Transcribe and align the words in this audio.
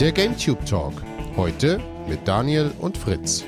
Der 0.00 0.10
GameTube 0.10 0.64
Talk. 0.64 0.94
Heute 1.36 1.78
mit 2.08 2.26
Daniel 2.26 2.72
und 2.80 2.96
Fritz. 2.96 3.44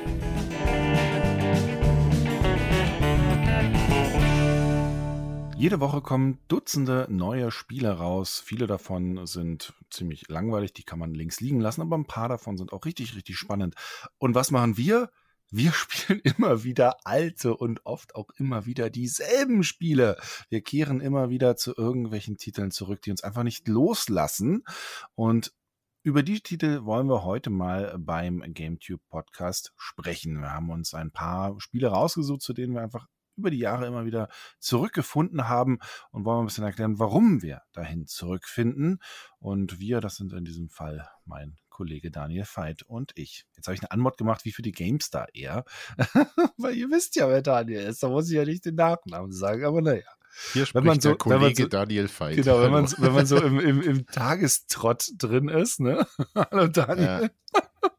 Jede 5.56 5.80
Woche 5.80 6.02
kommen 6.02 6.38
Dutzende 6.48 7.06
neue 7.08 7.50
Spiele 7.50 7.92
raus. 7.92 8.42
Viele 8.44 8.66
davon 8.66 9.26
sind 9.26 9.72
ziemlich 9.90 10.28
langweilig, 10.28 10.74
die 10.74 10.84
kann 10.84 10.98
man 10.98 11.14
links 11.14 11.40
liegen 11.40 11.60
lassen, 11.60 11.80
aber 11.80 11.96
ein 11.96 12.06
paar 12.06 12.28
davon 12.28 12.58
sind 12.58 12.72
auch 12.72 12.84
richtig, 12.84 13.16
richtig 13.16 13.36
spannend. 13.36 13.74
Und 14.18 14.34
was 14.34 14.50
machen 14.50 14.76
wir? 14.76 15.10
Wir 15.50 15.72
spielen 15.74 16.20
immer 16.20 16.62
wieder 16.62 16.98
alte 17.04 17.56
und 17.56 17.86
oft 17.86 18.14
auch 18.14 18.28
immer 18.36 18.66
wieder 18.66 18.90
dieselben 18.90 19.64
Spiele. 19.64 20.18
Wir 20.50 20.60
kehren 20.60 21.00
immer 21.00 21.30
wieder 21.30 21.56
zu 21.56 21.74
irgendwelchen 21.74 22.36
Titeln 22.36 22.70
zurück, 22.70 23.00
die 23.02 23.10
uns 23.10 23.24
einfach 23.24 23.44
nicht 23.44 23.66
loslassen. 23.66 24.64
Und 25.14 25.52
über 26.04 26.22
die 26.22 26.42
Titel 26.42 26.84
wollen 26.84 27.08
wir 27.08 27.24
heute 27.24 27.48
mal 27.48 27.96
beim 27.98 28.44
GameTube 28.52 29.00
Podcast 29.08 29.72
sprechen. 29.74 30.42
Wir 30.42 30.52
haben 30.52 30.68
uns 30.68 30.92
ein 30.92 31.10
paar 31.10 31.58
Spiele 31.62 31.88
rausgesucht, 31.88 32.42
zu 32.42 32.52
denen 32.52 32.74
wir 32.74 32.82
einfach 32.82 33.06
über 33.36 33.50
die 33.50 33.58
Jahre 33.58 33.86
immer 33.86 34.04
wieder 34.04 34.28
zurückgefunden 34.58 35.48
haben 35.48 35.78
und 36.10 36.26
wollen 36.26 36.40
ein 36.40 36.44
bisschen 36.44 36.64
erklären, 36.64 36.98
warum 36.98 37.40
wir 37.40 37.62
dahin 37.72 38.06
zurückfinden. 38.06 38.98
Und 39.38 39.80
wir, 39.80 40.02
das 40.02 40.16
sind 40.16 40.34
in 40.34 40.44
diesem 40.44 40.68
Fall 40.68 41.08
mein 41.24 41.56
Kollege 41.70 42.10
Daniel 42.10 42.44
Veit 42.44 42.82
und 42.82 43.12
ich. 43.14 43.46
Jetzt 43.56 43.66
habe 43.66 43.74
ich 43.74 43.80
eine 43.80 43.90
Anmod 43.90 44.18
gemacht, 44.18 44.44
wie 44.44 44.52
für 44.52 44.60
die 44.60 44.72
GameStar 44.72 45.28
eher. 45.32 45.64
Weil 46.58 46.74
ihr 46.74 46.90
wisst 46.90 47.16
ja, 47.16 47.30
wer 47.30 47.40
Daniel 47.40 47.80
ist. 47.80 48.02
Da 48.02 48.10
muss 48.10 48.28
ich 48.28 48.36
ja 48.36 48.44
nicht 48.44 48.66
den 48.66 48.74
Nachnamen 48.74 49.32
sagen, 49.32 49.64
aber 49.64 49.80
naja. 49.80 50.04
Hier 50.52 50.66
wenn 50.72 50.84
man 50.84 51.00
so, 51.00 51.10
der 51.10 51.18
Kollege 51.18 51.62
so, 51.62 51.68
Daniel 51.68 52.08
Veit. 52.08 52.36
Genau, 52.36 52.60
wenn 52.60 52.72
man, 52.72 52.92
wenn 52.98 53.12
man 53.12 53.26
so 53.26 53.36
im, 53.42 53.60
im, 53.60 53.82
im 53.82 54.06
Tagestrott 54.06 55.10
drin 55.16 55.48
ist, 55.48 55.80
ne? 55.80 56.06
Hallo 56.34 56.68
Daniel. 56.68 57.30
Ja. 57.54 57.60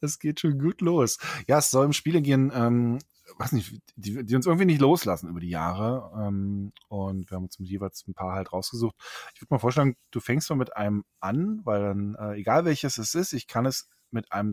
Das 0.00 0.18
geht 0.18 0.40
schon 0.40 0.58
gut 0.58 0.80
los. 0.80 1.18
Ja, 1.46 1.58
es 1.58 1.70
soll 1.70 1.86
um 1.86 1.92
Spiele 1.92 2.20
gehen, 2.20 2.52
ähm, 2.54 2.98
weiß 3.38 3.52
nicht, 3.52 3.80
die, 3.96 4.24
die 4.24 4.36
uns 4.36 4.46
irgendwie 4.46 4.66
nicht 4.66 4.80
loslassen 4.80 5.28
über 5.28 5.40
die 5.40 5.48
Jahre. 5.48 6.12
Ähm, 6.26 6.72
und 6.88 7.30
wir 7.30 7.36
haben 7.36 7.44
uns 7.44 7.56
jeweils 7.58 8.06
ein 8.06 8.14
paar 8.14 8.32
halt 8.32 8.52
rausgesucht. 8.52 8.94
Ich 9.34 9.40
würde 9.40 9.54
mal 9.54 9.58
vorschlagen, 9.58 9.96
du 10.10 10.20
fängst 10.20 10.50
mal 10.50 10.56
mit 10.56 10.76
einem 10.76 11.04
an, 11.20 11.60
weil 11.64 11.80
dann, 11.80 12.14
äh, 12.16 12.34
egal 12.34 12.64
welches 12.64 12.98
es 12.98 13.14
ist, 13.14 13.32
ich 13.32 13.46
kann 13.46 13.66
es 13.66 13.88
mit 14.10 14.32
einem 14.32 14.52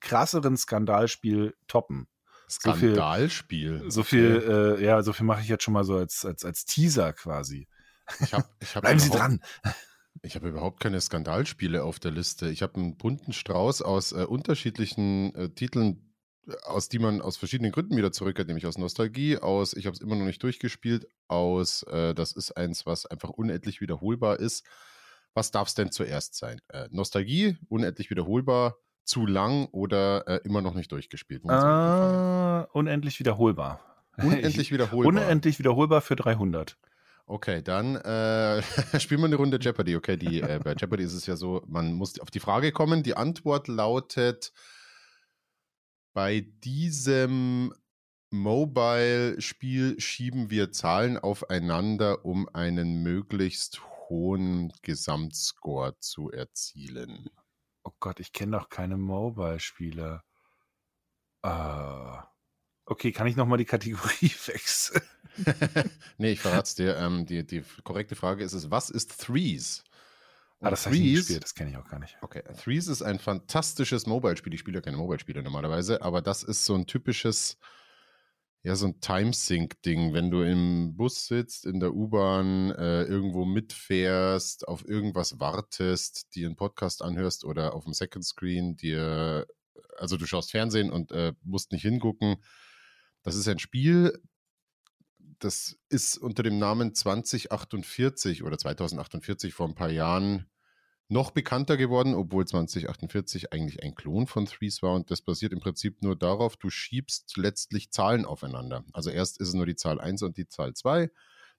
krasseren 0.00 0.56
Skandalspiel 0.56 1.54
toppen. 1.68 2.08
Skandalspiel. 2.48 3.90
So 3.90 4.02
viel, 4.02 4.40
so 4.40 4.40
viel 4.40 4.78
äh, 4.78 4.84
ja, 4.84 5.02
so 5.02 5.12
viel 5.12 5.26
mache 5.26 5.40
ich 5.42 5.48
jetzt 5.48 5.64
schon 5.64 5.74
mal 5.74 5.84
so 5.84 5.96
als, 5.96 6.24
als, 6.24 6.44
als 6.44 6.64
Teaser 6.64 7.12
quasi. 7.12 7.68
Ich 8.20 8.32
hab, 8.32 8.48
ich 8.60 8.74
hab 8.74 8.82
Bleiben 8.82 9.00
Sie 9.00 9.10
dran. 9.10 9.40
Ich 10.22 10.34
habe 10.34 10.48
überhaupt 10.48 10.80
keine 10.80 11.00
Skandalspiele 11.00 11.82
auf 11.82 11.98
der 11.98 12.10
Liste. 12.10 12.48
Ich 12.48 12.62
habe 12.62 12.74
einen 12.76 12.96
bunten 12.96 13.32
Strauß 13.32 13.82
aus 13.82 14.12
äh, 14.12 14.24
unterschiedlichen 14.24 15.34
äh, 15.34 15.48
Titeln 15.50 16.06
aus 16.62 16.88
die 16.88 16.98
man 16.98 17.20
aus 17.20 17.36
verschiedenen 17.36 17.72
Gründen 17.72 17.96
wieder 17.96 18.12
zurückkehrt, 18.12 18.48
nämlich 18.48 18.66
aus 18.66 18.78
Nostalgie, 18.78 19.38
aus 19.38 19.72
ich 19.74 19.86
habe 19.86 19.94
es 19.94 20.00
immer 20.00 20.16
noch 20.16 20.26
nicht 20.26 20.42
durchgespielt, 20.42 21.06
aus 21.28 21.82
äh, 21.84 22.14
das 22.14 22.32
ist 22.32 22.56
eins, 22.56 22.86
was 22.86 23.06
einfach 23.06 23.30
unendlich 23.30 23.80
wiederholbar 23.80 24.38
ist. 24.38 24.64
Was 25.34 25.50
darf 25.50 25.68
es 25.68 25.74
denn 25.74 25.90
zuerst 25.90 26.34
sein? 26.34 26.60
Äh, 26.68 26.88
Nostalgie, 26.90 27.58
unendlich 27.68 28.10
wiederholbar, 28.10 28.78
zu 29.06 29.26
lang 29.26 29.66
oder 29.72 30.26
äh, 30.28 30.40
immer 30.44 30.62
noch 30.62 30.74
nicht 30.74 30.92
durchgespielt? 30.92 31.48
Ah, 31.48 32.68
unendlich 32.72 33.18
wiederholbar. 33.20 33.80
Unendlich 34.18 34.72
wiederholbar. 34.72 35.08
Unendlich 35.08 35.58
wiederholbar 35.58 36.00
für 36.00 36.16
300. 36.16 36.78
Okay, 37.26 37.60
dann 37.60 37.96
äh, 37.96 38.62
spielen 39.00 39.20
wir 39.20 39.26
eine 39.26 39.36
Runde 39.36 39.58
Jeopardy. 39.60 39.96
Okay, 39.96 40.16
die, 40.16 40.40
äh, 40.40 40.60
bei 40.62 40.74
Jeopardy 40.74 41.02
ist 41.02 41.12
es 41.12 41.26
ja 41.26 41.36
so, 41.36 41.62
man 41.66 41.92
muss 41.92 42.18
auf 42.20 42.30
die 42.30 42.40
Frage 42.40 42.72
kommen. 42.72 43.02
Die 43.02 43.16
Antwort 43.16 43.68
lautet 43.68 44.52
bei 46.14 46.46
diesem 46.64 47.74
Mobile-Spiel 48.30 50.00
schieben 50.00 50.50
wir 50.50 50.72
Zahlen 50.72 51.18
aufeinander, 51.18 52.24
um 52.24 52.48
einen 52.52 53.02
möglichst 53.02 53.80
hohen 54.08 54.72
Gesamtscore 54.82 55.98
zu 56.00 56.30
erzielen. 56.30 57.28
Oh 57.86 57.92
Gott, 58.00 58.18
ich 58.18 58.32
kenne 58.32 58.58
doch 58.58 58.68
keine 58.68 58.96
Mobile-Spiele. 58.96 60.22
Uh, 61.44 62.18
okay, 62.84 63.12
kann 63.12 63.28
ich 63.28 63.36
nochmal 63.36 63.58
die 63.58 63.64
Kategorie 63.64 64.32
wechseln? 64.46 65.02
nee, 66.18 66.32
ich 66.32 66.40
verrate 66.40 66.64
es 66.64 66.74
dir. 66.74 66.96
Ähm, 66.96 67.26
die, 67.26 67.46
die 67.46 67.62
korrekte 67.84 68.16
Frage 68.16 68.42
ist 68.42 68.54
es, 68.54 68.72
was 68.72 68.90
ist 68.90 69.20
Threes? 69.20 69.84
Ah, 70.60 70.70
das 70.70 70.86
habe 70.86 70.96
ich 70.96 71.02
nicht 71.02 71.16
gespielt, 71.16 71.44
das 71.44 71.54
kenne 71.54 71.70
ich 71.70 71.76
auch 71.76 71.88
gar 71.88 72.00
nicht. 72.00 72.16
Okay, 72.22 72.42
Threes 72.60 72.88
ist 72.88 73.02
ein 73.02 73.20
fantastisches 73.20 74.06
Mobile-Spiel. 74.06 74.54
Ich 74.54 74.60
spiele 74.60 74.78
ja 74.78 74.82
keine 74.82 74.96
Mobile-Spiele 74.96 75.44
normalerweise, 75.44 76.02
aber 76.02 76.22
das 76.22 76.42
ist 76.42 76.64
so 76.64 76.74
ein 76.74 76.86
typisches, 76.86 77.56
ja, 78.66 78.74
so 78.74 78.86
ein 78.86 79.00
Timesync-Ding. 79.00 80.12
Wenn 80.12 80.32
du 80.32 80.42
im 80.42 80.96
Bus 80.96 81.28
sitzt, 81.28 81.66
in 81.66 81.78
der 81.78 81.94
U-Bahn, 81.94 82.72
äh, 82.72 83.04
irgendwo 83.04 83.44
mitfährst, 83.44 84.66
auf 84.66 84.84
irgendwas 84.88 85.38
wartest, 85.38 86.34
dir 86.34 86.48
einen 86.48 86.56
Podcast 86.56 87.00
anhörst 87.00 87.44
oder 87.44 87.74
auf 87.74 87.84
dem 87.84 87.92
Second 87.92 88.24
Screen 88.24 88.76
dir, 88.76 89.46
also 89.98 90.16
du 90.16 90.26
schaust 90.26 90.50
Fernsehen 90.50 90.90
und 90.90 91.12
äh, 91.12 91.32
musst 91.44 91.70
nicht 91.70 91.82
hingucken. 91.82 92.42
Das 93.22 93.36
ist 93.36 93.46
ein 93.46 93.60
Spiel, 93.60 94.20
das 95.38 95.78
ist 95.88 96.18
unter 96.18 96.42
dem 96.42 96.58
Namen 96.58 96.92
2048 96.92 98.42
oder 98.42 98.58
2048 98.58 99.54
vor 99.54 99.68
ein 99.68 99.76
paar 99.76 99.92
Jahren 99.92 100.50
noch 101.08 101.30
bekannter 101.30 101.76
geworden, 101.76 102.14
obwohl 102.14 102.46
2048 102.46 103.52
eigentlich 103.52 103.82
ein 103.82 103.94
Klon 103.94 104.26
von 104.26 104.46
Threes 104.46 104.82
war. 104.82 104.94
Und 104.94 105.10
das 105.10 105.22
basiert 105.22 105.52
im 105.52 105.60
Prinzip 105.60 106.02
nur 106.02 106.16
darauf, 106.16 106.56
du 106.56 106.68
schiebst 106.68 107.36
letztlich 107.36 107.90
Zahlen 107.90 108.24
aufeinander. 108.24 108.84
Also 108.92 109.10
erst 109.10 109.40
ist 109.40 109.48
es 109.48 109.54
nur 109.54 109.66
die 109.66 109.76
Zahl 109.76 110.00
1 110.00 110.22
und 110.22 110.36
die 110.36 110.48
Zahl 110.48 110.74
2, 110.74 111.10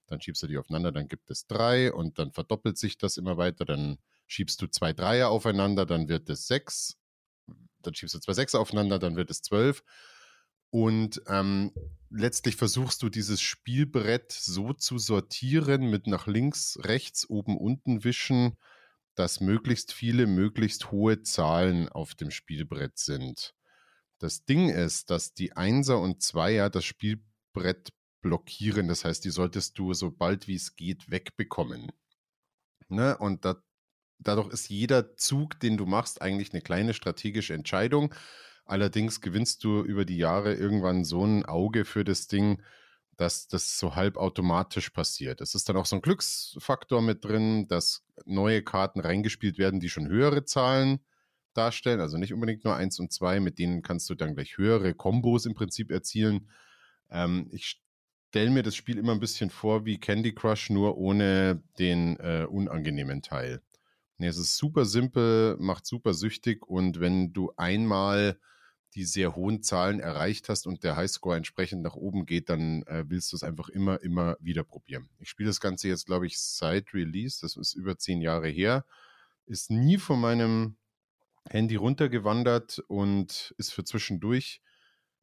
dann 0.06 0.20
schiebst 0.20 0.42
du 0.42 0.46
die 0.46 0.58
aufeinander, 0.58 0.92
dann 0.92 1.08
gibt 1.08 1.30
es 1.30 1.46
3 1.46 1.92
und 1.92 2.18
dann 2.18 2.32
verdoppelt 2.32 2.76
sich 2.78 2.98
das 2.98 3.16
immer 3.16 3.36
weiter, 3.36 3.64
dann 3.64 3.98
schiebst 4.26 4.60
du 4.60 4.66
zwei 4.66 4.92
Dreier 4.92 5.30
aufeinander, 5.30 5.86
dann 5.86 6.08
wird 6.08 6.28
es 6.28 6.46
6, 6.46 6.98
dann 7.82 7.94
schiebst 7.94 8.14
du 8.14 8.18
zwei 8.18 8.34
Sechser 8.34 8.60
aufeinander, 8.60 8.98
dann 8.98 9.16
wird 9.16 9.30
es 9.30 9.40
12 9.42 9.82
und 10.70 11.22
ähm, 11.28 11.72
letztlich 12.10 12.56
versuchst 12.56 13.02
du 13.02 13.08
dieses 13.08 13.40
Spielbrett 13.40 14.32
so 14.32 14.74
zu 14.74 14.98
sortieren 14.98 15.88
mit 15.88 16.06
nach 16.06 16.26
links, 16.26 16.78
rechts, 16.82 17.28
oben, 17.28 17.56
unten 17.56 18.04
wischen, 18.04 18.58
dass 19.18 19.40
möglichst 19.40 19.92
viele, 19.92 20.26
möglichst 20.26 20.92
hohe 20.92 21.22
Zahlen 21.22 21.88
auf 21.88 22.14
dem 22.14 22.30
Spielbrett 22.30 22.98
sind. 22.98 23.54
Das 24.18 24.44
Ding 24.44 24.68
ist, 24.68 25.10
dass 25.10 25.34
die 25.34 25.56
Einser 25.56 26.00
und 26.00 26.22
Zweier 26.22 26.70
das 26.70 26.84
Spielbrett 26.84 27.92
blockieren. 28.20 28.88
Das 28.88 29.04
heißt, 29.04 29.24
die 29.24 29.30
solltest 29.30 29.78
du 29.78 29.92
so 29.94 30.10
bald 30.10 30.46
wie 30.46 30.54
es 30.54 30.76
geht 30.76 31.10
wegbekommen. 31.10 31.90
Ne? 32.88 33.16
Und 33.18 33.44
da, 33.44 33.62
dadurch 34.18 34.52
ist 34.52 34.68
jeder 34.68 35.16
Zug, 35.16 35.58
den 35.60 35.76
du 35.76 35.86
machst, 35.86 36.22
eigentlich 36.22 36.52
eine 36.52 36.62
kleine 36.62 36.94
strategische 36.94 37.54
Entscheidung. 37.54 38.14
Allerdings 38.64 39.20
gewinnst 39.20 39.64
du 39.64 39.82
über 39.82 40.04
die 40.04 40.18
Jahre 40.18 40.54
irgendwann 40.54 41.04
so 41.04 41.24
ein 41.24 41.44
Auge 41.44 41.84
für 41.84 42.04
das 42.04 42.26
Ding, 42.26 42.62
dass 43.18 43.48
das 43.48 43.78
so 43.78 43.96
halbautomatisch 43.96 44.90
passiert. 44.90 45.40
Es 45.40 45.56
ist 45.56 45.68
dann 45.68 45.76
auch 45.76 45.86
so 45.86 45.96
ein 45.96 46.02
Glücksfaktor 46.02 47.02
mit 47.02 47.24
drin, 47.24 47.66
dass 47.66 48.04
neue 48.24 48.62
Karten 48.62 49.00
reingespielt 49.00 49.58
werden, 49.58 49.80
die 49.80 49.90
schon 49.90 50.08
höhere 50.08 50.44
Zahlen 50.44 51.00
darstellen, 51.52 52.00
also 52.00 52.16
nicht 52.16 52.32
unbedingt 52.32 52.64
nur 52.64 52.76
eins 52.76 53.00
und 53.00 53.12
zwei, 53.12 53.40
mit 53.40 53.58
denen 53.58 53.82
kannst 53.82 54.08
du 54.08 54.14
dann 54.14 54.36
gleich 54.36 54.56
höhere 54.56 54.94
Kombos 54.94 55.46
im 55.46 55.54
Prinzip 55.54 55.90
erzielen. 55.90 56.48
Ähm, 57.10 57.48
ich 57.50 57.82
stelle 58.28 58.50
mir 58.50 58.62
das 58.62 58.76
Spiel 58.76 58.98
immer 58.98 59.12
ein 59.12 59.20
bisschen 59.20 59.50
vor 59.50 59.84
wie 59.84 59.98
Candy 59.98 60.32
Crush, 60.32 60.70
nur 60.70 60.96
ohne 60.96 61.60
den 61.80 62.18
äh, 62.20 62.46
unangenehmen 62.48 63.22
Teil. 63.22 63.62
Nee, 64.18 64.28
es 64.28 64.38
ist 64.38 64.56
super 64.56 64.84
simpel, 64.84 65.56
macht 65.58 65.86
super 65.86 66.14
süchtig 66.14 66.64
und 66.68 67.00
wenn 67.00 67.32
du 67.32 67.52
einmal 67.56 68.38
die 68.94 69.04
sehr 69.04 69.36
hohen 69.36 69.62
Zahlen 69.62 70.00
erreicht 70.00 70.48
hast 70.48 70.66
und 70.66 70.82
der 70.82 70.96
Highscore 70.96 71.36
entsprechend 71.36 71.82
nach 71.82 71.94
oben 71.94 72.26
geht, 72.26 72.48
dann 72.48 72.82
äh, 72.84 73.04
willst 73.06 73.32
du 73.32 73.36
es 73.36 73.42
einfach 73.42 73.68
immer, 73.68 74.02
immer 74.02 74.36
wieder 74.40 74.64
probieren. 74.64 75.08
Ich 75.18 75.28
spiele 75.28 75.48
das 75.48 75.60
Ganze 75.60 75.88
jetzt, 75.88 76.06
glaube 76.06 76.26
ich, 76.26 76.40
seit 76.40 76.94
Release, 76.94 77.38
das 77.40 77.56
ist 77.56 77.74
über 77.74 77.98
zehn 77.98 78.20
Jahre 78.20 78.48
her, 78.48 78.84
ist 79.46 79.70
nie 79.70 79.98
von 79.98 80.20
meinem 80.20 80.76
Handy 81.48 81.76
runtergewandert 81.76 82.82
und 82.88 83.54
ist 83.58 83.72
für 83.72 83.84
zwischendurch 83.84 84.60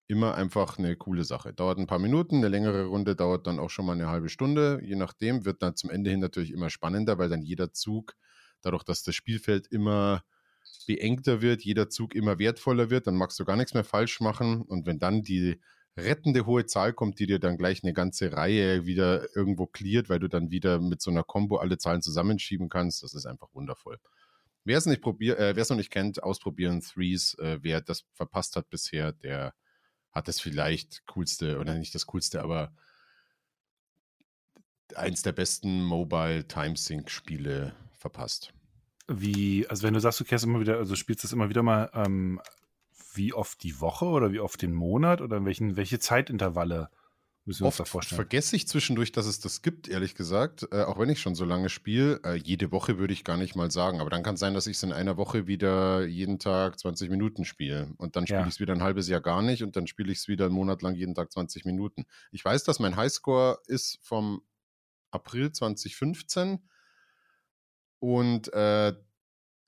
immer 0.08 0.36
einfach 0.36 0.78
eine 0.78 0.96
coole 0.96 1.24
Sache. 1.24 1.54
Dauert 1.54 1.80
ein 1.80 1.88
paar 1.88 2.00
Minuten, 2.00 2.38
eine 2.38 2.48
längere 2.48 2.86
Runde 2.86 3.16
dauert 3.16 3.48
dann 3.48 3.60
auch 3.60 3.70
schon 3.70 3.86
mal 3.86 3.94
eine 3.94 4.08
halbe 4.08 4.30
Stunde, 4.30 4.80
je 4.84 4.96
nachdem, 4.96 5.46
wird 5.46 5.64
dann 5.64 5.76
zum 5.76 5.90
Ende 5.90 6.12
hin 6.12 6.20
natürlich 6.20 6.52
immer 6.52 6.70
spannender, 6.70 7.18
weil 7.18 7.30
dann 7.30 7.42
jeder 7.42 7.74
Zug, 7.74 8.16
dadurch, 8.62 8.84
dass 8.84 9.04
das 9.04 9.16
Spielfeld 9.16 9.68
immer 9.68 10.24
beengter 10.88 11.42
wird, 11.42 11.64
jeder 11.64 11.90
Zug 11.90 12.16
immer 12.16 12.40
wertvoller 12.40 12.90
wird, 12.90 13.08
dann 13.08 13.16
magst 13.16 13.40
du 13.40 13.46
gar 13.46 13.56
nichts 13.56 13.74
mehr 13.74 13.84
falsch 13.84 14.20
machen. 14.22 14.62
Und 14.62 14.86
wenn 14.86 15.00
dann 15.00 15.22
die 15.22 15.60
rettende 15.98 16.46
hohe 16.46 16.66
Zahl 16.66 16.94
kommt, 16.94 17.20
die 17.20 17.26
dir 17.26 17.40
dann 17.40 17.58
gleich 17.58 17.84
eine 17.84 17.94
ganze 17.94 18.34
Reihe 18.34 18.86
wieder 18.86 19.36
irgendwo 19.36 19.66
cleart, 19.66 20.10
weil 20.10 20.20
du 20.20 20.28
dann 20.28 20.52
wieder 20.52 20.80
mit 20.80 21.02
so 21.02 21.10
einer 21.12 21.24
Combo 21.24 21.58
alle 21.58 21.78
Zahlen 21.78 22.02
zusammenschieben 22.02 22.70
kannst, 22.70 23.04
das 23.04 23.14
ist 23.14 23.26
einfach 23.26 23.54
wundervoll. 23.54 24.00
Wer 24.66 24.78
es 24.78 24.88
nicht 24.88 25.06
äh, 25.06 25.54
noch 25.54 25.78
nicht 25.78 25.92
kennt, 25.92 26.24
ausprobieren 26.24 26.82
Threes. 26.82 27.36
Äh, 27.36 27.60
wer 27.62 27.82
das 27.82 28.04
verpasst 28.14 28.56
hat 28.56 28.70
bisher, 28.70 29.14
der 29.14 29.54
hat 30.12 30.28
das 30.28 30.40
vielleicht 30.40 31.06
coolste, 31.08 31.60
oder 31.60 31.76
nicht 31.76 31.94
das 31.94 32.08
coolste, 32.08 32.42
aber 32.42 32.74
eins 34.96 35.22
der 35.22 35.34
besten 35.34 35.84
Mobile 35.84 36.48
Timesync 36.48 37.10
Spiele 37.10 37.76
verpasst. 37.98 38.54
Wie, 39.08 39.68
also 39.68 39.84
wenn 39.84 39.94
du 39.94 40.00
sagst, 40.00 40.20
du 40.20 40.24
kehrst 40.26 40.46
immer 40.46 40.60
wieder, 40.60 40.78
also 40.78 40.96
spielst 40.96 41.24
das 41.24 41.32
immer 41.34 41.50
wieder 41.50 41.62
mal, 41.64 41.90
ähm, 41.94 42.42
wie 43.14 43.34
oft 43.34 43.62
die 43.64 43.80
Woche 43.80 44.06
oder 44.06 44.32
wie 44.34 44.40
oft 44.40 44.62
den 44.62 44.74
Monat 44.74 45.22
oder 45.22 45.38
in 45.38 45.46
welchen, 45.46 45.76
welche 45.78 46.00
Zeitintervalle 46.00 46.90
müssen 47.46 47.62
wir 47.64 47.68
Oft 47.68 47.80
uns 47.80 47.88
da 47.88 47.92
vorstellen? 47.92 48.18
vergesse 48.18 48.56
ich 48.56 48.68
zwischendurch, 48.68 49.12
dass 49.12 49.28
es 49.28 49.40
das 49.40 49.62
gibt, 49.62 49.88
ehrlich 49.88 50.16
gesagt. 50.16 50.68
Äh, 50.72 50.82
auch 50.82 50.98
wenn 50.98 51.10
ich 51.10 51.22
schon 51.22 51.36
so 51.36 51.46
lange 51.46 51.70
spiele. 51.70 52.20
Äh, 52.24 52.34
jede 52.44 52.72
Woche 52.72 52.98
würde 52.98 53.14
ich 53.14 53.24
gar 53.24 53.38
nicht 53.38 53.56
mal 53.56 53.70
sagen. 53.70 54.02
Aber 54.02 54.10
dann 54.10 54.24
kann 54.24 54.34
es 54.34 54.40
sein, 54.40 54.56
dass 54.56 54.66
ich 54.66 54.78
es 54.78 54.84
in 54.84 54.92
einer 54.92 55.16
Woche 55.18 55.46
wieder 55.46 56.04
jeden 56.08 56.40
Tag 56.40 56.80
20 56.80 57.12
Minuten 57.12 57.46
spiele. 57.46 57.94
Und 57.98 58.16
dann 58.16 58.26
spiele 58.26 58.42
Ja. 58.42 58.48
ich 58.48 58.56
es 58.56 58.60
wieder 58.60 58.74
ein 58.74 58.82
halbes 58.82 59.08
Jahr 59.08 59.22
gar 59.22 59.44
nicht. 59.44 59.62
Und 59.62 59.76
dann 59.76 59.86
spiele 59.86 60.12
ich 60.12 60.18
es 60.18 60.28
wieder 60.28 60.46
einen 60.46 60.56
Monat 60.56 60.82
lang 60.82 60.96
jeden 60.96 61.14
Tag 61.14 61.32
20 61.32 61.66
Minuten. 61.66 62.06
Ich 62.32 62.44
weiß, 62.44 62.64
dass 62.64 62.80
mein 62.80 62.96
Highscore 62.96 63.60
ist 63.68 64.00
vom 64.02 64.42
April 65.12 65.52
2015. 65.52 66.68
Und 68.06 68.54
äh, 68.54 68.94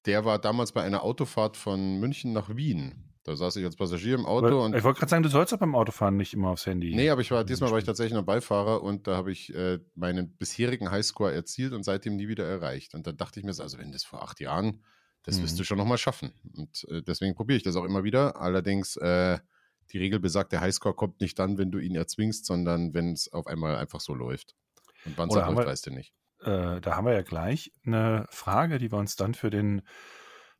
der 0.06 0.26
war 0.26 0.38
damals 0.38 0.72
bei 0.72 0.84
einer 0.84 1.04
Autofahrt 1.04 1.58
von 1.58 2.00
München 2.00 2.34
nach 2.34 2.56
Wien. 2.56 3.04
Da 3.24 3.36
saß 3.36 3.56
ich 3.58 3.66
als 3.66 3.76
Passagier 3.76 4.14
im 4.16 4.26
Auto 4.26 4.46
Aber 4.48 4.64
und 4.64 4.76
ich 4.76 4.84
wollte 4.84 5.00
gerade 5.00 5.10
sagen, 5.10 5.24
du 5.24 5.30
sollst 5.30 5.52
doch 5.52 5.58
beim 5.58 5.76
Autofahren 5.76 6.16
nicht 6.16 6.34
immer 6.34 6.50
aufs 6.50 6.66
Handy. 6.68 6.96
Nee, 6.96 7.10
aber 7.10 7.20
ich 7.22 7.32
war, 7.32 7.44
diesmal 7.44 7.72
war 7.72 7.78
ich 7.80 7.84
tatsächlich 7.84 8.14
noch 8.14 8.24
Beifahrer 8.24 8.84
und 8.84 9.08
da 9.08 9.18
habe 9.18 9.32
ich 9.32 9.54
äh, 9.54 9.80
meinen 9.96 10.38
bisherigen 10.38 10.92
Highscore 10.92 11.34
erzielt 11.34 11.74
und 11.74 11.84
seitdem 11.84 12.16
nie 12.16 12.28
wieder 12.30 12.46
erreicht. 12.46 12.94
Und 12.94 13.06
dann 13.08 13.18
dachte 13.18 13.40
ich 13.40 13.46
mir, 13.46 13.54
so, 13.54 13.64
also 13.64 13.80
wenn 13.80 13.92
das 13.92 14.06
vor 14.06 14.22
acht 14.24 14.40
Jahren, 14.40 14.84
das 15.24 15.42
wirst 15.42 15.56
Mhm. 15.56 15.58
du 15.58 15.64
schon 15.66 15.78
nochmal 15.78 15.98
schaffen. 15.98 16.32
Und 16.56 16.86
äh, 16.90 17.02
deswegen 17.02 17.34
probiere 17.36 17.58
ich 17.58 17.64
das 17.64 17.76
auch 17.76 17.84
immer 17.84 18.04
wieder. 18.06 18.40
Allerdings, 18.40 18.96
äh, 18.98 19.40
die 19.92 19.98
Regel 19.98 20.20
besagt, 20.20 20.52
der 20.54 20.62
Highscore 20.62 20.94
kommt 20.96 21.20
nicht 21.20 21.38
dann, 21.40 21.58
wenn 21.58 21.72
du 21.72 21.80
ihn 21.80 21.96
erzwingst, 21.96 22.46
sondern 22.46 22.94
wenn 22.94 23.12
es 23.14 23.34
auf 23.34 23.48
einmal 23.48 23.76
einfach 23.78 24.00
so 24.00 24.14
läuft. 24.14 24.56
Und 25.06 25.18
wann 25.18 25.28
es 25.28 25.36
läuft, 25.36 25.68
weißt 25.68 25.88
du 25.88 25.92
nicht. 25.92 26.14
Äh, 26.42 26.82
da 26.82 26.96
haben 26.96 27.06
wir 27.06 27.14
ja 27.14 27.22
gleich 27.24 27.74
eine 27.86 28.28
Frage, 28.30 28.78
die 28.78 28.92
wir 28.92 28.98
uns 29.00 29.16
dann 29.16 29.34
für 29.34 29.50
den 29.50 29.82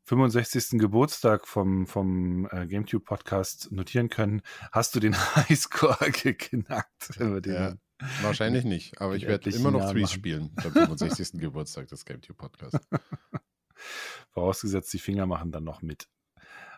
65. 0.04 0.78
Geburtstag 0.78 1.46
vom, 1.46 1.86
vom 1.86 2.48
äh, 2.50 2.66
GameTube-Podcast 2.66 3.70
notieren 3.72 4.08
können. 4.08 4.42
Hast 4.72 4.94
du 4.94 5.00
den 5.00 5.14
Highscore 5.36 6.10
geknackt? 6.10 7.10
Ja. 7.44 7.74
Wahrscheinlich 8.22 8.64
nicht, 8.64 9.00
aber 9.00 9.16
ich 9.16 9.26
werde 9.26 9.50
immer 9.50 9.70
noch 9.72 9.90
Threes 9.90 10.12
spielen 10.12 10.54
beim 10.54 10.72
65. 10.72 11.32
Geburtstag 11.40 11.88
des 11.88 12.04
GameTube-Podcasts. 12.04 12.88
Vorausgesetzt, 14.30 14.92
die 14.92 14.98
Finger 14.98 15.26
machen 15.26 15.50
dann 15.52 15.64
noch 15.64 15.82
mit. 15.82 16.08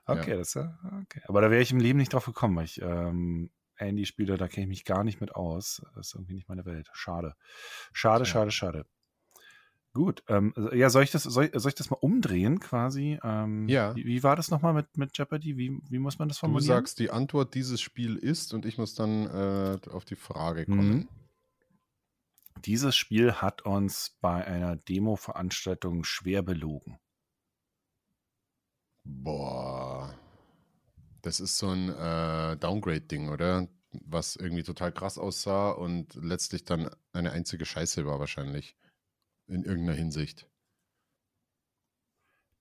Okay, 0.07 0.31
Ja. 0.31 0.37
das 0.39 0.49
ist 0.49 0.55
ja, 0.55 0.79
okay. 1.03 1.21
Aber 1.27 1.41
da 1.41 1.51
wäre 1.51 1.63
ich 1.63 1.73
im 1.73 1.79
Leben 1.79 1.99
nicht 1.99 2.13
drauf 2.15 2.25
gekommen, 2.25 2.57
weil 2.57 2.65
ich 2.65 2.81
ähm, 2.81 3.51
Handy-Spiele, 3.81 4.37
da 4.37 4.49
kenne 4.49 4.65
ich 4.65 4.69
mich 4.69 4.85
gar 4.85 5.05
nicht 5.05 5.21
mit 5.21 5.35
aus. 5.35 5.83
Das 5.95 6.09
ist 6.09 6.15
irgendwie 6.15 6.35
nicht 6.35 6.49
meine 6.49 6.65
Welt. 6.67 6.89
Schade. 6.93 7.35
Schade, 7.93 8.25
Tja. 8.25 8.33
schade, 8.33 8.51
schade. 8.51 8.87
Gut, 9.93 10.23
ähm, 10.29 10.55
ja, 10.73 10.89
soll 10.89 11.03
ich 11.03 11.11
das, 11.11 11.25
soll, 11.25 11.51
soll 11.53 11.69
ich 11.71 11.75
das 11.75 11.91
mal 11.91 11.97
umdrehen 12.01 12.61
quasi? 12.61 13.19
Ähm, 13.25 13.69
Ja. 13.69 13.97
Wie, 13.97 14.05
wie 14.07 14.23
war 14.23 14.37
das 14.37 14.49
nochmal 14.51 14.73
mit, 14.73 14.97
mit 14.97 15.19
Jeopardy? 15.19 15.57
Wie, 15.57 15.81
wie 15.89 15.99
muss 15.99 16.19
man 16.21 16.29
das 16.29 16.37
Du 16.37 16.43
formulieren? 16.43 16.77
sagst, 16.77 17.01
die 17.01 17.11
Antwort 17.11 17.55
dieses 17.55 17.81
Spiel 17.81 18.15
ist 18.15 18.55
und 18.55 18.67
ich 18.67 18.79
muss 18.79 18.95
dann 18.95 19.27
äh, 19.27 19.79
auf 19.91 20.05
die 20.05 20.15
Frage 20.15 20.65
kommen. 20.67 20.89
Mhm. 20.91 21.09
Dieses 22.65 22.95
Spiel 22.95 23.33
hat 23.33 23.63
uns 23.63 24.17
bei 24.21 24.45
einer 24.45 24.77
Demo-Veranstaltung 24.77 26.05
schwer 26.05 26.43
belogen. 26.43 26.99
Boah. 29.05 29.90
Das 31.23 31.41
ist 31.41 31.59
so 31.59 31.69
ein 31.69 31.89
äh, 31.89 32.57
Downgrade-Ding, 32.57 33.29
oder? 33.29 33.69
Was 33.93 34.37
irgendwie 34.37 34.63
total 34.63 34.93
krass 34.93 35.19
aussah 35.19 35.71
und 35.71 36.15
letztlich 36.15 36.65
dann 36.65 36.91
eine 37.13 37.33
einzige 37.33 37.67
Scheiße 37.67 38.07
war 38.07 38.21
wahrscheinlich. 38.21 38.77
In 39.47 39.65
irgendeiner 39.65 39.99
Hinsicht. 39.99 40.47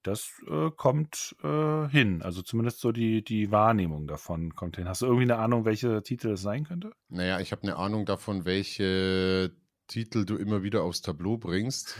Das 0.02 0.32
äh, 0.48 0.72
kommt 0.72 1.36
äh, 1.44 1.88
hin. 1.90 2.22
Also 2.22 2.42
zumindest 2.42 2.80
so 2.80 2.92
die, 2.92 3.24
die 3.24 3.52
Wahrnehmung 3.52 4.08
davon 4.08 4.56
kommt 4.56 4.78
hin. 4.78 4.88
Hast 4.88 5.02
du 5.02 5.06
irgendwie 5.06 5.24
eine 5.24 5.38
Ahnung, 5.38 5.66
welche 5.66 6.02
Titel 6.02 6.30
es 6.32 6.42
sein 6.42 6.64
könnte? 6.64 6.94
Naja, 7.10 7.40
ich 7.40 7.52
habe 7.52 7.64
eine 7.64 7.76
Ahnung 7.76 8.06
davon, 8.06 8.46
welche 8.46 9.52
Titel 9.88 10.26
du 10.26 10.38
immer 10.38 10.64
wieder 10.64 10.84
aufs 10.84 11.02
Tableau 11.02 11.38
bringst. 11.38 11.98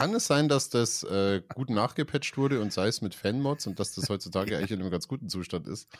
Kann 0.00 0.14
es 0.14 0.26
sein, 0.26 0.48
dass 0.48 0.70
das 0.70 1.02
äh, 1.02 1.42
gut 1.54 1.68
nachgepatcht 1.68 2.38
wurde 2.38 2.62
und 2.62 2.72
sei 2.72 2.86
es 2.86 3.02
mit 3.02 3.14
Fanmods 3.14 3.66
und 3.66 3.78
dass 3.78 3.94
das 3.94 4.08
heutzutage 4.08 4.56
eigentlich 4.56 4.70
in 4.70 4.80
einem 4.80 4.90
ganz 4.90 5.06
guten 5.08 5.28
Zustand 5.28 5.68
ist? 5.68 5.88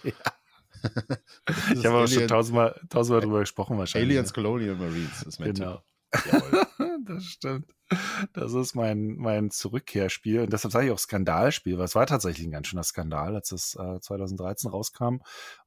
Ja. 0.82 1.19
Ich 1.75 1.85
habe 1.85 1.99
aber 1.99 2.06
schon 2.06 2.29
tausendmal, 2.29 2.81
tausendmal 2.88 3.20
drüber 3.20 3.41
gesprochen 3.41 3.76
wahrscheinlich. 3.76 4.11
Aliens 4.11 4.32
Colonial 4.32 4.76
Marines 4.76 5.23
ist 5.25 5.38
mein 5.41 5.52
Genau. 5.52 5.82
Das 7.05 7.25
stimmt. 7.25 7.75
Das 8.32 8.55
ist 8.55 8.75
mein, 8.75 9.17
mein 9.17 9.50
Zurückkehrspiel. 9.50 10.41
Und 10.41 10.52
deshalb 10.52 10.73
sage 10.73 10.87
ich 10.87 10.93
auch 10.93 10.99
Skandalspiel, 10.99 11.76
weil 11.76 11.85
es 11.85 11.97
war 11.97 12.06
tatsächlich 12.06 12.47
ein 12.47 12.52
ganz 12.52 12.69
schöner 12.69 12.85
Skandal, 12.85 13.35
als 13.35 13.52
es 13.52 13.75
äh, 13.75 14.00
2013 14.00 14.70
rauskam 14.70 15.17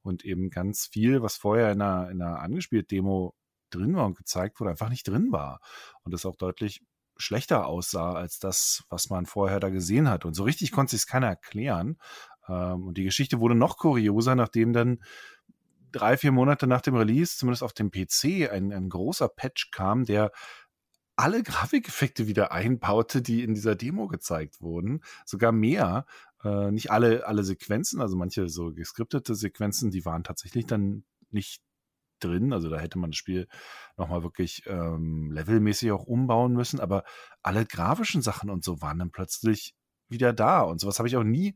und 0.02 0.24
eben 0.24 0.50
ganz 0.50 0.86
viel, 0.86 1.22
was 1.22 1.36
vorher 1.36 1.70
in 1.70 1.82
einer, 1.82 2.10
in 2.10 2.22
einer 2.22 2.40
angespielt 2.40 2.90
Demo 2.90 3.34
drin 3.70 3.94
war 3.94 4.06
und 4.06 4.16
gezeigt 4.16 4.58
wurde, 4.58 4.70
einfach 4.70 4.88
nicht 4.88 5.06
drin 5.06 5.30
war. 5.30 5.60
Und 6.02 6.12
das 6.12 6.26
auch 6.26 6.36
deutlich 6.36 6.80
schlechter 7.16 7.66
aussah 7.66 8.12
als 8.12 8.38
das, 8.38 8.84
was 8.88 9.10
man 9.10 9.26
vorher 9.26 9.60
da 9.60 9.68
gesehen 9.68 10.08
hat. 10.08 10.24
Und 10.24 10.34
so 10.34 10.44
richtig 10.44 10.72
konnte 10.72 10.96
sich 10.96 11.06
keiner 11.06 11.28
erklären. 11.28 11.98
Ähm, 12.48 12.88
und 12.88 12.98
die 12.98 13.04
Geschichte 13.04 13.40
wurde 13.40 13.54
noch 13.54 13.76
kurioser, 13.76 14.34
nachdem 14.34 14.72
dann 14.72 15.02
drei, 15.92 16.16
vier 16.16 16.32
Monate 16.32 16.66
nach 16.66 16.80
dem 16.80 16.96
Release, 16.96 17.36
zumindest 17.36 17.62
auf 17.62 17.72
dem 17.72 17.90
PC, 17.90 18.50
ein, 18.50 18.72
ein 18.72 18.88
großer 18.88 19.28
Patch 19.28 19.70
kam, 19.70 20.04
der 20.04 20.32
alle 21.16 21.42
Grafikeffekte 21.42 22.26
wieder 22.26 22.50
einbaute, 22.50 23.22
die 23.22 23.44
in 23.44 23.54
dieser 23.54 23.76
Demo 23.76 24.08
gezeigt 24.08 24.60
wurden. 24.60 25.00
Sogar 25.24 25.52
mehr. 25.52 26.06
Äh, 26.42 26.72
nicht 26.72 26.90
alle, 26.90 27.26
alle 27.26 27.44
Sequenzen, 27.44 28.00
also 28.00 28.16
manche 28.16 28.48
so 28.48 28.72
geskriptete 28.72 29.34
Sequenzen, 29.34 29.90
die 29.90 30.04
waren 30.04 30.24
tatsächlich 30.24 30.66
dann 30.66 31.04
nicht 31.30 31.62
drin. 32.20 32.52
Also 32.52 32.68
da 32.68 32.78
hätte 32.78 32.98
man 32.98 33.10
das 33.10 33.18
Spiel 33.18 33.46
nochmal 33.96 34.22
wirklich 34.22 34.64
ähm, 34.66 35.30
levelmäßig 35.32 35.92
auch 35.92 36.04
umbauen 36.04 36.52
müssen. 36.52 36.80
Aber 36.80 37.04
alle 37.42 37.66
grafischen 37.66 38.22
Sachen 38.22 38.50
und 38.50 38.64
so 38.64 38.80
waren 38.80 38.98
dann 38.98 39.10
plötzlich 39.10 39.74
wieder 40.08 40.32
da. 40.32 40.62
Und 40.62 40.80
sowas 40.80 40.98
habe 40.98 41.08
ich 41.08 41.16
auch 41.16 41.24
nie 41.24 41.54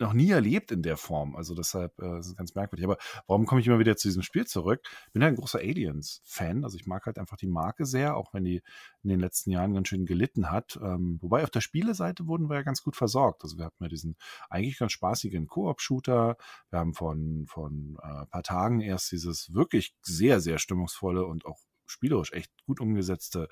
noch 0.00 0.12
nie 0.12 0.30
erlebt 0.30 0.70
in 0.72 0.82
der 0.82 0.96
Form. 0.96 1.36
Also 1.36 1.54
deshalb 1.54 1.98
äh, 2.00 2.18
ist 2.18 2.26
es 2.28 2.36
ganz 2.36 2.54
merkwürdig. 2.54 2.84
Aber 2.84 2.98
warum 3.26 3.46
komme 3.46 3.60
ich 3.60 3.66
immer 3.66 3.78
wieder 3.78 3.96
zu 3.96 4.08
diesem 4.08 4.22
Spiel 4.22 4.46
zurück? 4.46 4.88
Bin 5.12 5.22
ja 5.22 5.28
ein 5.28 5.36
großer 5.36 5.58
Aliens-Fan. 5.58 6.64
Also 6.64 6.76
ich 6.76 6.86
mag 6.86 7.06
halt 7.06 7.18
einfach 7.18 7.36
die 7.36 7.46
Marke 7.46 7.86
sehr, 7.86 8.16
auch 8.16 8.32
wenn 8.34 8.44
die 8.44 8.62
in 9.02 9.10
den 9.10 9.20
letzten 9.20 9.50
Jahren 9.50 9.74
ganz 9.74 9.88
schön 9.88 10.06
gelitten 10.06 10.50
hat. 10.50 10.78
Ähm, 10.82 11.18
wobei 11.20 11.42
auf 11.42 11.50
der 11.50 11.60
Spieleseite 11.60 12.26
wurden 12.26 12.48
wir 12.48 12.56
ja 12.56 12.62
ganz 12.62 12.82
gut 12.82 12.96
versorgt. 12.96 13.42
Also 13.42 13.58
wir 13.58 13.64
hatten 13.64 13.82
ja 13.82 13.88
diesen 13.88 14.16
eigentlich 14.50 14.78
ganz 14.78 14.92
spaßigen 14.92 15.46
Koop-Shooter. 15.46 16.36
Wir 16.70 16.78
haben 16.78 16.94
von, 16.94 17.46
von 17.46 17.98
äh, 18.02 18.26
paar 18.26 18.42
Tagen 18.42 18.80
erst 18.80 19.12
dieses 19.12 19.52
wirklich 19.54 19.94
sehr, 20.02 20.40
sehr 20.40 20.58
stimmungsvolle 20.58 21.24
und 21.24 21.46
auch 21.46 21.58
spielerisch 21.86 22.32
echt 22.32 22.52
gut 22.66 22.80
umgesetzte 22.80 23.48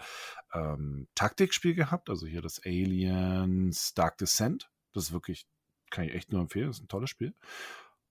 ähm, 0.53 1.09
Taktikspiel 1.15 1.75
gehabt. 1.75 2.11
Also 2.11 2.27
hier 2.27 2.43
das 2.43 2.61
Aliens 2.65 3.95
Dark 3.95 4.19
Descent. 4.19 4.71
Das 4.93 5.05
ist 5.05 5.13
wirklich 5.13 5.47
kann 5.91 6.05
ich 6.05 6.15
echt 6.15 6.33
nur 6.33 6.41
empfehlen. 6.41 6.71
Ist 6.71 6.83
ein 6.83 6.89
tolles 6.89 7.11
Spiel. 7.11 7.35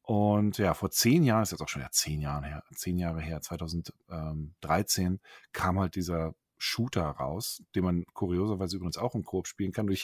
Und 0.01 0.59
ja, 0.59 0.73
vor 0.75 0.91
zehn 0.91 1.23
Jahren, 1.23 1.43
ist 1.43 1.51
jetzt 1.51 1.61
auch 1.61 1.69
schon 1.69 1.81
ja 1.81 1.89
zehn 1.89 2.21
Jahre 2.21 2.45
her, 2.45 2.63
zehn 2.75 2.99
Jahre 2.99 3.21
her, 3.21 3.41
2013, 3.41 5.19
kam 5.51 5.79
halt 5.79 5.95
dieser 5.95 6.35
Shooter 6.65 7.03
raus, 7.03 7.61
den 7.75 7.83
man 7.83 8.05
kurioserweise 8.13 8.77
übrigens 8.77 8.97
auch 8.97 9.13
im 9.13 9.23
Koop 9.23 9.47
spielen 9.47 9.71
kann. 9.71 9.85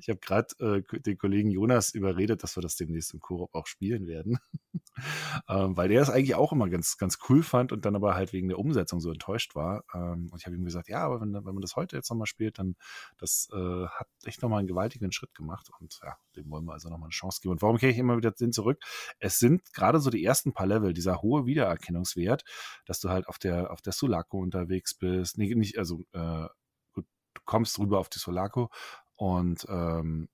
Ich, 0.00 0.08
habe 0.08 0.20
gerade 0.20 0.48
äh, 0.58 1.00
den 1.00 1.18
Kollegen 1.18 1.50
Jonas 1.50 1.92
überredet, 1.92 2.42
dass 2.42 2.56
wir 2.56 2.62
das 2.62 2.76
demnächst 2.76 3.12
im 3.12 3.20
Koop 3.20 3.54
auch 3.54 3.66
spielen 3.66 4.06
werden. 4.06 4.38
ähm, 5.48 5.76
weil 5.76 5.88
der 5.88 6.00
das 6.00 6.08
eigentlich 6.08 6.34
auch 6.34 6.52
immer 6.52 6.68
ganz, 6.70 6.96
ganz 6.96 7.18
cool 7.28 7.42
fand 7.42 7.72
und 7.72 7.84
dann 7.84 7.94
aber 7.94 8.14
halt 8.14 8.32
wegen 8.32 8.48
der 8.48 8.58
Umsetzung 8.58 9.00
so 9.00 9.10
enttäuscht 9.10 9.54
war. 9.54 9.84
Ähm, 9.94 10.28
und 10.32 10.38
ich 10.40 10.46
habe 10.46 10.56
ihm 10.56 10.64
gesagt, 10.64 10.88
ja, 10.88 11.04
aber 11.04 11.20
wenn, 11.20 11.34
wenn 11.34 11.44
man 11.44 11.60
das 11.60 11.76
heute 11.76 11.96
jetzt 11.96 12.10
nochmal 12.10 12.26
spielt, 12.26 12.58
dann 12.58 12.76
das 13.18 13.48
äh, 13.52 13.86
hat 13.86 14.08
echt 14.24 14.42
nochmal 14.42 14.60
einen 14.60 14.68
gewaltigen 14.68 15.12
Schritt 15.12 15.34
gemacht. 15.34 15.70
Und 15.78 16.00
ja, 16.02 16.16
dem 16.36 16.50
wollen 16.50 16.64
wir 16.64 16.72
also 16.72 16.88
nochmal 16.88 17.08
eine 17.08 17.12
Chance 17.12 17.40
geben. 17.42 17.52
Und 17.52 17.62
warum 17.62 17.76
kehre 17.76 17.92
ich 17.92 17.98
immer 17.98 18.16
wieder 18.16 18.30
den 18.30 18.52
zurück? 18.52 18.82
Es 19.18 19.38
sind 19.38 19.74
gerade 19.74 20.00
so 20.00 20.08
die 20.08 20.24
ersten 20.24 20.54
paar 20.54 20.66
Level, 20.66 20.94
dieser 20.94 21.20
hohe 21.20 21.44
Wiedererkennungswert, 21.44 22.44
dass 22.86 23.00
du 23.00 23.10
halt 23.10 23.28
auf 23.28 23.38
der, 23.38 23.70
auf 23.70 23.82
der 23.82 23.92
Sulaco 23.92 24.38
unterwegs 24.38 24.94
bist. 24.94 25.36
Nee, 25.36 25.54
nicht, 25.66 25.78
also 25.78 26.04
äh, 26.12 26.48
du 26.94 27.02
kommst 27.44 27.78
rüber 27.78 27.98
auf 27.98 28.08
die 28.08 28.18
Sulaco 28.18 28.70
und 29.16 29.66
ähm, 29.68 30.28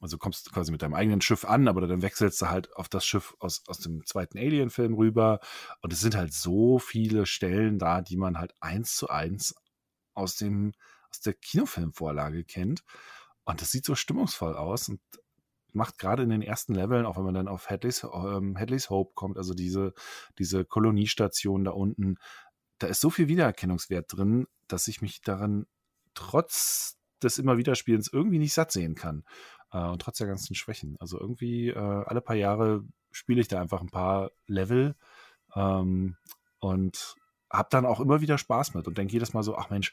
also 0.00 0.18
kommst 0.18 0.52
quasi 0.52 0.70
mit 0.70 0.82
deinem 0.82 0.94
eigenen 0.94 1.20
Schiff 1.20 1.44
an, 1.44 1.68
aber 1.68 1.86
dann 1.86 2.02
wechselst 2.02 2.40
du 2.40 2.48
halt 2.48 2.74
auf 2.76 2.88
das 2.88 3.04
Schiff 3.04 3.34
aus, 3.40 3.62
aus 3.66 3.78
dem 3.78 4.06
zweiten 4.06 4.38
Alien-Film 4.38 4.94
rüber. 4.94 5.40
Und 5.82 5.92
es 5.92 6.00
sind 6.00 6.14
halt 6.14 6.32
so 6.32 6.78
viele 6.78 7.26
Stellen 7.26 7.78
da, 7.78 8.00
die 8.00 8.16
man 8.16 8.38
halt 8.38 8.54
eins 8.60 8.94
zu 8.94 9.08
eins 9.08 9.54
aus 10.14 10.36
dem, 10.36 10.72
aus 11.10 11.20
der 11.20 11.34
Kinofilmvorlage 11.34 12.44
kennt. 12.44 12.84
Und 13.44 13.60
das 13.60 13.72
sieht 13.72 13.84
so 13.84 13.94
stimmungsvoll 13.94 14.56
aus 14.56 14.88
und 14.88 15.00
macht 15.72 15.98
gerade 15.98 16.22
in 16.22 16.30
den 16.30 16.42
ersten 16.42 16.74
Leveln, 16.74 17.06
auch 17.06 17.16
wenn 17.16 17.24
man 17.24 17.34
dann 17.34 17.48
auf 17.48 17.68
Hadley's, 17.68 18.04
ähm, 18.04 18.56
Hadley's 18.58 18.90
Hope 18.90 19.12
kommt, 19.14 19.36
also 19.36 19.54
diese, 19.54 19.92
diese 20.38 20.64
Koloniestation 20.64 21.64
da 21.64 21.72
unten, 21.72 22.16
da 22.80 22.88
ist 22.88 23.00
so 23.00 23.10
viel 23.10 23.28
Wiedererkennungswert 23.28 24.06
drin, 24.08 24.46
dass 24.66 24.88
ich 24.88 25.02
mich 25.02 25.20
daran 25.20 25.66
trotz 26.14 26.98
des 27.22 27.38
immer 27.38 27.58
Wiederspielens 27.58 28.08
irgendwie 28.12 28.38
nicht 28.38 28.54
satt 28.54 28.72
sehen 28.72 28.94
kann. 28.94 29.24
Äh, 29.72 29.84
und 29.84 30.02
trotz 30.02 30.18
der 30.18 30.26
ganzen 30.26 30.54
Schwächen. 30.54 30.96
Also 30.98 31.20
irgendwie 31.20 31.68
äh, 31.68 31.76
alle 31.78 32.20
paar 32.20 32.36
Jahre 32.36 32.82
spiele 33.12 33.40
ich 33.40 33.48
da 33.48 33.60
einfach 33.60 33.80
ein 33.80 33.90
paar 33.90 34.30
Level 34.46 34.96
ähm, 35.54 36.16
und 36.58 37.16
habe 37.50 37.68
dann 37.70 37.86
auch 37.86 38.00
immer 38.00 38.20
wieder 38.20 38.38
Spaß 38.38 38.74
mit 38.74 38.86
und 38.86 38.96
denke 38.96 39.12
jedes 39.12 39.34
Mal 39.34 39.42
so, 39.42 39.56
ach 39.56 39.70
Mensch, 39.70 39.92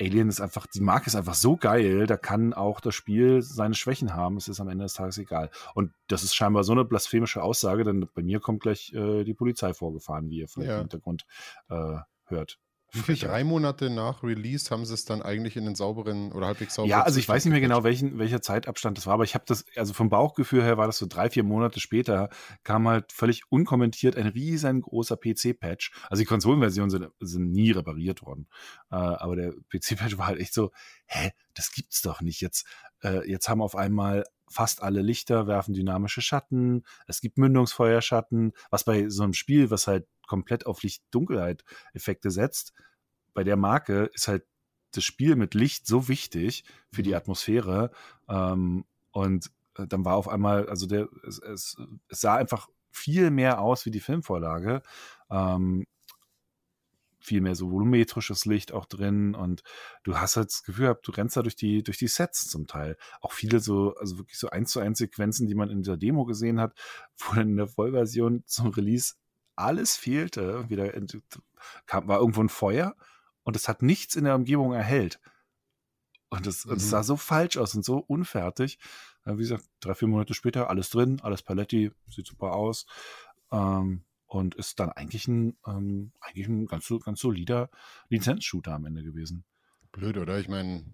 Alien 0.00 0.28
ist 0.28 0.40
einfach, 0.40 0.66
die 0.66 0.80
Marke 0.80 1.06
ist 1.06 1.16
einfach 1.16 1.34
so 1.34 1.56
geil, 1.56 2.06
da 2.06 2.16
kann 2.16 2.54
auch 2.54 2.80
das 2.80 2.94
Spiel 2.94 3.42
seine 3.42 3.74
Schwächen 3.74 4.14
haben, 4.14 4.36
es 4.36 4.48
ist 4.48 4.60
am 4.60 4.68
Ende 4.68 4.84
des 4.84 4.94
Tages 4.94 5.18
egal. 5.18 5.50
Und 5.74 5.92
das 6.08 6.24
ist 6.24 6.34
scheinbar 6.34 6.64
so 6.64 6.72
eine 6.72 6.84
blasphemische 6.84 7.42
Aussage, 7.42 7.84
denn 7.84 8.08
bei 8.14 8.22
mir 8.22 8.40
kommt 8.40 8.62
gleich 8.62 8.92
äh, 8.94 9.24
die 9.24 9.34
Polizei 9.34 9.74
vorgefahren, 9.74 10.30
wie 10.30 10.38
ihr 10.38 10.48
vielleicht 10.48 10.70
ja. 10.70 10.76
im 10.76 10.82
Hintergrund 10.82 11.26
äh, 11.68 11.96
hört. 12.24 12.58
Wie 12.92 13.14
drei 13.14 13.44
Monate 13.44 13.90
nach 13.90 14.22
Release 14.22 14.70
haben 14.70 14.84
sie 14.84 14.94
es 14.94 15.04
dann 15.04 15.22
eigentlich 15.22 15.56
in 15.56 15.64
den 15.64 15.74
sauberen 15.74 16.32
oder 16.32 16.46
halbwegs 16.46 16.74
sauberen. 16.74 16.90
Ja, 16.90 17.02
also 17.02 17.18
ich 17.18 17.28
weiß 17.28 17.44
nicht 17.44 17.52
mehr 17.52 17.60
genau, 17.60 17.84
welchen, 17.84 18.18
welcher 18.18 18.42
Zeitabstand 18.42 18.98
das 18.98 19.06
war, 19.06 19.14
aber 19.14 19.24
ich 19.24 19.34
habe 19.34 19.44
das, 19.46 19.64
also 19.76 19.92
vom 19.92 20.08
Bauchgefühl 20.08 20.62
her 20.62 20.76
war 20.78 20.86
das 20.86 20.98
so 20.98 21.06
drei, 21.06 21.30
vier 21.30 21.42
Monate 21.42 21.80
später, 21.80 22.28
kam 22.64 22.88
halt 22.88 23.12
völlig 23.12 23.50
unkommentiert 23.50 24.16
ein 24.16 24.26
riesengroßer 24.26 25.16
PC-Patch. 25.16 25.92
Also 26.08 26.20
die 26.22 26.26
Konsolenversionen 26.26 26.90
sind, 26.90 27.08
sind 27.20 27.52
nie 27.52 27.70
repariert 27.70 28.22
worden. 28.22 28.48
Äh, 28.90 28.96
aber 28.96 29.36
der 29.36 29.52
PC-Patch 29.70 30.18
war 30.18 30.26
halt 30.26 30.40
echt 30.40 30.54
so, 30.54 30.70
hä, 31.06 31.30
das 31.54 31.72
gibt's 31.72 32.02
doch 32.02 32.20
nicht. 32.20 32.40
Jetzt, 32.40 32.66
äh, 33.02 33.28
jetzt 33.30 33.48
haben 33.48 33.62
auf 33.62 33.76
einmal 33.76 34.24
fast 34.50 34.82
alle 34.82 35.00
Lichter 35.00 35.46
werfen 35.46 35.74
dynamische 35.74 36.20
Schatten, 36.20 36.82
es 37.06 37.20
gibt 37.20 37.38
Mündungsfeuerschatten, 37.38 38.52
was 38.70 38.84
bei 38.84 39.08
so 39.08 39.22
einem 39.22 39.32
Spiel, 39.32 39.70
was 39.70 39.86
halt 39.86 40.06
komplett 40.26 40.66
auf 40.66 40.82
Licht-Dunkelheit-Effekte 40.82 42.30
setzt, 42.30 42.74
bei 43.34 43.44
der 43.44 43.56
Marke 43.56 44.10
ist 44.12 44.28
halt 44.28 44.44
das 44.92 45.04
Spiel 45.04 45.36
mit 45.36 45.54
Licht 45.54 45.86
so 45.86 46.08
wichtig 46.08 46.64
für 46.92 47.02
die 47.02 47.10
mhm. 47.10 47.16
Atmosphäre. 47.16 47.90
Ähm, 48.28 48.84
und 49.12 49.50
äh, 49.76 49.86
dann 49.86 50.04
war 50.04 50.16
auf 50.16 50.28
einmal, 50.28 50.68
also 50.68 50.86
der, 50.86 51.08
es, 51.26 51.38
es, 51.38 51.76
es, 52.08 52.20
sah 52.20 52.36
einfach 52.36 52.68
viel 52.90 53.30
mehr 53.30 53.60
aus 53.60 53.86
wie 53.86 53.90
die 53.90 54.00
Filmvorlage. 54.00 54.82
Ähm, 55.30 55.86
viel 57.20 57.40
mehr 57.40 57.54
so 57.54 57.70
volumetrisches 57.70 58.46
Licht 58.46 58.72
auch 58.72 58.86
drin 58.86 59.34
und 59.34 59.62
du 60.02 60.16
hast 60.16 60.36
halt 60.36 60.48
das 60.48 60.62
Gefühl 60.62 60.84
gehabt, 60.84 61.06
du 61.06 61.12
rennst 61.12 61.36
da 61.36 61.42
durch 61.42 61.56
die, 61.56 61.82
durch 61.82 61.98
die 61.98 62.08
Sets 62.08 62.48
zum 62.48 62.66
Teil. 62.66 62.96
Auch 63.20 63.32
viele 63.32 63.60
so, 63.60 63.94
also 63.94 64.18
wirklich 64.18 64.38
so 64.38 64.48
eins 64.50 64.72
zu 64.72 64.80
eins 64.80 64.98
Sequenzen, 64.98 65.46
die 65.46 65.54
man 65.54 65.70
in 65.70 65.82
dieser 65.82 65.96
Demo 65.96 66.24
gesehen 66.24 66.60
hat, 66.60 66.74
wo 67.18 67.34
dann 67.34 67.50
in 67.50 67.56
der 67.56 67.68
Vollversion 67.68 68.42
zum 68.46 68.68
Release 68.68 69.14
alles 69.54 69.96
fehlte. 69.96 70.68
Wieder 70.70 70.92
kam, 71.86 72.08
war 72.08 72.18
irgendwo 72.20 72.42
ein 72.42 72.48
Feuer 72.48 72.96
und 73.42 73.56
es 73.56 73.68
hat 73.68 73.82
nichts 73.82 74.16
in 74.16 74.24
der 74.24 74.34
Umgebung 74.34 74.72
erhellt. 74.72 75.20
Und 76.30 76.46
es, 76.46 76.64
mhm. 76.64 76.78
sah 76.78 77.02
so 77.02 77.16
falsch 77.16 77.56
aus 77.56 77.74
und 77.74 77.84
so 77.84 77.98
unfertig. 77.98 78.78
Wie 79.24 79.36
gesagt, 79.36 79.64
drei, 79.80 79.94
vier 79.94 80.08
Monate 80.08 80.32
später, 80.32 80.70
alles 80.70 80.90
drin, 80.90 81.20
alles 81.20 81.42
Paletti, 81.42 81.90
sieht 82.08 82.26
super 82.26 82.52
aus. 82.52 82.86
Ähm, 83.52 84.04
und 84.30 84.54
ist 84.54 84.78
dann 84.78 84.90
eigentlich 84.90 85.26
ein, 85.26 85.56
ähm, 85.66 86.12
eigentlich 86.20 86.46
ein 86.46 86.66
ganz, 86.66 86.88
ganz 87.04 87.20
solider 87.20 87.68
Lizenzshooter 88.08 88.72
am 88.72 88.86
Ende 88.86 89.02
gewesen. 89.02 89.44
Blöd, 89.90 90.16
oder? 90.16 90.38
Ich 90.38 90.48
meine, 90.48 90.84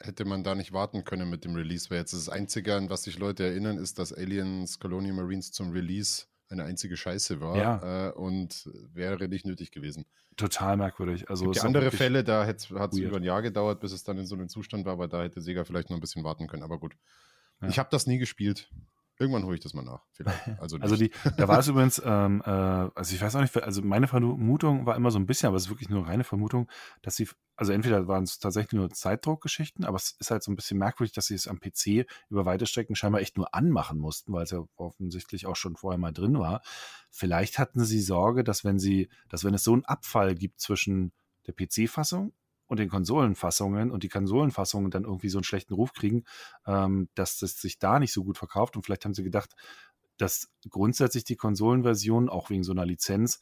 hätte 0.00 0.24
man 0.24 0.44
da 0.44 0.54
nicht 0.54 0.72
warten 0.72 1.02
können 1.02 1.28
mit 1.28 1.44
dem 1.44 1.56
Release, 1.56 1.90
weil 1.90 1.98
jetzt 1.98 2.12
das 2.12 2.28
Einzige, 2.28 2.76
an 2.76 2.88
was 2.88 3.02
sich 3.02 3.18
Leute 3.18 3.44
erinnern, 3.44 3.76
ist, 3.76 3.98
dass 3.98 4.12
Aliens 4.12 4.78
Colonial 4.78 5.14
Marines 5.14 5.50
zum 5.50 5.72
Release 5.72 6.26
eine 6.48 6.62
einzige 6.62 6.96
Scheiße 6.96 7.40
war 7.40 7.56
ja. 7.56 8.08
äh, 8.08 8.12
und 8.12 8.70
wäre 8.92 9.26
nicht 9.26 9.46
nötig 9.46 9.72
gewesen. 9.72 10.06
Total 10.36 10.76
merkwürdig. 10.76 11.28
Also 11.28 11.50
die 11.50 11.60
andere 11.60 11.90
Fälle, 11.90 12.22
da 12.22 12.46
hat 12.46 12.60
es 12.60 12.98
über 12.98 13.16
ein 13.16 13.24
Jahr 13.24 13.42
gedauert, 13.42 13.80
bis 13.80 13.90
es 13.90 14.04
dann 14.04 14.16
in 14.16 14.26
so 14.26 14.36
einem 14.36 14.48
Zustand 14.48 14.84
war, 14.84 14.92
aber 14.92 15.08
da 15.08 15.24
hätte 15.24 15.40
Sega 15.40 15.64
vielleicht 15.64 15.90
noch 15.90 15.96
ein 15.96 16.00
bisschen 16.00 16.22
warten 16.22 16.46
können. 16.46 16.62
Aber 16.62 16.78
gut. 16.78 16.96
Ja. 17.60 17.68
Ich 17.68 17.80
habe 17.80 17.88
das 17.90 18.06
nie 18.06 18.18
gespielt. 18.18 18.70
Irgendwann 19.18 19.44
hole 19.44 19.54
ich 19.54 19.62
das 19.62 19.72
mal 19.72 19.82
nach. 19.82 20.02
Vielleicht. 20.12 20.36
Also, 20.60 20.78
also 20.78 20.96
die, 20.96 21.10
da 21.36 21.48
war 21.48 21.58
es 21.58 21.68
übrigens, 21.68 22.00
ähm, 22.04 22.42
äh, 22.44 22.50
also 22.50 23.14
ich 23.14 23.20
weiß 23.20 23.36
auch 23.36 23.40
nicht, 23.40 23.56
also 23.56 23.82
meine 23.82 24.08
Vermutung 24.08 24.86
war 24.86 24.96
immer 24.96 25.10
so 25.10 25.18
ein 25.18 25.26
bisschen, 25.26 25.48
aber 25.48 25.56
es 25.56 25.64
ist 25.64 25.70
wirklich 25.70 25.88
nur 25.88 26.06
reine 26.06 26.24
Vermutung, 26.24 26.68
dass 27.02 27.16
sie, 27.16 27.28
also 27.56 27.72
entweder 27.72 28.08
waren 28.08 28.24
es 28.24 28.38
tatsächlich 28.38 28.72
nur 28.72 28.90
Zeitdruckgeschichten, 28.90 29.84
aber 29.84 29.96
es 29.96 30.16
ist 30.18 30.30
halt 30.30 30.42
so 30.42 30.50
ein 30.50 30.56
bisschen 30.56 30.78
merkwürdig, 30.78 31.14
dass 31.14 31.26
sie 31.26 31.34
es 31.34 31.46
am 31.46 31.60
PC 31.60 32.06
über 32.30 32.46
weite 32.46 32.66
Strecken 32.66 32.96
scheinbar 32.96 33.20
echt 33.20 33.36
nur 33.36 33.54
anmachen 33.54 33.98
mussten, 33.98 34.32
weil 34.32 34.44
es 34.44 34.50
ja 34.50 34.64
offensichtlich 34.76 35.46
auch 35.46 35.56
schon 35.56 35.76
vorher 35.76 35.98
mal 35.98 36.12
drin 36.12 36.38
war. 36.38 36.62
Vielleicht 37.10 37.58
hatten 37.58 37.84
sie 37.84 38.00
Sorge, 38.00 38.44
dass 38.44 38.64
wenn 38.64 38.78
sie, 38.78 39.08
dass 39.28 39.44
wenn 39.44 39.54
es 39.54 39.64
so 39.64 39.72
einen 39.72 39.84
Abfall 39.84 40.34
gibt 40.34 40.60
zwischen 40.60 41.12
der 41.46 41.54
PC-Fassung 41.54 42.32
und 42.66 42.78
den 42.78 42.88
Konsolenfassungen 42.88 43.90
und 43.90 44.02
die 44.02 44.08
Konsolenfassungen 44.08 44.90
dann 44.90 45.04
irgendwie 45.04 45.28
so 45.28 45.38
einen 45.38 45.44
schlechten 45.44 45.74
Ruf 45.74 45.92
kriegen, 45.92 46.24
ähm, 46.66 47.08
dass 47.14 47.38
das 47.38 47.60
sich 47.60 47.78
da 47.78 47.98
nicht 47.98 48.12
so 48.12 48.24
gut 48.24 48.38
verkauft. 48.38 48.76
Und 48.76 48.82
vielleicht 48.82 49.04
haben 49.04 49.14
sie 49.14 49.24
gedacht, 49.24 49.54
dass 50.16 50.48
grundsätzlich 50.68 51.24
die 51.24 51.36
Konsolenversion 51.36 52.28
auch 52.28 52.50
wegen 52.50 52.64
so 52.64 52.72
einer 52.72 52.86
Lizenz 52.86 53.40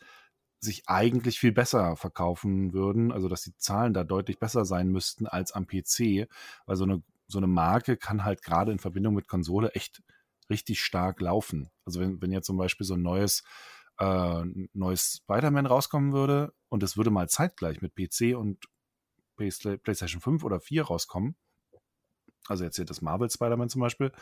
sich 0.61 0.89
eigentlich 0.89 1.39
viel 1.39 1.53
besser 1.53 1.97
verkaufen 1.97 2.73
würden, 2.73 3.13
also 3.13 3.29
dass 3.29 3.43
die 3.43 3.57
Zahlen 3.57 3.95
da 3.95 4.03
deutlich 4.03 4.39
besser 4.39 4.65
sein 4.65 4.89
müssten 4.89 5.27
als 5.27 5.53
am 5.53 5.67
PC, 5.67 6.27
weil 6.67 6.77
so 6.77 6.85
eine, 6.85 7.03
so 7.27 7.39
eine 7.39 7.47
Marke 7.47 7.97
kann 7.97 8.25
halt 8.25 8.43
gerade 8.43 8.73
in 8.73 8.79
Verbindung 8.79 9.15
mit 9.15 9.29
Konsole 9.29 9.71
echt 9.73 10.03
richtig 10.51 10.83
stark 10.83 11.21
laufen. 11.21 11.71
Also 11.85 12.01
wenn, 12.01 12.21
wenn 12.21 12.33
jetzt 12.33 12.47
zum 12.47 12.57
Beispiel 12.57 12.87
so 12.87 12.95
ein 12.95 13.03
neues, 13.03 13.45
äh, 13.99 14.43
neues 14.73 15.23
Spider-Man 15.23 15.67
rauskommen 15.67 16.13
würde 16.13 16.53
und 16.69 16.83
es 16.83 16.97
würde 16.97 17.11
mal 17.11 17.29
zeitgleich 17.29 17.81
mit 17.83 17.95
PC 17.95 18.37
und 18.37 18.65
PlayStation 19.37 20.21
5 20.21 20.45
oder 20.45 20.61
4 20.61 20.85
rauskommen, 20.85 21.37
also 22.47 22.65
jetzt 22.65 22.77
hier 22.77 22.85
das 22.85 23.03
Marvel 23.03 23.31
Spider-Man 23.31 23.69
zum 23.69 23.81
Beispiel, 23.81 24.13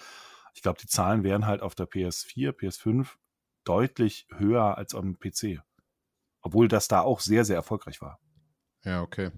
ich 0.55 0.63
glaube, 0.63 0.79
die 0.81 0.87
Zahlen 0.87 1.25
wären 1.25 1.47
halt 1.47 1.63
auf 1.63 1.75
der 1.75 1.89
PS4, 1.89 2.53
PS5 2.53 3.09
deutlich 3.65 4.27
höher 4.37 4.77
als 4.77 4.95
am 4.95 5.19
PC. 5.19 5.63
Obwohl 6.43 6.69
das 6.69 6.89
da 6.89 7.01
auch 7.01 7.21
sehr, 7.21 7.45
sehr 7.45 7.57
erfolgreich 7.57 8.01
war. 8.01 8.19
Ja, 8.85 9.03
okay. 9.03 9.31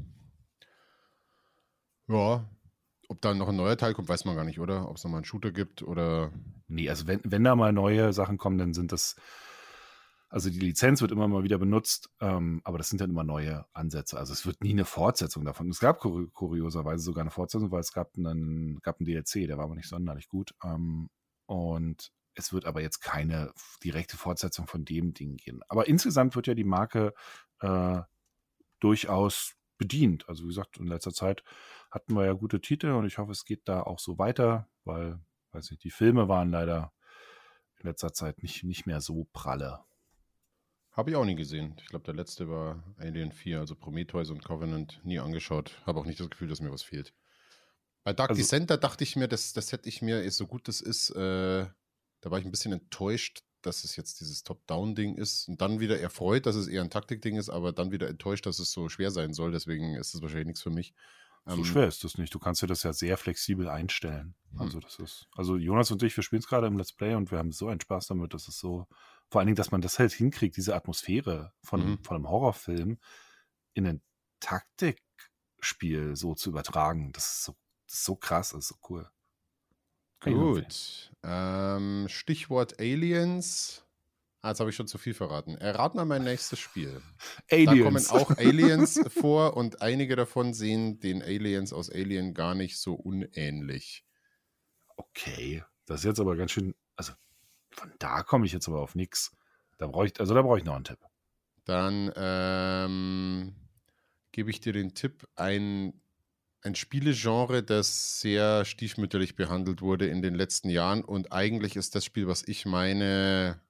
Ja, 2.08 2.48
ob 3.08 3.20
da 3.20 3.34
noch 3.34 3.48
ein 3.48 3.56
neuer 3.56 3.76
Teil 3.76 3.94
kommt, 3.94 4.08
weiß 4.08 4.24
man 4.24 4.36
gar 4.36 4.44
nicht, 4.44 4.60
oder? 4.60 4.88
Ob 4.88 4.96
es 4.96 5.04
nochmal 5.04 5.18
einen 5.18 5.24
Shooter 5.26 5.52
gibt 5.52 5.82
oder. 5.82 6.32
Nee, 6.66 6.88
also 6.88 7.06
wenn, 7.06 7.20
wenn 7.24 7.44
da 7.44 7.54
mal 7.54 7.72
neue 7.72 8.12
Sachen 8.12 8.38
kommen, 8.38 8.58
dann 8.58 8.74
sind 8.74 8.92
das 8.92 9.16
also 10.34 10.50
die 10.50 10.58
Lizenz 10.58 11.00
wird 11.00 11.12
immer 11.12 11.28
mal 11.28 11.44
wieder 11.44 11.58
benutzt, 11.58 12.10
ähm, 12.20 12.60
aber 12.64 12.76
das 12.76 12.88
sind 12.88 13.00
dann 13.00 13.10
immer 13.10 13.22
neue 13.22 13.66
Ansätze. 13.72 14.18
Also 14.18 14.32
es 14.32 14.44
wird 14.44 14.64
nie 14.64 14.72
eine 14.72 14.84
Fortsetzung 14.84 15.44
davon. 15.44 15.70
Es 15.70 15.78
gab 15.78 16.00
kur 16.00 16.28
kurioserweise 16.32 17.04
sogar 17.04 17.22
eine 17.22 17.30
Fortsetzung, 17.30 17.70
weil 17.70 17.78
es 17.78 17.92
gab 17.92 18.16
einen, 18.16 18.80
gab 18.82 18.98
einen 18.98 19.06
DLC, 19.06 19.46
der 19.46 19.58
war 19.58 19.66
aber 19.66 19.76
nicht 19.76 19.88
sonderlich 19.88 20.26
gut. 20.26 20.52
Ähm, 20.64 21.08
und 21.46 22.10
es 22.34 22.52
wird 22.52 22.64
aber 22.64 22.82
jetzt 22.82 22.98
keine 22.98 23.52
direkte 23.84 24.16
Fortsetzung 24.16 24.66
von 24.66 24.84
dem 24.84 25.14
Ding 25.14 25.36
gehen. 25.36 25.60
Aber 25.68 25.86
insgesamt 25.86 26.34
wird 26.34 26.48
ja 26.48 26.54
die 26.54 26.64
Marke 26.64 27.14
äh, 27.60 28.00
durchaus 28.80 29.54
bedient. 29.78 30.28
Also 30.28 30.42
wie 30.42 30.48
gesagt, 30.48 30.78
in 30.78 30.88
letzter 30.88 31.12
Zeit 31.12 31.44
hatten 31.92 32.12
wir 32.16 32.24
ja 32.24 32.32
gute 32.32 32.60
Titel 32.60 32.90
und 32.90 33.06
ich 33.06 33.18
hoffe, 33.18 33.30
es 33.30 33.44
geht 33.44 33.68
da 33.68 33.84
auch 33.84 34.00
so 34.00 34.18
weiter, 34.18 34.68
weil, 34.82 35.20
weiß 35.52 35.70
ich, 35.70 35.78
die 35.78 35.92
Filme 35.92 36.26
waren 36.28 36.50
leider 36.50 36.92
in 37.76 37.86
letzter 37.86 38.12
Zeit 38.12 38.42
nicht, 38.42 38.64
nicht 38.64 38.84
mehr 38.84 39.00
so 39.00 39.28
pralle. 39.32 39.84
Habe 40.94 41.10
ich 41.10 41.16
auch 41.16 41.24
nie 41.24 41.34
gesehen. 41.34 41.74
Ich 41.78 41.86
glaube, 41.86 42.04
der 42.04 42.14
letzte 42.14 42.48
war 42.48 42.82
Alien 42.98 43.32
4, 43.32 43.58
also 43.58 43.74
Prometheus 43.74 44.30
und 44.30 44.44
Covenant, 44.44 45.00
nie 45.04 45.18
angeschaut. 45.18 45.76
Habe 45.86 45.98
auch 45.98 46.06
nicht 46.06 46.20
das 46.20 46.30
Gefühl, 46.30 46.48
dass 46.48 46.60
mir 46.60 46.70
was 46.70 46.84
fehlt. 46.84 47.12
Bei 48.04 48.12
Dark 48.12 48.30
also, 48.30 48.40
Descent, 48.40 48.70
da 48.70 48.76
dachte 48.76 49.02
ich 49.02 49.16
mir, 49.16 49.26
das, 49.26 49.52
das 49.52 49.72
hätte 49.72 49.88
ich 49.88 50.02
mir, 50.02 50.30
so 50.30 50.46
gut 50.46 50.68
das 50.68 50.80
ist, 50.80 51.10
äh, 51.10 51.66
da 52.20 52.30
war 52.30 52.38
ich 52.38 52.44
ein 52.44 52.50
bisschen 52.52 52.72
enttäuscht, 52.72 53.42
dass 53.62 53.82
es 53.82 53.96
jetzt 53.96 54.20
dieses 54.20 54.44
Top-Down-Ding 54.44 55.16
ist 55.16 55.48
und 55.48 55.60
dann 55.60 55.80
wieder 55.80 55.98
erfreut, 55.98 56.46
dass 56.46 56.54
es 56.54 56.68
eher 56.68 56.82
ein 56.82 56.90
Taktik-Ding 56.90 57.36
ist, 57.36 57.48
aber 57.48 57.72
dann 57.72 57.90
wieder 57.90 58.08
enttäuscht, 58.08 58.46
dass 58.46 58.58
es 58.60 58.70
so 58.70 58.88
schwer 58.88 59.10
sein 59.10 59.32
soll. 59.32 59.50
Deswegen 59.50 59.94
ist 59.94 60.14
es 60.14 60.22
wahrscheinlich 60.22 60.46
nichts 60.46 60.62
für 60.62 60.70
mich. 60.70 60.94
So 61.46 61.56
ähm, 61.56 61.64
schwer 61.64 61.88
ist 61.88 62.04
das 62.04 62.18
nicht. 62.18 62.34
Du 62.34 62.38
kannst 62.38 62.62
dir 62.62 62.66
das 62.66 62.82
ja 62.82 62.92
sehr 62.92 63.16
flexibel 63.16 63.68
einstellen. 63.68 64.34
Hm. 64.52 64.60
Also 64.60 64.80
das 64.80 64.98
ist, 64.98 65.26
also 65.34 65.56
Jonas 65.56 65.90
und 65.90 66.02
ich, 66.02 66.16
wir 66.16 66.22
spielen 66.22 66.40
es 66.40 66.46
gerade 66.46 66.66
im 66.66 66.76
Let's 66.76 66.92
Play 66.92 67.14
und 67.14 67.30
wir 67.30 67.38
haben 67.38 67.52
so 67.52 67.68
einen 67.68 67.80
Spaß 67.80 68.06
damit, 68.06 68.32
dass 68.32 68.48
es 68.48 68.58
so, 68.58 68.86
vor 69.30 69.40
allen 69.40 69.46
Dingen, 69.46 69.56
dass 69.56 69.70
man 69.70 69.80
das 69.80 69.98
halt 69.98 70.12
hinkriegt, 70.12 70.56
diese 70.56 70.74
Atmosphäre 70.74 71.52
von, 71.62 71.84
mhm. 71.84 72.04
von 72.04 72.16
einem 72.16 72.28
Horrorfilm 72.28 72.98
in 73.74 73.86
ein 73.86 74.02
Taktikspiel 74.40 76.16
so 76.16 76.34
zu 76.34 76.50
übertragen. 76.50 77.12
Das 77.12 77.24
ist 77.24 77.44
so, 77.44 77.56
das 77.86 77.98
ist 77.98 78.04
so 78.04 78.16
krass, 78.16 78.50
das 78.50 78.60
ist 78.60 78.68
so 78.68 78.76
cool. 78.88 79.10
Gut. 80.20 81.12
Ähm, 81.22 82.06
Stichwort 82.08 82.80
Aliens. 82.80 83.84
Ah, 84.40 84.50
jetzt 84.50 84.60
habe 84.60 84.70
ich 84.70 84.76
schon 84.76 84.86
zu 84.86 84.98
viel 84.98 85.14
verraten. 85.14 85.56
Errat 85.56 85.94
mal 85.94 86.04
mein 86.04 86.24
nächstes 86.24 86.58
Spiel. 86.58 87.00
Aliens. 87.50 87.76
Da 87.76 87.82
kommen 87.82 88.06
auch 88.22 88.30
Aliens 88.38 89.00
vor 89.08 89.56
und 89.56 89.80
einige 89.80 90.16
davon 90.16 90.52
sehen 90.52 91.00
den 91.00 91.22
Aliens 91.22 91.72
aus 91.72 91.90
Alien 91.90 92.34
gar 92.34 92.54
nicht 92.54 92.78
so 92.78 92.94
unähnlich. 92.94 94.04
Okay, 94.96 95.64
das 95.86 96.00
ist 96.00 96.04
jetzt 96.04 96.20
aber 96.20 96.36
ganz 96.36 96.50
schön, 96.50 96.74
also 96.94 97.14
von 97.74 97.92
da 97.98 98.22
komme 98.22 98.46
ich 98.46 98.52
jetzt 98.52 98.68
aber 98.68 98.80
auf 98.80 98.94
nichts. 98.94 99.36
Da 99.78 99.86
brauche 99.86 100.06
ich, 100.06 100.20
also 100.20 100.34
da 100.34 100.42
brauche 100.42 100.58
ich 100.58 100.64
noch 100.64 100.76
einen 100.76 100.84
Tipp. 100.84 100.98
Dann 101.64 102.12
ähm, 102.16 103.54
gebe 104.32 104.50
ich 104.50 104.60
dir 104.60 104.72
den 104.72 104.94
Tipp, 104.94 105.26
ein, 105.34 106.00
ein 106.62 106.74
Spielegenre, 106.74 107.62
das 107.62 108.20
sehr 108.20 108.64
stiefmütterlich 108.64 109.36
behandelt 109.36 109.82
wurde 109.82 110.06
in 110.06 110.22
den 110.22 110.34
letzten 110.34 110.70
Jahren 110.70 111.04
und 111.04 111.32
eigentlich 111.32 111.76
ist 111.76 111.94
das 111.94 112.04
Spiel, 112.04 112.26
was 112.26 112.46
ich 112.46 112.66
meine, 112.66 113.60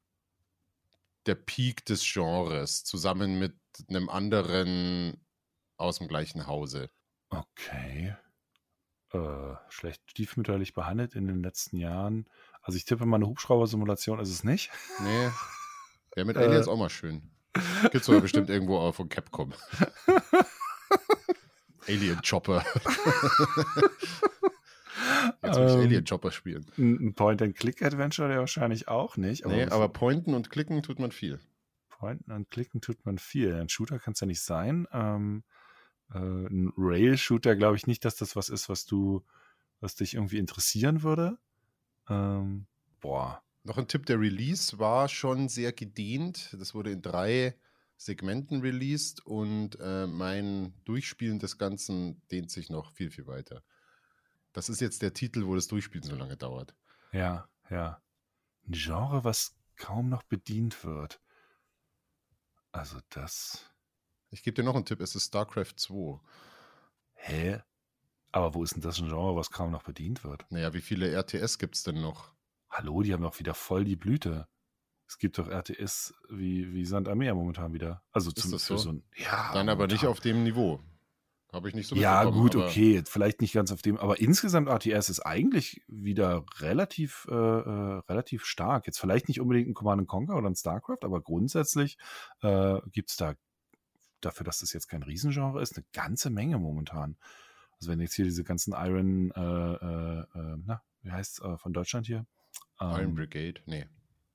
der 1.26 1.36
Peak 1.36 1.84
des 1.86 2.04
Genres, 2.04 2.84
zusammen 2.84 3.38
mit 3.38 3.54
einem 3.88 4.08
anderen 4.08 5.20
aus 5.76 5.98
dem 5.98 6.08
gleichen 6.08 6.46
Hause. 6.46 6.90
Okay. 7.30 8.16
Äh, 9.14 9.56
schlecht 9.68 10.02
stiefmütterlich 10.10 10.74
behandelt 10.74 11.14
in 11.14 11.28
den 11.28 11.42
letzten 11.42 11.76
Jahren. 11.76 12.26
Also 12.62 12.76
ich 12.76 12.84
tippe 12.84 13.06
mal 13.06 13.16
eine 13.16 13.26
Hubschrauber-Simulation 13.26 14.18
ist 14.18 14.30
es 14.30 14.42
nicht. 14.42 14.70
Nee. 15.00 15.30
Ja, 16.16 16.24
mit 16.24 16.36
Aliens 16.36 16.66
äh, 16.66 16.70
auch 16.70 16.76
mal 16.76 16.90
schön. 16.90 17.22
Gibt's 17.92 18.08
aber 18.08 18.20
bestimmt 18.20 18.50
irgendwo 18.50 18.78
auch 18.78 18.92
von 18.92 19.08
Capcom. 19.08 19.52
Alien 21.86 22.20
Chopper. 22.28 22.64
Jetzt 25.42 25.58
will 25.58 25.66
ich 25.66 25.74
ähm, 25.74 25.80
Alien 25.80 26.04
Chopper 26.04 26.32
spielen. 26.32 26.66
Ein 26.76 27.14
Point-and-Click-Adventure 27.14 28.32
ja 28.32 28.40
wahrscheinlich 28.40 28.88
auch 28.88 29.16
nicht. 29.16 29.44
Aber 29.44 29.54
nee, 29.54 29.66
aber 29.66 29.88
pointen 29.88 30.34
und 30.34 30.50
klicken 30.50 30.82
tut 30.82 30.98
man 30.98 31.12
viel. 31.12 31.38
Pointen 31.90 32.32
und 32.32 32.50
klicken 32.50 32.80
tut 32.80 33.04
man 33.04 33.18
viel. 33.18 33.54
Ein 33.54 33.68
Shooter 33.68 34.00
kann 34.00 34.14
es 34.14 34.20
ja 34.20 34.26
nicht 34.26 34.42
sein. 34.42 34.88
Ähm, 34.92 35.44
äh, 36.14 36.18
ein 36.18 36.72
Rail-Shooter 36.76 37.56
glaube 37.56 37.76
ich 37.76 37.86
nicht, 37.86 38.04
dass 38.04 38.16
das 38.16 38.36
was 38.36 38.48
ist, 38.48 38.68
was 38.68 38.86
du, 38.86 39.24
was 39.80 39.96
dich 39.96 40.14
irgendwie 40.14 40.38
interessieren 40.38 41.02
würde. 41.02 41.38
Ähm, 42.08 42.66
boah. 43.00 43.42
Noch 43.66 43.78
ein 43.78 43.88
Tipp, 43.88 44.04
der 44.06 44.20
Release 44.20 44.78
war 44.78 45.08
schon 45.08 45.48
sehr 45.48 45.72
gedehnt. 45.72 46.54
Das 46.58 46.74
wurde 46.74 46.90
in 46.90 47.00
drei 47.00 47.56
Segmenten 47.96 48.60
released 48.60 49.24
und 49.24 49.78
äh, 49.80 50.06
mein 50.06 50.74
Durchspielen 50.84 51.38
des 51.38 51.56
Ganzen 51.56 52.20
dehnt 52.28 52.50
sich 52.50 52.68
noch 52.68 52.92
viel, 52.92 53.10
viel 53.10 53.26
weiter. 53.26 53.62
Das 54.52 54.68
ist 54.68 54.80
jetzt 54.80 55.02
der 55.02 55.14
Titel, 55.14 55.46
wo 55.46 55.54
das 55.54 55.68
Durchspielen 55.68 56.06
so 56.06 56.14
lange 56.14 56.36
dauert. 56.36 56.74
Ja, 57.12 57.48
ja. 57.70 58.02
Ein 58.66 58.72
Genre, 58.72 59.24
was 59.24 59.56
kaum 59.76 60.08
noch 60.08 60.22
bedient 60.22 60.84
wird. 60.84 61.20
Also 62.72 62.98
das. 63.10 63.73
Ich 64.34 64.42
gebe 64.42 64.56
dir 64.56 64.64
noch 64.64 64.74
einen 64.74 64.84
Tipp, 64.84 65.00
es 65.00 65.14
ist 65.14 65.28
StarCraft 65.28 65.74
2. 65.76 66.18
Hä? 67.14 67.60
Aber 68.32 68.52
wo 68.54 68.64
ist 68.64 68.74
denn 68.74 68.82
das 68.82 68.98
ein 68.98 69.06
Genre, 69.06 69.36
was 69.36 69.52
kaum 69.52 69.70
noch 69.70 69.84
bedient 69.84 70.24
wird? 70.24 70.44
Naja, 70.50 70.74
wie 70.74 70.80
viele 70.80 71.08
RTS 71.08 71.58
gibt 71.58 71.76
es 71.76 71.84
denn 71.84 72.00
noch? 72.00 72.32
Hallo, 72.68 73.02
die 73.02 73.12
haben 73.12 73.22
doch 73.22 73.38
wieder 73.38 73.54
voll 73.54 73.84
die 73.84 73.94
Blüte. 73.94 74.48
Es 75.06 75.18
gibt 75.18 75.38
doch 75.38 75.48
RTS 75.48 76.14
wie, 76.30 76.72
wie 76.74 76.84
Sand 76.84 77.06
am 77.06 77.18
Meer 77.18 77.36
momentan 77.36 77.72
wieder. 77.72 78.02
Also 78.10 78.32
ist 78.34 78.52
das 78.52 78.66
so? 78.66 78.76
so 78.76 78.90
ein, 78.90 79.04
ja, 79.14 79.52
Dann 79.52 79.68
aber 79.68 79.86
nicht 79.86 80.04
auf 80.04 80.18
dem 80.18 80.42
Niveau. 80.42 80.80
Habe 81.52 81.68
ich 81.68 81.76
nicht 81.76 81.86
so 81.86 81.94
Ja, 81.94 82.24
gut, 82.24 82.56
okay, 82.56 83.04
vielleicht 83.06 83.40
nicht 83.40 83.52
ganz 83.52 83.70
auf 83.70 83.82
dem, 83.82 83.98
aber 83.98 84.18
insgesamt 84.18 84.68
RTS 84.68 85.10
ist 85.10 85.20
eigentlich 85.20 85.84
wieder 85.86 86.44
relativ, 86.58 87.28
äh, 87.30 87.34
äh, 87.34 88.02
relativ 88.08 88.44
stark. 88.44 88.86
Jetzt 88.86 88.98
vielleicht 88.98 89.28
nicht 89.28 89.40
unbedingt 89.40 89.68
ein 89.68 89.74
Command 89.74 90.08
Conquer 90.08 90.34
oder 90.34 90.50
ein 90.50 90.56
StarCraft, 90.56 91.04
aber 91.04 91.20
grundsätzlich 91.20 91.98
äh, 92.42 92.80
gibt 92.90 93.10
es 93.10 93.16
da 93.16 93.34
dafür, 94.24 94.44
dass 94.44 94.60
das 94.60 94.72
jetzt 94.72 94.88
kein 94.88 95.02
Riesengenre 95.02 95.60
ist, 95.62 95.76
eine 95.76 95.84
ganze 95.92 96.30
Menge 96.30 96.58
momentan. 96.58 97.16
Also 97.78 97.90
wenn 97.90 98.00
jetzt 98.00 98.14
hier 98.14 98.24
diese 98.24 98.44
ganzen 98.44 98.72
Iron, 98.72 99.30
äh, 99.32 99.40
äh, 99.40 100.20
äh 100.20 100.56
na, 100.64 100.82
wie 101.02 101.10
heißt 101.10 101.42
es 101.42 101.60
von 101.60 101.72
Deutschland 101.72 102.06
hier? 102.06 102.26
Ähm, 102.80 102.90
Iron 102.90 103.14
Brigade, 103.14 103.60
nee. 103.66 103.86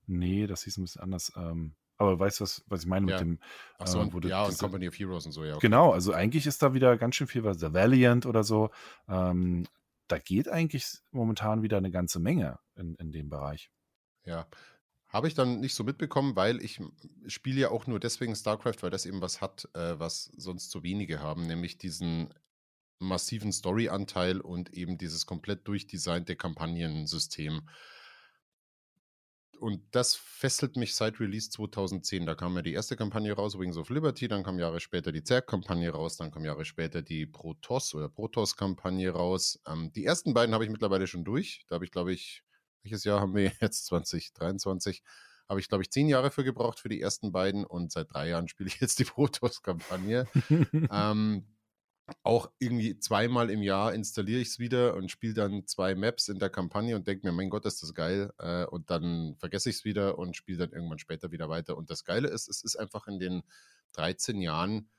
Nee, 0.08 0.47
das 0.47 0.63
hieß 0.63 0.78
ein 0.78 0.84
bisschen 0.84 1.02
anders. 1.02 1.32
Ähm, 1.36 1.75
aber 1.97 2.17
weißt 2.17 2.39
du, 2.39 2.43
was, 2.43 2.63
was 2.67 2.82
ich 2.82 2.88
meine 2.88 3.12
ja. 3.12 3.17
mit 3.17 3.21
dem. 3.21 3.39
Ach 3.78 3.88
so, 3.88 4.02
äh, 4.02 4.28
ja, 4.28 4.45
und 4.45 4.58
Company 4.58 4.88
of 4.88 4.97
Heroes 4.97 5.25
und 5.25 5.34
so, 5.34 5.43
ja. 5.43 5.56
Okay. 5.56 5.67
Genau, 5.67 5.91
also 5.91 6.13
eigentlich 6.13 6.47
ist 6.47 6.63
da 6.63 6.73
wieder 6.73 6.97
ganz 6.97 7.15
schön 7.15 7.28
viel 7.28 7.43
was. 7.43 7.58
Der 7.58 7.73
Valiant 7.73 8.25
oder 8.25 8.43
so. 8.43 8.71
Ähm, 9.08 9.67
da 10.08 10.17
geht 10.17 10.47
eigentlich 10.47 10.88
momentan 11.12 11.62
wieder 11.62 11.78
eine 11.78 11.91
ganze 11.91 12.19
Menge 12.19 12.58
in, 12.75 12.95
in 12.95 13.12
dem 13.12 13.30
Bereich. 13.30 13.69
Ja. 14.25 14.47
Habe 15.10 15.28
ich 15.28 15.34
dann 15.34 15.60
nicht 15.60 15.74
so 15.74 15.84
mitbekommen, 15.84 16.36
weil 16.36 16.63
ich 16.63 16.80
spiele 17.28 17.60
ja 17.60 17.72
auch 17.72 17.88
nur 17.88 18.00
deswegen 18.00 18.36
StarCraft, 18.36 18.82
weil 18.82 18.91
das 18.91 19.06
eben 19.06 19.22
was 19.22 19.41
hat, 19.41 19.67
äh, 19.74 20.00
was 20.00 20.26
sonst 20.38 20.72
so 20.72 20.84
wenige 20.84 21.19
haben, 21.19 21.48
nämlich 21.48 21.78
diesen 21.78 22.34
massiven 23.00 23.52
Story-Anteil 23.52 24.39
und 24.39 24.74
eben 24.74 24.98
dieses 24.98 25.26
komplett 25.26 25.67
durchdesignte 25.67 26.36
Kampagnensystem 26.36 27.62
und 29.60 29.84
das 29.91 30.15
fesselt 30.15 30.76
mich 30.78 30.95
seit 30.95 31.19
Release 31.19 31.50
2010. 31.50 32.26
Da 32.26 32.36
kam 32.36 32.56
ja 32.56 32.62
die 32.62 32.74
erste 32.74 32.95
Kampagne 32.95 33.34
raus, 33.34 33.60
Wings 33.60 33.78
of 33.78 33.89
Liberty, 33.89 34.28
dann 34.28 34.43
kam 34.43 34.58
Jahre 34.58 34.80
später 34.80 35.12
die 35.12 35.24
Zerg-Kampagne 35.24 35.91
raus, 35.91 36.17
dann 36.17 36.32
kam 36.32 36.45
Jahre 36.45 36.65
später 36.65 37.02
die 37.02 37.26
Protoss 37.26 37.93
oder 37.93 38.10
Protoss-Kampagne 38.10 39.12
raus. 39.12 39.60
Ähm, 39.67 39.91
die 39.93 40.06
ersten 40.06 40.34
beiden 40.34 40.54
habe 40.54 40.63
ich 40.63 40.72
mittlerweile 40.72 41.08
schon 41.08 41.24
durch. 41.24 41.65
Da 41.67 41.76
habe 41.76 41.86
ich, 41.86 41.91
glaube 41.91 42.13
ich, 42.13 42.43
welches 42.83 43.03
Jahr 43.03 43.21
haben 43.21 43.35
wir 43.35 43.51
jetzt? 43.61 43.85
2023. 43.85 45.03
Habe 45.47 45.59
ich, 45.59 45.67
glaube 45.67 45.83
ich, 45.83 45.91
zehn 45.91 46.07
Jahre 46.07 46.29
für 46.29 46.43
gebraucht 46.43 46.79
für 46.79 46.89
die 46.89 47.01
ersten 47.01 47.31
beiden 47.31 47.65
und 47.65 47.91
seit 47.91 48.13
drei 48.13 48.29
Jahren 48.29 48.47
spiele 48.47 48.67
ich 48.67 48.79
jetzt 48.79 48.99
die 48.99 49.03
Protoss-Kampagne. 49.05 50.27
ähm, 50.91 51.45
auch 52.23 52.51
irgendwie 52.59 52.99
zweimal 52.99 53.49
im 53.49 53.61
Jahr 53.61 53.93
installiere 53.93 54.39
ich 54.41 54.49
es 54.49 54.59
wieder 54.59 54.95
und 54.95 55.11
spiele 55.11 55.33
dann 55.33 55.67
zwei 55.67 55.95
Maps 55.95 56.27
in 56.27 56.39
der 56.39 56.49
Kampagne 56.49 56.95
und 56.95 57.07
denke 57.07 57.25
mir, 57.25 57.33
mein 57.33 57.49
Gott, 57.49 57.65
ist 57.65 57.83
das 57.83 57.93
geil. 57.93 58.31
Äh, 58.39 58.65
und 58.65 58.89
dann 58.89 59.35
vergesse 59.37 59.69
ich 59.69 59.77
es 59.77 59.85
wieder 59.85 60.17
und 60.17 60.35
spiele 60.35 60.59
dann 60.59 60.71
irgendwann 60.71 60.99
später 60.99 61.31
wieder 61.31 61.49
weiter. 61.49 61.77
Und 61.77 61.89
das 61.89 62.03
Geile 62.03 62.27
ist, 62.27 62.47
es 62.47 62.63
ist 62.63 62.75
einfach 62.75 63.07
in 63.07 63.19
den 63.19 63.43
13 63.93 64.41
Jahren 64.41 64.89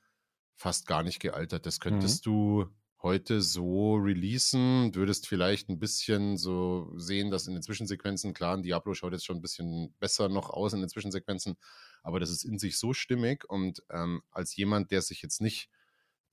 fast 0.55 0.85
gar 0.85 1.03
nicht 1.03 1.19
gealtert. 1.19 1.65
Das 1.65 1.79
könntest 1.79 2.25
mhm. 2.25 2.31
du 2.31 2.69
heute 3.03 3.41
so 3.41 3.95
releasen, 3.95 4.93
würdest 4.95 5.27
vielleicht 5.27 5.69
ein 5.69 5.79
bisschen 5.79 6.37
so 6.37 6.91
sehen, 6.97 7.31
dass 7.31 7.47
in 7.47 7.53
den 7.53 7.63
Zwischensequenzen, 7.63 8.33
klar, 8.33 8.55
ein 8.55 8.63
Diablo 8.63 8.93
schaut 8.93 9.13
jetzt 9.13 9.25
schon 9.25 9.37
ein 9.37 9.41
bisschen 9.41 9.93
besser 9.99 10.29
noch 10.29 10.49
aus 10.49 10.73
in 10.73 10.79
den 10.81 10.89
Zwischensequenzen, 10.89 11.57
aber 12.03 12.19
das 12.19 12.29
ist 12.29 12.43
in 12.43 12.59
sich 12.59 12.77
so 12.77 12.93
stimmig 12.93 13.49
und 13.49 13.83
ähm, 13.89 14.21
als 14.31 14.55
jemand, 14.55 14.91
der 14.91 15.01
sich 15.01 15.21
jetzt 15.21 15.41
nicht 15.41 15.69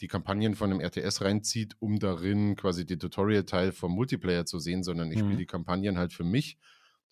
die 0.00 0.08
Kampagnen 0.08 0.54
von 0.54 0.70
einem 0.70 0.80
RTS 0.80 1.22
reinzieht, 1.22 1.74
um 1.80 1.98
darin 1.98 2.56
quasi 2.56 2.86
den 2.86 3.00
Tutorial-Teil 3.00 3.72
vom 3.72 3.92
Multiplayer 3.92 4.46
zu 4.46 4.58
sehen, 4.58 4.84
sondern 4.84 5.10
ich 5.10 5.18
mhm. 5.18 5.24
spiele 5.24 5.38
die 5.38 5.46
Kampagnen 5.46 5.98
halt 5.98 6.12
für 6.12 6.24
mich. 6.24 6.58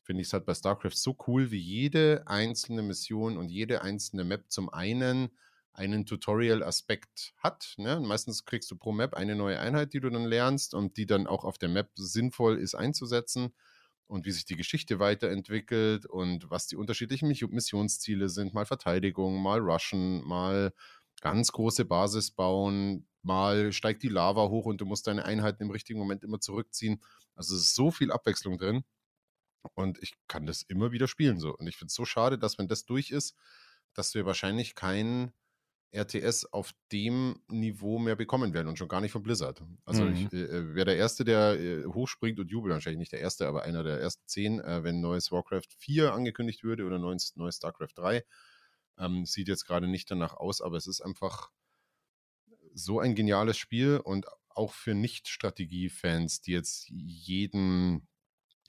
Finde 0.02 0.22
ich 0.22 0.28
es 0.28 0.32
halt 0.32 0.46
bei 0.46 0.54
StarCraft 0.54 0.94
so 0.94 1.16
cool, 1.26 1.50
wie 1.50 1.58
jede 1.58 2.22
einzelne 2.26 2.82
Mission 2.82 3.36
und 3.36 3.48
jede 3.48 3.82
einzelne 3.82 4.24
Map 4.24 4.44
zum 4.48 4.68
einen 4.68 5.30
einen 5.76 6.06
Tutorial-Aspekt 6.06 7.34
hat. 7.38 7.74
Ne? 7.76 8.00
Meistens 8.00 8.44
kriegst 8.44 8.70
du 8.70 8.76
pro 8.76 8.92
Map 8.92 9.14
eine 9.14 9.36
neue 9.36 9.60
Einheit, 9.60 9.92
die 9.92 10.00
du 10.00 10.10
dann 10.10 10.24
lernst 10.24 10.74
und 10.74 10.96
die 10.96 11.06
dann 11.06 11.26
auch 11.26 11.44
auf 11.44 11.58
der 11.58 11.68
Map 11.68 11.90
sinnvoll 11.94 12.58
ist 12.58 12.74
einzusetzen 12.74 13.54
und 14.06 14.24
wie 14.24 14.30
sich 14.30 14.44
die 14.44 14.56
Geschichte 14.56 14.98
weiterentwickelt 14.98 16.06
und 16.06 16.48
was 16.50 16.66
die 16.66 16.76
unterschiedlichen 16.76 17.28
Missionsziele 17.28 18.28
sind, 18.28 18.54
mal 18.54 18.66
Verteidigung, 18.66 19.42
mal 19.42 19.60
Rushen, 19.60 20.26
mal 20.26 20.72
ganz 21.20 21.52
große 21.52 21.84
Basis 21.84 22.30
bauen, 22.30 23.06
mal 23.22 23.72
steigt 23.72 24.02
die 24.02 24.08
Lava 24.08 24.48
hoch 24.48 24.66
und 24.66 24.80
du 24.80 24.86
musst 24.86 25.06
deine 25.06 25.24
Einheiten 25.24 25.64
im 25.64 25.70
richtigen 25.70 25.98
Moment 25.98 26.22
immer 26.22 26.40
zurückziehen. 26.40 27.02
Also 27.34 27.56
es 27.56 27.62
ist 27.62 27.74
so 27.74 27.90
viel 27.90 28.12
Abwechslung 28.12 28.58
drin 28.58 28.84
und 29.74 30.02
ich 30.02 30.14
kann 30.28 30.46
das 30.46 30.62
immer 30.62 30.92
wieder 30.92 31.08
spielen 31.08 31.40
so. 31.40 31.56
Und 31.56 31.66
ich 31.66 31.76
finde 31.76 31.88
es 31.88 31.94
so 31.94 32.04
schade, 32.04 32.38
dass 32.38 32.58
wenn 32.58 32.68
das 32.68 32.86
durch 32.86 33.10
ist, 33.10 33.34
dass 33.94 34.14
wir 34.14 34.26
wahrscheinlich 34.26 34.74
kein 34.74 35.32
RTS 35.92 36.44
auf 36.46 36.72
dem 36.92 37.40
Niveau 37.48 37.98
mehr 37.98 38.16
bekommen 38.16 38.52
werden 38.52 38.68
und 38.68 38.76
schon 38.78 38.88
gar 38.88 39.00
nicht 39.00 39.12
von 39.12 39.22
Blizzard. 39.22 39.62
Also 39.84 40.04
mhm. 40.04 40.14
ich 40.14 40.32
äh, 40.32 40.74
wäre 40.74 40.86
der 40.86 40.96
Erste, 40.96 41.24
der 41.24 41.58
äh, 41.58 41.84
hochspringt 41.84 42.38
und 42.38 42.50
jubelt, 42.50 42.72
wahrscheinlich 42.72 42.98
nicht 42.98 43.12
der 43.12 43.20
Erste, 43.20 43.46
aber 43.46 43.62
einer 43.62 43.82
der 43.82 44.00
ersten 44.00 44.26
zehn, 44.26 44.60
äh, 44.60 44.82
wenn 44.82 45.00
neues 45.00 45.32
Warcraft 45.32 45.68
4 45.78 46.12
angekündigt 46.12 46.64
würde 46.64 46.84
oder 46.84 46.98
neues, 46.98 47.36
neues 47.36 47.56
StarCraft 47.56 47.94
3 47.96 48.24
ähm, 48.98 49.26
sieht 49.26 49.48
jetzt 49.48 49.66
gerade 49.66 49.88
nicht 49.88 50.10
danach 50.10 50.34
aus, 50.34 50.60
aber 50.60 50.76
es 50.76 50.86
ist 50.86 51.00
einfach 51.00 51.50
so 52.74 53.00
ein 53.00 53.14
geniales 53.14 53.56
Spiel 53.56 53.98
und 53.98 54.26
auch 54.48 54.72
für 54.72 54.94
Nicht-Strategie-Fans, 54.94 56.40
die 56.40 56.52
jetzt 56.52 56.88
jeden 56.88 58.08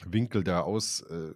Winkel 0.06 0.44
da 0.44 0.62
aus, 0.62 1.02
äh, 1.02 1.34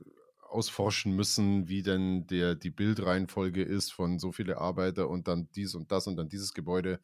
ausforschen 0.52 1.16
müssen, 1.16 1.68
wie 1.68 1.82
denn 1.82 2.28
der, 2.28 2.56
die 2.56 2.70
Bildreihenfolge 2.70 3.64
ist 3.64 3.92
von 3.94 4.20
so 4.20 4.32
viele 4.32 4.58
Arbeiter 4.58 5.10
und 5.10 5.28
dann 5.28 5.50
dies 5.56 5.76
und 5.76 5.92
das 5.92 6.08
und 6.08 6.18
dann 6.18 6.30
dieses 6.30 6.54
Gebäude. 6.54 7.00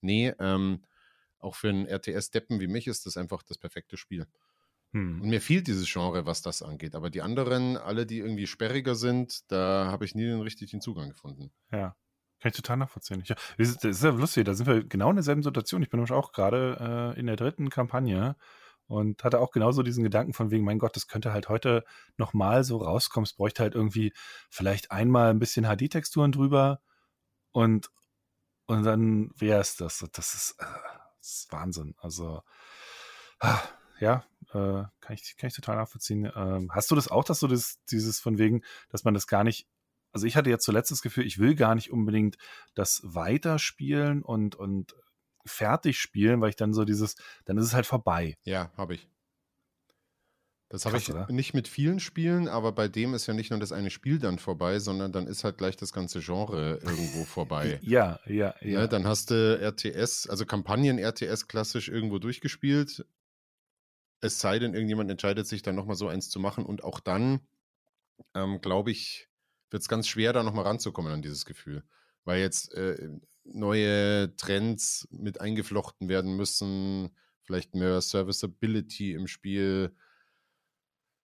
Nee, 0.00 0.32
ähm, 0.38 0.84
auch 1.38 1.54
für 1.54 1.70
einen 1.70 1.86
RTS-Deppen 1.86 2.60
wie 2.60 2.68
mich 2.68 2.86
ist 2.86 3.06
das 3.06 3.16
einfach 3.16 3.42
das 3.42 3.58
perfekte 3.58 3.96
Spiel. 3.96 4.26
Hm. 4.92 5.22
Und 5.22 5.28
mir 5.28 5.40
fehlt 5.40 5.66
dieses 5.66 5.90
Genre, 5.90 6.26
was 6.26 6.42
das 6.42 6.62
angeht. 6.62 6.94
Aber 6.94 7.10
die 7.10 7.22
anderen, 7.22 7.76
alle, 7.76 8.06
die 8.06 8.18
irgendwie 8.18 8.46
sperriger 8.46 8.94
sind, 8.94 9.50
da 9.50 9.86
habe 9.90 10.04
ich 10.04 10.14
nie 10.14 10.24
den 10.24 10.40
richtigen 10.40 10.80
Zugang 10.80 11.10
gefunden. 11.10 11.50
Ja. 11.72 11.96
Kann 12.40 12.50
ich 12.50 12.56
total 12.56 12.78
nachvollziehen. 12.78 13.22
Ja, 13.26 13.36
das 13.58 13.84
ist 13.84 14.02
ja 14.02 14.10
lustig, 14.10 14.46
da 14.46 14.54
sind 14.54 14.66
wir 14.66 14.82
genau 14.82 15.10
in 15.10 15.16
derselben 15.16 15.42
Situation. 15.42 15.82
Ich 15.82 15.90
bin 15.90 15.98
nämlich 15.98 16.12
auch 16.12 16.32
gerade 16.32 17.14
äh, 17.14 17.20
in 17.20 17.26
der 17.26 17.36
dritten 17.36 17.68
Kampagne 17.68 18.34
und 18.90 19.22
hatte 19.22 19.38
auch 19.38 19.52
genauso 19.52 19.84
diesen 19.84 20.02
Gedanken 20.02 20.32
von 20.32 20.50
wegen, 20.50 20.64
mein 20.64 20.80
Gott, 20.80 20.96
das 20.96 21.06
könnte 21.06 21.32
halt 21.32 21.48
heute 21.48 21.84
nochmal 22.16 22.64
so 22.64 22.78
rauskommen. 22.78 23.24
Es 23.24 23.34
bräuchte 23.34 23.62
halt 23.62 23.76
irgendwie 23.76 24.12
vielleicht 24.48 24.90
einmal 24.90 25.30
ein 25.30 25.38
bisschen 25.38 25.64
HD-Texturen 25.64 26.32
drüber 26.32 26.80
und, 27.52 27.88
und 28.66 28.82
dann 28.82 29.30
wäre 29.36 29.60
es 29.60 29.76
das. 29.76 30.04
Das 30.12 30.34
ist, 30.34 30.56
äh, 30.58 30.64
das 31.18 31.30
ist 31.30 31.52
Wahnsinn. 31.52 31.94
Also, 32.00 32.42
ah, 33.38 33.60
ja, 34.00 34.24
äh, 34.54 34.82
kann, 35.00 35.14
ich, 35.14 35.36
kann 35.36 35.46
ich 35.46 35.54
total 35.54 35.76
nachvollziehen. 35.76 36.28
Ähm, 36.34 36.72
hast 36.74 36.90
du 36.90 36.96
das 36.96 37.06
auch, 37.06 37.22
dass 37.22 37.38
du 37.38 37.46
das, 37.46 37.78
dieses 37.92 38.18
von 38.18 38.38
wegen, 38.38 38.62
dass 38.88 39.04
man 39.04 39.14
das 39.14 39.28
gar 39.28 39.44
nicht 39.44 39.68
also 40.12 40.26
ich 40.26 40.34
hatte 40.34 40.50
jetzt 40.50 40.64
zuletzt 40.64 40.90
das 40.90 41.02
Gefühl, 41.02 41.24
ich 41.24 41.38
will 41.38 41.54
gar 41.54 41.76
nicht 41.76 41.92
unbedingt 41.92 42.36
das 42.74 43.00
weiterspielen 43.04 44.22
und, 44.24 44.56
und 44.56 44.96
fertig 45.44 45.98
spielen, 45.98 46.40
weil 46.40 46.50
ich 46.50 46.56
dann 46.56 46.72
so 46.72 46.84
dieses, 46.84 47.16
dann 47.44 47.58
ist 47.58 47.66
es 47.66 47.74
halt 47.74 47.86
vorbei. 47.86 48.36
Ja, 48.44 48.70
habe 48.76 48.94
ich. 48.94 49.08
Das 50.70 50.84
habe 50.84 50.98
ich 50.98 51.10
oder? 51.10 51.26
nicht 51.32 51.52
mit 51.52 51.66
vielen 51.66 51.98
Spielen, 51.98 52.46
aber 52.46 52.70
bei 52.70 52.86
dem 52.86 53.12
ist 53.12 53.26
ja 53.26 53.34
nicht 53.34 53.50
nur 53.50 53.58
das 53.58 53.72
eine 53.72 53.90
Spiel 53.90 54.20
dann 54.20 54.38
vorbei, 54.38 54.78
sondern 54.78 55.10
dann 55.10 55.26
ist 55.26 55.42
halt 55.42 55.58
gleich 55.58 55.76
das 55.76 55.92
ganze 55.92 56.20
Genre 56.20 56.78
irgendwo 56.84 57.24
vorbei. 57.24 57.80
ja, 57.82 58.20
ja, 58.26 58.54
ja, 58.60 58.68
ja. 58.68 58.86
Dann 58.86 59.04
hast 59.04 59.32
du 59.32 59.60
RTS, 59.60 60.28
also 60.28 60.46
Kampagnen-RTS 60.46 61.48
klassisch 61.48 61.88
irgendwo 61.88 62.20
durchgespielt. 62.20 63.04
Es 64.20 64.38
sei 64.38 64.60
denn, 64.60 64.74
irgendjemand 64.74 65.10
entscheidet 65.10 65.48
sich 65.48 65.62
dann 65.62 65.74
nochmal 65.74 65.96
so 65.96 66.06
eins 66.06 66.30
zu 66.30 66.38
machen 66.38 66.64
und 66.64 66.84
auch 66.84 67.00
dann, 67.00 67.40
ähm, 68.34 68.60
glaube 68.60 68.92
ich, 68.92 69.28
wird 69.70 69.82
es 69.82 69.88
ganz 69.88 70.06
schwer, 70.06 70.32
da 70.32 70.44
nochmal 70.44 70.66
ranzukommen 70.66 71.12
an 71.12 71.22
dieses 71.22 71.46
Gefühl. 71.46 71.82
Weil 72.24 72.40
jetzt 72.40 72.72
äh, 72.74 73.08
neue 73.44 74.34
Trends 74.36 75.08
mit 75.10 75.40
eingeflochten 75.40 76.08
werden 76.08 76.36
müssen, 76.36 77.10
vielleicht 77.42 77.74
mehr 77.74 78.00
Serviceability 78.00 79.12
im 79.12 79.26
Spiel. 79.26 79.94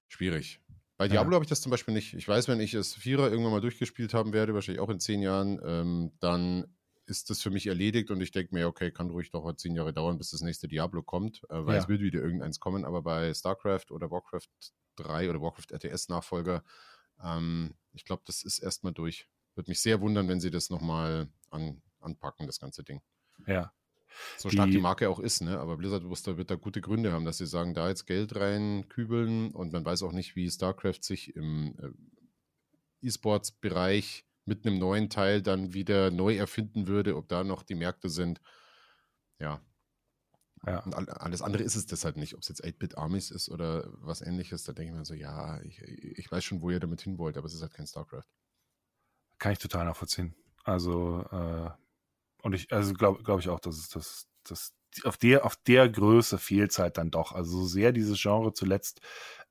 Schwierig. 0.08 0.60
Bei 0.96 1.08
Diablo 1.08 1.32
ja. 1.32 1.34
habe 1.36 1.44
ich 1.44 1.50
das 1.50 1.60
zum 1.60 1.70
Beispiel 1.70 1.92
nicht. 1.92 2.14
Ich 2.14 2.26
weiß, 2.26 2.48
wenn 2.48 2.60
ich 2.60 2.72
es 2.72 2.94
Vierer 2.94 3.30
irgendwann 3.30 3.52
mal 3.52 3.60
durchgespielt 3.60 4.14
haben 4.14 4.32
werde, 4.32 4.54
wahrscheinlich 4.54 4.80
auch 4.80 4.88
in 4.88 4.98
zehn 4.98 5.20
Jahren, 5.20 5.60
ähm, 5.62 6.12
dann 6.20 6.66
ist 7.04 7.30
das 7.30 7.40
für 7.40 7.50
mich 7.50 7.66
erledigt 7.66 8.10
und 8.10 8.20
ich 8.20 8.32
denke 8.32 8.54
mir, 8.54 8.66
okay, 8.66 8.90
kann 8.90 9.10
ruhig 9.10 9.30
doch 9.30 9.50
zehn 9.56 9.74
Jahre 9.74 9.92
dauern, 9.92 10.18
bis 10.18 10.30
das 10.30 10.40
nächste 10.40 10.68
Diablo 10.68 11.02
kommt, 11.02 11.44
äh, 11.50 11.64
weil 11.66 11.76
ja. 11.76 11.82
es 11.82 11.88
wird 11.88 12.00
wieder 12.00 12.20
irgendeins 12.20 12.58
kommen, 12.60 12.84
aber 12.84 13.02
bei 13.02 13.32
StarCraft 13.32 13.90
oder 13.90 14.10
Warcraft 14.10 14.48
3 14.96 15.30
oder 15.30 15.40
Warcraft 15.40 15.72
RTS 15.72 16.08
Nachfolger, 16.08 16.64
ähm, 17.22 17.74
ich 17.92 18.04
glaube, 18.04 18.22
das 18.26 18.42
ist 18.42 18.58
erstmal 18.58 18.92
durch. 18.92 19.28
Würde 19.54 19.70
mich 19.70 19.80
sehr 19.80 20.00
wundern, 20.00 20.28
wenn 20.28 20.40
sie 20.40 20.50
das 20.50 20.70
nochmal 20.70 21.28
an, 21.50 21.82
anpacken, 22.06 22.46
das 22.46 22.60
ganze 22.60 22.82
Ding. 22.82 23.02
Ja. 23.46 23.72
So 24.38 24.48
stark 24.48 24.68
die, 24.68 24.76
die 24.76 24.80
Marke 24.80 25.10
auch 25.10 25.18
ist, 25.18 25.42
ne? 25.42 25.58
Aber 25.58 25.76
Blizzard 25.76 26.04
wird 26.04 26.50
da 26.50 26.54
gute 26.54 26.80
Gründe 26.80 27.12
haben, 27.12 27.24
dass 27.24 27.38
sie 27.38 27.46
sagen, 27.46 27.74
da 27.74 27.88
jetzt 27.88 28.06
Geld 28.06 28.34
reinkübeln 28.34 29.50
und 29.52 29.72
man 29.72 29.84
weiß 29.84 30.02
auch 30.02 30.12
nicht, 30.12 30.36
wie 30.36 30.50
StarCraft 30.50 31.02
sich 31.02 31.36
im 31.36 31.76
äh, 31.78 33.06
E-Sports-Bereich 33.06 34.24
mit 34.46 34.66
einem 34.66 34.78
neuen 34.78 35.10
Teil 35.10 35.42
dann 35.42 35.74
wieder 35.74 36.10
neu 36.10 36.36
erfinden 36.36 36.86
würde, 36.86 37.16
ob 37.16 37.28
da 37.28 37.44
noch 37.44 37.62
die 37.62 37.74
Märkte 37.74 38.08
sind. 38.08 38.40
Ja. 39.38 39.60
Ja. 40.64 40.80
Und 40.80 40.94
alles 40.94 41.42
andere 41.42 41.62
ist 41.62 41.76
es 41.76 41.86
deshalb 41.86 42.16
nicht. 42.16 42.34
Ob 42.34 42.40
es 42.40 42.48
jetzt 42.48 42.64
8-Bit 42.64 42.96
Armies 42.96 43.30
ist 43.30 43.48
oder 43.50 43.88
was 44.00 44.22
ähnliches, 44.22 44.64
da 44.64 44.72
denke 44.72 44.92
ich 44.92 44.98
mir 44.98 45.04
so, 45.04 45.14
ja, 45.14 45.60
ich, 45.62 45.80
ich 45.82 46.30
weiß 46.30 46.42
schon, 46.42 46.62
wo 46.62 46.70
ihr 46.70 46.80
damit 46.80 47.02
hin 47.02 47.18
wollt, 47.18 47.36
aber 47.36 47.46
es 47.46 47.54
ist 47.54 47.62
halt 47.62 47.74
kein 47.74 47.86
StarCraft. 47.86 48.26
Kann 49.38 49.52
ich 49.52 49.58
total 49.58 49.84
nachvollziehen. 49.84 50.34
Also, 50.64 51.20
äh, 51.30 51.70
und 52.46 52.54
ich, 52.54 52.72
also 52.72 52.94
glaube 52.94 53.22
glaub 53.24 53.40
ich 53.40 53.48
auch, 53.48 53.60
dass 53.60 53.76
es 53.76 53.88
das, 53.88 54.28
das, 54.44 54.72
auf 55.04 55.16
der, 55.16 55.44
auf 55.44 55.56
der 55.56 55.88
Größe 55.88 56.38
fehlt 56.38 56.70
es 56.70 56.78
halt 56.78 56.96
dann 56.96 57.10
doch. 57.10 57.32
Also, 57.32 57.60
so 57.62 57.66
sehr 57.66 57.92
dieses 57.92 58.20
Genre 58.22 58.52
zuletzt 58.54 59.00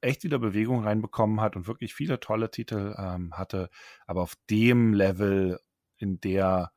echt 0.02 0.24
wieder 0.24 0.40
Bewegung 0.40 0.84
reinbekommen 0.86 1.42
hat 1.42 1.56
und 1.58 1.68
wirklich 1.68 1.94
viele 1.94 2.20
tolle 2.22 2.50
Titel 2.52 2.96
ähm, 2.98 3.34
hatte, 3.38 3.70
aber 4.08 4.22
auf 4.22 4.36
dem 4.50 4.94
Level, 4.94 5.60
in 5.98 6.20
der 6.22 6.72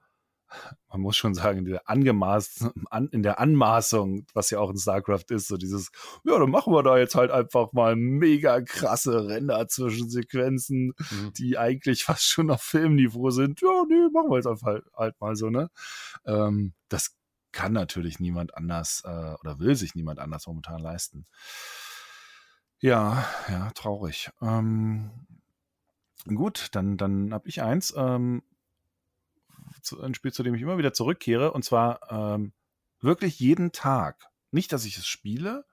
man 0.88 1.00
muss 1.00 1.16
schon 1.16 1.34
sagen, 1.34 1.58
in 1.58 1.64
der, 1.66 1.88
angemaß, 1.88 2.70
an, 2.90 3.08
in 3.08 3.22
der 3.22 3.38
Anmaßung, 3.38 4.26
was 4.32 4.50
ja 4.50 4.58
auch 4.58 4.70
in 4.70 4.78
StarCraft 4.78 5.26
ist, 5.30 5.48
so 5.48 5.56
dieses, 5.56 5.90
ja, 6.24 6.38
dann 6.38 6.50
machen 6.50 6.72
wir 6.72 6.82
da 6.82 6.98
jetzt 6.98 7.14
halt 7.14 7.30
einfach 7.30 7.72
mal 7.72 7.96
mega 7.96 8.60
krasse 8.60 9.28
Render-Zwischensequenzen, 9.28 10.94
mhm. 10.98 11.32
die 11.36 11.58
eigentlich 11.58 12.04
fast 12.04 12.24
schon 12.24 12.50
auf 12.50 12.62
Filmniveau 12.62 13.30
sind. 13.30 13.60
Ja, 13.60 13.84
nee, 13.88 14.08
machen 14.12 14.30
wir 14.30 14.36
jetzt 14.36 14.46
einfach 14.46 14.66
halt, 14.66 14.84
halt 14.96 15.20
mal 15.20 15.36
so, 15.36 15.50
ne? 15.50 15.70
Ähm, 16.24 16.72
das 16.88 17.14
kann 17.52 17.72
natürlich 17.72 18.20
niemand 18.20 18.56
anders 18.56 19.02
äh, 19.04 19.34
oder 19.40 19.58
will 19.58 19.74
sich 19.74 19.94
niemand 19.94 20.18
anders 20.18 20.46
momentan 20.46 20.80
leisten. 20.80 21.26
Ja, 22.80 23.26
ja, 23.48 23.70
traurig. 23.74 24.30
Ähm, 24.40 25.10
gut, 26.26 26.68
dann, 26.72 26.96
dann 26.96 27.34
habe 27.34 27.48
ich 27.48 27.62
eins. 27.62 27.92
Ähm, 27.96 28.42
ein 30.00 30.14
Spiel, 30.14 30.32
zu 30.32 30.42
dem 30.42 30.54
ich 30.54 30.62
immer 30.62 30.78
wieder 30.78 30.92
zurückkehre, 30.92 31.52
und 31.52 31.64
zwar 31.64 32.00
ähm, 32.10 32.52
wirklich 33.00 33.38
jeden 33.38 33.72
Tag. 33.72 34.26
Nicht, 34.50 34.72
dass 34.72 34.84
ich 34.84 34.96
es 34.96 35.06
spiele, 35.06 35.64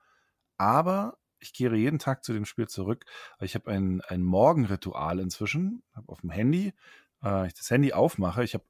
aber 0.57 1.17
ich 1.39 1.53
kehre 1.53 1.75
jeden 1.75 1.99
Tag 1.99 2.23
zu 2.23 2.33
dem 2.33 2.45
Spiel 2.45 2.67
zurück. 2.67 3.05
Ich 3.39 3.55
habe 3.55 3.71
ein, 3.71 4.01
ein 4.01 4.23
Morgenritual 4.23 5.19
inzwischen, 5.19 5.83
habe 5.93 6.11
auf 6.11 6.21
dem 6.21 6.31
Handy, 6.31 6.73
äh, 7.23 7.47
ich 7.47 7.53
das 7.53 7.69
Handy 7.69 7.93
aufmache. 7.93 8.43
Ich 8.43 8.53
habe 8.53 8.65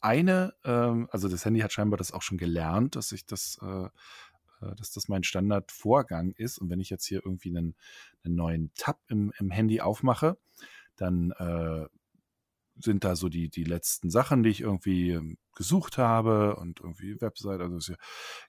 eine, 0.00 0.54
ähm, 0.64 1.08
also 1.10 1.28
das 1.28 1.44
Handy 1.44 1.60
hat 1.60 1.72
scheinbar 1.72 1.98
das 1.98 2.12
auch 2.12 2.22
schon 2.22 2.38
gelernt, 2.38 2.96
dass 2.96 3.12
ich 3.12 3.26
das, 3.26 3.58
äh, 3.62 3.84
äh 3.86 4.74
dass 4.76 4.92
das 4.92 5.08
mein 5.08 5.24
Standardvorgang 5.24 6.32
ist. 6.32 6.58
Und 6.58 6.70
wenn 6.70 6.80
ich 6.80 6.90
jetzt 6.90 7.06
hier 7.06 7.22
irgendwie 7.24 7.56
einen, 7.56 7.76
einen 8.24 8.34
neuen 8.34 8.72
Tab 8.74 9.00
im, 9.08 9.32
im 9.38 9.50
Handy 9.50 9.80
aufmache, 9.80 10.38
dann 10.96 11.30
äh, 11.32 11.86
sind 12.80 13.04
da 13.04 13.16
so 13.16 13.28
die, 13.28 13.48
die 13.48 13.64
letzten 13.64 14.10
Sachen, 14.10 14.42
die 14.42 14.50
ich 14.50 14.60
irgendwie 14.60 15.10
ähm, 15.10 15.38
gesucht 15.54 15.98
habe 15.98 16.56
und 16.56 16.80
irgendwie 16.80 17.20
Website, 17.20 17.60
also 17.60 17.76
ist 17.76 17.88
ja 17.88 17.96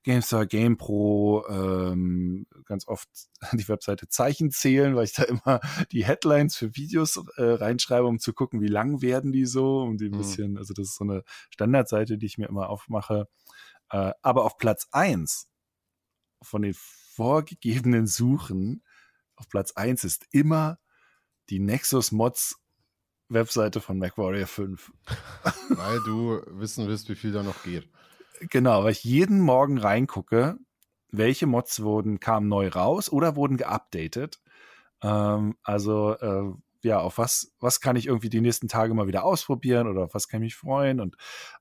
GameStar, 0.04 0.46
GamePro, 0.46 1.46
ähm, 1.50 2.46
ganz 2.66 2.88
oft 2.88 3.10
die 3.54 3.68
Webseite 3.68 4.08
Zeichen 4.08 4.52
zählen, 4.52 4.96
weil 4.96 5.06
ich 5.06 5.14
da 5.14 5.24
immer 5.24 5.60
die 5.92 6.06
Headlines 6.06 6.56
für 6.56 6.76
Videos 6.76 7.18
äh, 7.38 7.44
reinschreibe, 7.44 8.06
um 8.06 8.20
zu 8.20 8.34
gucken, 8.34 8.62
wie 8.62 8.68
lang 8.68 9.02
werden 9.02 9.32
die 9.32 9.46
so, 9.46 9.82
um 9.82 9.98
die 9.98 10.06
ein 10.06 10.12
mhm. 10.12 10.18
bisschen, 10.18 10.58
also 10.58 10.74
das 10.74 10.90
ist 10.90 10.98
so 10.98 11.04
eine 11.04 11.24
Standardseite, 11.50 12.18
die 12.18 12.26
ich 12.26 12.38
mir 12.38 12.48
immer 12.48 12.70
aufmache. 12.70 13.28
Äh, 13.90 14.12
aber 14.22 14.46
auf 14.46 14.58
Platz 14.58 14.88
eins 14.92 15.50
von 16.42 16.62
den 16.62 16.76
vorgegebenen 16.76 18.08
Suchen, 18.08 18.84
auf 19.36 19.50
Platz 19.50 19.72
eins 19.74 20.04
ist 20.04 20.28
immer 20.32 20.80
die 21.50 21.60
Nexus 21.60 22.12
Mods 22.12 22.60
Webseite 23.30 23.80
von 23.80 23.98
MacWarrior 23.98 24.48
5. 24.48 24.92
Weil 25.70 26.00
du 26.06 26.42
wissen 26.48 26.88
willst, 26.88 27.10
wie 27.10 27.16
viel 27.16 27.32
da 27.32 27.44
noch 27.44 27.64
geht. 27.64 27.88
Genau, 28.42 28.84
weil 28.84 28.92
ich 28.92 29.04
jeden 29.04 29.40
Morgen 29.40 29.78
reingucke, 29.78 30.58
welche 31.12 31.46
Mods 31.46 31.82
wurden, 31.82 32.20
kamen 32.20 32.48
neu 32.48 32.70
raus 32.70 33.12
oder 33.12 33.36
wurden 33.36 33.58
geupdatet. 33.58 34.40
Ähm, 35.02 35.56
also, 35.64 36.14
äh, 36.20 36.52
ja, 36.82 37.00
auf 37.00 37.18
was, 37.18 37.54
was 37.60 37.82
kann 37.82 37.96
ich 37.96 38.08
irgendwie 38.08 38.30
die 38.30 38.42
nächsten 38.42 38.68
Tage 38.68 38.94
mal 38.94 39.08
wieder 39.08 39.24
ausprobieren 39.24 39.88
oder 39.88 40.04
auf 40.04 40.14
was 40.14 40.28
kann 40.28 40.42
ich 40.42 40.48
mich 40.48 40.56
freuen? 40.56 41.00
Und 41.02 41.18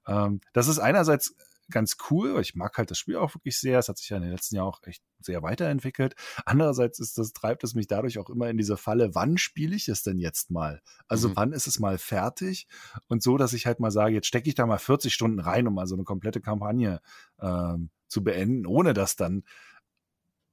ähm, 0.06 0.40
das 0.52 0.68
ist 0.68 0.78
einerseits 0.78 1.34
ganz 1.70 1.96
cool. 2.10 2.40
Ich 2.40 2.54
mag 2.54 2.76
halt 2.78 2.90
das 2.90 2.98
Spiel 2.98 3.16
auch 3.16 3.34
wirklich 3.34 3.58
sehr. 3.58 3.78
Es 3.78 3.88
hat 3.88 3.98
sich 3.98 4.08
ja 4.08 4.16
in 4.16 4.22
den 4.22 4.32
letzten 4.32 4.56
Jahren 4.56 4.68
auch 4.68 4.82
echt 4.84 5.02
sehr 5.20 5.42
weiterentwickelt. 5.42 6.14
Andererseits 6.44 6.98
ist 6.98 7.18
das, 7.18 7.32
treibt 7.32 7.64
es 7.64 7.74
mich 7.74 7.86
dadurch 7.86 8.18
auch 8.18 8.30
immer 8.30 8.48
in 8.48 8.56
diese 8.56 8.76
Falle, 8.76 9.14
wann 9.14 9.38
spiele 9.38 9.76
ich 9.76 9.88
es 9.88 10.02
denn 10.02 10.18
jetzt 10.18 10.50
mal? 10.50 10.80
Also 11.06 11.30
mhm. 11.30 11.36
wann 11.36 11.52
ist 11.52 11.66
es 11.66 11.78
mal 11.78 11.98
fertig? 11.98 12.68
Und 13.08 13.22
so, 13.22 13.36
dass 13.36 13.52
ich 13.52 13.66
halt 13.66 13.80
mal 13.80 13.90
sage, 13.90 14.14
jetzt 14.14 14.26
stecke 14.26 14.48
ich 14.48 14.54
da 14.54 14.66
mal 14.66 14.78
40 14.78 15.12
Stunden 15.12 15.40
rein, 15.40 15.66
um 15.66 15.74
mal 15.74 15.86
so 15.86 15.94
eine 15.94 16.04
komplette 16.04 16.40
Kampagne 16.40 17.00
ähm, 17.40 17.90
zu 18.06 18.22
beenden, 18.22 18.66
ohne 18.66 18.94
dass 18.94 19.16
dann 19.16 19.44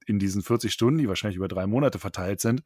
in 0.08 0.20
diesen 0.20 0.42
40 0.44 0.72
Stunden, 0.72 1.00
die 1.00 1.08
wahrscheinlich 1.08 1.38
über 1.38 1.48
drei 1.48 1.66
Monate 1.66 2.00
verteilt 2.00 2.40
sind, 2.40 2.64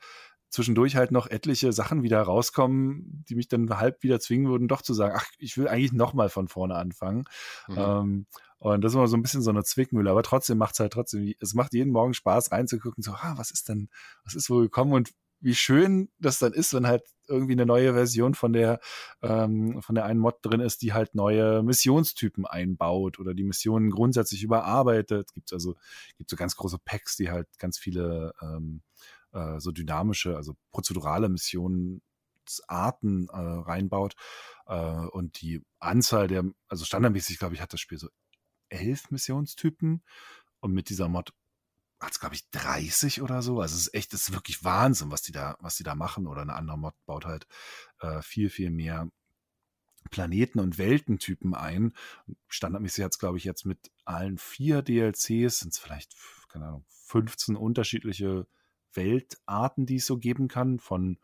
zwischendurch 0.49 0.95
halt 0.95 1.11
noch 1.11 1.27
etliche 1.27 1.71
Sachen 1.73 2.03
wieder 2.03 2.21
rauskommen, 2.21 3.23
die 3.29 3.35
mich 3.35 3.47
dann 3.47 3.69
halb 3.77 4.03
wieder 4.03 4.19
zwingen 4.19 4.49
würden, 4.49 4.67
doch 4.67 4.81
zu 4.81 4.93
sagen, 4.93 5.15
ach, 5.17 5.25
ich 5.37 5.57
will 5.57 5.67
eigentlich 5.67 5.93
nochmal 5.93 6.29
von 6.29 6.47
vorne 6.47 6.75
anfangen. 6.75 7.25
Mhm. 7.67 7.77
Ähm, 7.77 8.25
und 8.57 8.83
das 8.83 8.91
ist 8.91 8.95
immer 8.95 9.07
so 9.07 9.15
ein 9.15 9.21
bisschen 9.21 9.41
so 9.41 9.51
eine 9.51 9.63
Zwickmühle, 9.63 10.11
aber 10.11 10.23
trotzdem 10.23 10.57
macht 10.57 10.73
es 10.73 10.79
halt 10.79 10.93
trotzdem, 10.93 11.33
es 11.39 11.53
macht 11.53 11.73
jeden 11.73 11.91
Morgen 11.91 12.13
Spaß 12.13 12.51
reinzugucken, 12.51 13.03
so, 13.03 13.11
ah, 13.11 13.33
was 13.37 13.51
ist 13.51 13.69
denn, 13.69 13.89
was 14.25 14.35
ist 14.35 14.49
wohl 14.49 14.63
gekommen 14.63 14.93
und 14.93 15.11
wie 15.41 15.55
schön 15.55 16.09
das 16.19 16.39
dann 16.39 16.53
ist, 16.53 16.73
wenn 16.73 16.85
halt 16.85 17.03
irgendwie 17.27 17.53
eine 17.53 17.65
neue 17.65 17.93
Version 17.93 18.33
von 18.33 18.51
der 18.51 18.79
ähm, 19.21 19.81
von 19.81 19.95
der 19.95 20.05
einen 20.05 20.19
Mod 20.19 20.39
drin 20.41 20.59
ist, 20.59 20.81
die 20.81 20.93
halt 20.93 21.15
neue 21.15 21.63
Missionstypen 21.63 22.45
einbaut 22.45 23.19
oder 23.19 23.33
die 23.33 23.43
Missionen 23.43 23.89
grundsätzlich 23.91 24.43
überarbeitet. 24.43 25.33
Gibt 25.33 25.53
also 25.53 25.75
gibt 26.17 26.29
so 26.29 26.35
ganz 26.35 26.55
große 26.55 26.79
Packs, 26.83 27.15
die 27.15 27.29
halt 27.29 27.47
ganz 27.57 27.77
viele 27.77 28.33
ähm, 28.41 28.81
äh, 29.33 29.59
so 29.59 29.71
dynamische, 29.71 30.35
also 30.35 30.55
prozedurale 30.71 31.29
Missionsarten 31.29 33.29
äh, 33.29 33.37
reinbaut. 33.37 34.15
Äh, 34.65 35.05
und 35.07 35.41
die 35.41 35.61
Anzahl 35.79 36.27
der, 36.27 36.43
also 36.67 36.85
standardmäßig, 36.85 37.39
glaube 37.39 37.55
ich, 37.55 37.61
hat 37.61 37.73
das 37.73 37.79
Spiel 37.79 37.97
so 37.97 38.09
elf 38.69 39.11
Missionstypen. 39.11 40.03
Und 40.61 40.73
mit 40.73 40.89
dieser 40.89 41.07
Mod 41.07 41.33
hat 41.99 42.11
es, 42.11 42.19
glaube 42.19 42.35
ich, 42.35 42.49
30 42.51 43.21
oder 43.21 43.41
so. 43.41 43.59
Also 43.59 43.75
es 43.75 43.87
ist 43.87 43.93
echt, 43.93 44.13
es 44.13 44.29
ist 44.29 44.33
wirklich 44.33 44.63
Wahnsinn, 44.63 45.11
was 45.11 45.21
die 45.21 45.31
da, 45.31 45.57
was 45.59 45.75
die 45.75 45.83
da 45.83 45.95
machen. 45.95 46.27
Oder 46.27 46.41
eine 46.41 46.55
andere 46.55 46.77
Mod 46.77 46.95
baut 47.05 47.25
halt 47.25 47.47
äh, 47.99 48.21
viel, 48.21 48.49
viel 48.49 48.71
mehr 48.71 49.09
Planeten- 50.09 50.59
und 50.59 50.77
Weltentypen 50.77 51.53
ein. 51.53 51.93
Standardmäßig 52.47 53.03
hat 53.03 53.13
es, 53.13 53.19
glaube 53.19 53.37
ich, 53.37 53.43
jetzt 53.43 53.65
mit 53.65 53.91
allen 54.05 54.37
vier 54.37 54.81
DLCs, 54.81 55.59
sind 55.59 55.73
es 55.73 55.77
vielleicht, 55.77 56.15
keine 56.47 56.67
Ahnung, 56.67 56.85
15 56.87 57.55
unterschiedliche 57.55 58.47
Weltarten, 58.93 59.85
die 59.85 59.97
es 59.97 60.05
so 60.05 60.17
geben 60.17 60.47
kann, 60.47 60.79
von 60.79 61.17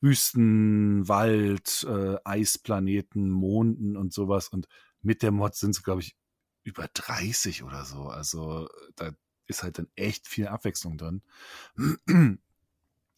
Wüsten, 0.00 1.08
Wald, 1.08 1.86
äh, 1.88 2.16
Eisplaneten, 2.24 3.30
Monden 3.30 3.96
und 3.96 4.12
sowas. 4.12 4.48
Und 4.48 4.68
mit 5.02 5.22
der 5.22 5.32
Mod 5.32 5.54
sind 5.54 5.70
es, 5.70 5.82
glaube 5.82 6.02
ich, 6.02 6.16
über 6.62 6.88
30 6.92 7.62
oder 7.62 7.84
so. 7.84 8.04
Also 8.08 8.68
da 8.96 9.12
ist 9.46 9.62
halt 9.62 9.78
dann 9.78 9.88
echt 9.96 10.28
viel 10.28 10.48
Abwechslung 10.48 10.98
drin. 10.98 11.22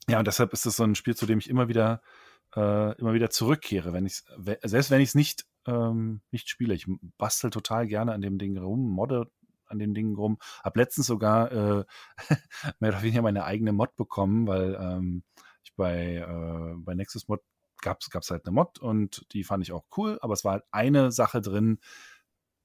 ja, 0.08 0.18
und 0.18 0.26
deshalb 0.26 0.52
ist 0.52 0.66
es 0.66 0.76
so 0.76 0.84
ein 0.84 0.94
Spiel, 0.94 1.16
zu 1.16 1.26
dem 1.26 1.38
ich 1.38 1.48
immer 1.48 1.68
wieder 1.68 2.02
äh, 2.54 2.98
immer 2.98 3.14
wieder 3.14 3.30
zurückkehre, 3.30 3.92
wenn 3.92 4.06
ich 4.06 4.22
selbst 4.62 4.90
wenn 4.90 5.00
ich 5.00 5.10
es 5.10 5.14
nicht 5.14 5.46
ähm, 5.66 6.20
nicht 6.30 6.48
spiele. 6.48 6.74
Ich 6.74 6.86
bastel 7.18 7.50
total 7.50 7.86
gerne 7.86 8.12
an 8.12 8.20
dem 8.20 8.38
Ding 8.38 8.56
rum, 8.56 8.88
modde 8.88 9.30
an 9.68 9.78
den 9.78 9.94
Dingen 9.94 10.14
rum. 10.14 10.38
Hab 10.62 10.76
letztens 10.76 11.06
sogar 11.06 11.52
äh, 11.52 11.84
mehr 12.80 12.90
oder 12.90 13.02
weniger 13.02 13.22
meine 13.22 13.44
eigene 13.44 13.72
Mod 13.72 13.96
bekommen, 13.96 14.46
weil 14.46 14.76
ähm, 14.80 15.22
ich 15.64 15.74
bei, 15.74 16.16
äh, 16.16 16.74
bei 16.78 16.94
Nexus 16.94 17.28
Mod 17.28 17.42
gab 17.82 18.00
es 18.00 18.30
halt 18.30 18.46
eine 18.46 18.54
Mod 18.54 18.78
und 18.78 19.26
die 19.32 19.44
fand 19.44 19.62
ich 19.62 19.72
auch 19.72 19.84
cool, 19.96 20.18
aber 20.22 20.34
es 20.34 20.44
war 20.44 20.52
halt 20.52 20.64
eine 20.72 21.12
Sache 21.12 21.40
drin, 21.40 21.78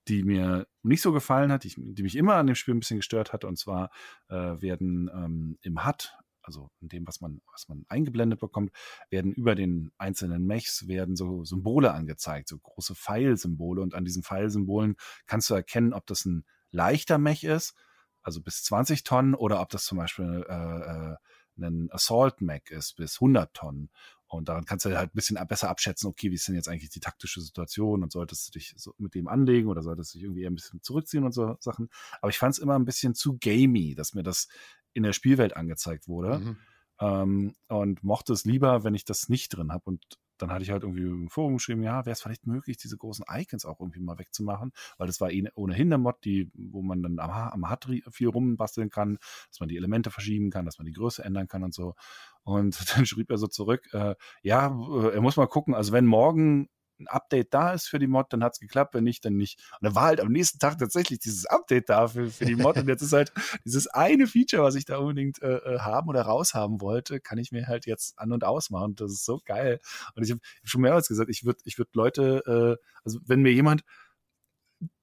die 0.07 0.23
mir 0.23 0.67
nicht 0.83 1.01
so 1.01 1.11
gefallen 1.11 1.51
hat, 1.51 1.63
die, 1.63 1.73
die 1.75 2.03
mich 2.03 2.15
immer 2.15 2.35
an 2.35 2.47
dem 2.47 2.55
Spiel 2.55 2.73
ein 2.73 2.79
bisschen 2.79 2.97
gestört 2.97 3.33
hat, 3.33 3.45
und 3.45 3.57
zwar 3.57 3.91
äh, 4.29 4.35
werden 4.35 5.09
ähm, 5.13 5.57
im 5.61 5.85
HUD, 5.85 6.13
also 6.43 6.71
in 6.79 6.89
dem, 6.89 7.07
was 7.07 7.21
man, 7.21 7.41
was 7.51 7.69
man 7.69 7.85
eingeblendet 7.87 8.39
bekommt, 8.39 8.71
werden 9.09 9.31
über 9.33 9.53
den 9.53 9.91
einzelnen 9.97 10.45
Mechs 10.45 10.87
werden 10.87 11.15
so 11.15 11.45
Symbole 11.45 11.93
angezeigt, 11.93 12.49
so 12.49 12.57
große 12.57 12.95
Pfeilsymbole. 12.95 13.81
Und 13.81 13.93
an 13.93 14.05
diesen 14.05 14.23
Pfeilsymbolen 14.23 14.95
kannst 15.27 15.49
du 15.49 15.53
erkennen, 15.53 15.93
ob 15.93 16.07
das 16.07 16.25
ein 16.25 16.45
leichter 16.71 17.17
Mech 17.17 17.43
ist, 17.43 17.75
also 18.21 18.41
bis 18.41 18.63
20 18.63 19.03
Tonnen, 19.03 19.35
oder 19.35 19.61
ob 19.61 19.69
das 19.69 19.85
zum 19.85 19.97
Beispiel 19.97 20.45
äh, 20.47 20.53
äh, 20.53 21.15
ein 21.59 21.89
Assault 21.91 22.41
Mech 22.41 22.69
ist 22.69 22.95
bis 22.95 23.15
100 23.15 23.53
Tonnen. 23.53 23.89
Und 24.27 24.47
daran 24.47 24.63
kannst 24.63 24.85
du 24.85 24.97
halt 24.97 25.11
ein 25.11 25.15
bisschen 25.15 25.37
besser 25.47 25.69
abschätzen, 25.69 26.07
okay, 26.07 26.31
wie 26.31 26.35
ist 26.35 26.47
denn 26.47 26.55
jetzt 26.55 26.69
eigentlich 26.69 26.89
die 26.89 27.01
taktische 27.01 27.41
Situation 27.41 28.01
und 28.01 28.13
solltest 28.13 28.47
du 28.47 28.51
dich 28.57 28.73
so 28.77 28.93
mit 28.97 29.13
dem 29.13 29.27
anlegen 29.27 29.67
oder 29.67 29.83
solltest 29.83 30.13
du 30.13 30.17
dich 30.17 30.23
irgendwie 30.23 30.43
eher 30.43 30.49
ein 30.49 30.55
bisschen 30.55 30.81
zurückziehen 30.81 31.25
und 31.25 31.33
so 31.33 31.57
Sachen. 31.59 31.89
Aber 32.21 32.29
ich 32.29 32.37
fand 32.37 32.53
es 32.53 32.59
immer 32.59 32.79
ein 32.79 32.85
bisschen 32.85 33.13
zu 33.13 33.37
gamey, 33.39 33.93
dass 33.93 34.13
mir 34.13 34.23
das 34.23 34.47
in 34.93 35.03
der 35.03 35.11
Spielwelt 35.11 35.57
angezeigt 35.57 36.07
wurde. 36.07 36.39
Mhm. 36.39 36.57
Ähm, 37.01 37.55
und 37.67 38.03
mochte 38.03 38.31
es 38.31 38.45
lieber, 38.45 38.85
wenn 38.85 38.95
ich 38.95 39.03
das 39.03 39.27
nicht 39.27 39.49
drin 39.49 39.73
habe. 39.73 39.83
Und 39.85 40.01
dann 40.41 40.51
hatte 40.51 40.63
ich 40.63 40.71
halt 40.71 40.83
irgendwie 40.83 41.03
im 41.03 41.29
Forum 41.29 41.53
geschrieben, 41.57 41.83
ja, 41.83 42.05
wäre 42.05 42.13
es 42.13 42.21
vielleicht 42.21 42.47
möglich, 42.47 42.77
diese 42.77 42.97
großen 42.97 43.25
Icons 43.29 43.65
auch 43.65 43.79
irgendwie 43.79 43.99
mal 43.99 44.17
wegzumachen, 44.19 44.71
weil 44.97 45.07
das 45.07 45.21
war 45.21 45.31
eh 45.31 45.47
ohnehin 45.55 45.89
der 45.89 45.97
Mod, 45.97 46.23
die, 46.23 46.49
wo 46.53 46.81
man 46.81 47.01
dann 47.03 47.19
am, 47.19 47.29
am 47.29 47.69
HUD 47.69 48.03
viel 48.11 48.27
rumbasteln 48.27 48.89
kann, 48.89 49.17
dass 49.49 49.59
man 49.59 49.69
die 49.69 49.77
Elemente 49.77 50.11
verschieben 50.11 50.49
kann, 50.49 50.65
dass 50.65 50.77
man 50.77 50.85
die 50.85 50.93
Größe 50.93 51.23
ändern 51.23 51.47
kann 51.47 51.63
und 51.63 51.73
so. 51.73 51.95
Und 52.43 52.77
dann 52.95 53.05
schrieb 53.05 53.29
er 53.29 53.37
so 53.37 53.47
zurück, 53.47 53.87
äh, 53.93 54.15
ja, 54.41 54.67
er 54.67 55.21
muss 55.21 55.37
mal 55.37 55.47
gucken, 55.47 55.75
also 55.75 55.91
wenn 55.91 56.05
morgen 56.05 56.69
ein 57.01 57.07
Update 57.07 57.53
da 57.53 57.73
ist 57.73 57.87
für 57.87 57.99
die 57.99 58.07
Mod, 58.07 58.31
dann 58.31 58.43
hat 58.43 58.53
es 58.53 58.59
geklappt, 58.59 58.93
wenn 58.93 59.03
nicht, 59.03 59.25
dann 59.25 59.35
nicht. 59.35 59.59
Und 59.79 59.85
dann 59.85 59.95
war 59.95 60.03
halt 60.03 60.21
am 60.21 60.31
nächsten 60.31 60.59
Tag 60.59 60.77
tatsächlich 60.77 61.19
dieses 61.19 61.45
Update 61.45 61.89
da 61.89 62.07
für, 62.07 62.29
für 62.29 62.45
die 62.45 62.55
Mod 62.55 62.77
und 62.77 62.87
jetzt 62.87 63.01
ist 63.01 63.13
halt 63.13 63.31
dieses 63.65 63.87
eine 63.87 64.27
Feature, 64.27 64.63
was 64.63 64.75
ich 64.75 64.85
da 64.85 64.97
unbedingt 64.97 65.41
äh, 65.41 65.57
äh 65.57 65.79
haben 65.79 66.09
oder 66.09 66.21
raushaben 66.23 66.81
wollte, 66.81 67.19
kann 67.19 67.37
ich 67.37 67.51
mir 67.51 67.67
halt 67.67 67.85
jetzt 67.85 68.17
an 68.19 68.31
und 68.31 68.43
ausmachen. 68.43 68.95
Das 68.95 69.11
ist 69.11 69.25
so 69.25 69.39
geil. 69.43 69.79
Und 70.15 70.23
ich 70.23 70.31
habe 70.31 70.41
hab 70.41 70.67
schon 70.67 70.81
mehrmals 70.81 71.07
gesagt, 71.07 71.29
ich 71.29 71.45
würde 71.45 71.59
ich 71.65 71.77
würd 71.77 71.89
Leute, 71.95 72.77
äh, 72.79 72.85
also 73.03 73.19
wenn 73.25 73.41
mir 73.41 73.51
jemand 73.51 73.83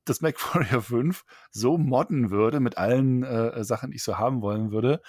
das 0.04 0.20
MacWarrior 0.20 0.82
5 0.82 1.24
so 1.50 1.78
modden 1.78 2.30
würde 2.30 2.60
mit 2.60 2.78
allen 2.78 3.22
äh, 3.22 3.64
Sachen, 3.64 3.90
die 3.90 3.96
ich 3.96 4.02
so 4.02 4.18
haben 4.18 4.42
wollen 4.42 4.70
würde, 4.70 5.00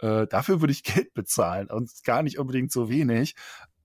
äh, 0.00 0.26
dafür 0.26 0.60
würde 0.60 0.72
ich 0.72 0.82
Geld 0.84 1.14
bezahlen 1.14 1.68
und 1.70 1.90
gar 2.04 2.22
nicht 2.22 2.38
unbedingt 2.38 2.72
so 2.72 2.88
wenig. 2.88 3.34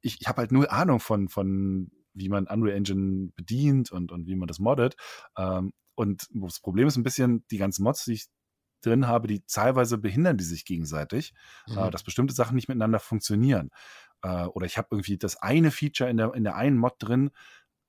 Ich, 0.01 0.21
ich 0.21 0.27
habe 0.27 0.39
halt 0.39 0.51
null 0.51 0.67
Ahnung 0.67 0.99
von, 0.99 1.29
von 1.29 1.91
wie 2.13 2.29
man 2.29 2.47
Unreal 2.47 2.75
Engine 2.75 3.31
bedient 3.35 3.91
und, 3.91 4.11
und 4.11 4.27
wie 4.27 4.35
man 4.35 4.47
das 4.47 4.59
moddet. 4.59 4.95
Ähm, 5.37 5.73
und 5.95 6.27
das 6.33 6.59
Problem 6.59 6.87
ist 6.87 6.97
ein 6.97 7.03
bisschen, 7.03 7.45
die 7.51 7.57
ganzen 7.57 7.83
Mods, 7.83 8.05
die 8.05 8.13
ich 8.13 8.27
drin 8.81 9.07
habe, 9.07 9.27
die 9.27 9.45
teilweise 9.45 9.97
behindern 9.97 10.37
die 10.37 10.43
sich 10.43 10.65
gegenseitig, 10.65 11.33
äh, 11.67 11.73
mhm. 11.73 11.77
äh, 11.77 11.91
dass 11.91 12.03
bestimmte 12.03 12.33
Sachen 12.33 12.55
nicht 12.55 12.67
miteinander 12.67 12.99
funktionieren. 12.99 13.69
Äh, 14.23 14.45
oder 14.45 14.65
ich 14.65 14.77
habe 14.77 14.89
irgendwie 14.91 15.17
das 15.17 15.37
eine 15.37 15.71
Feature 15.71 16.09
in 16.09 16.17
der, 16.17 16.33
in 16.33 16.43
der 16.43 16.55
einen 16.55 16.77
Mod 16.77 16.95
drin, 16.99 17.31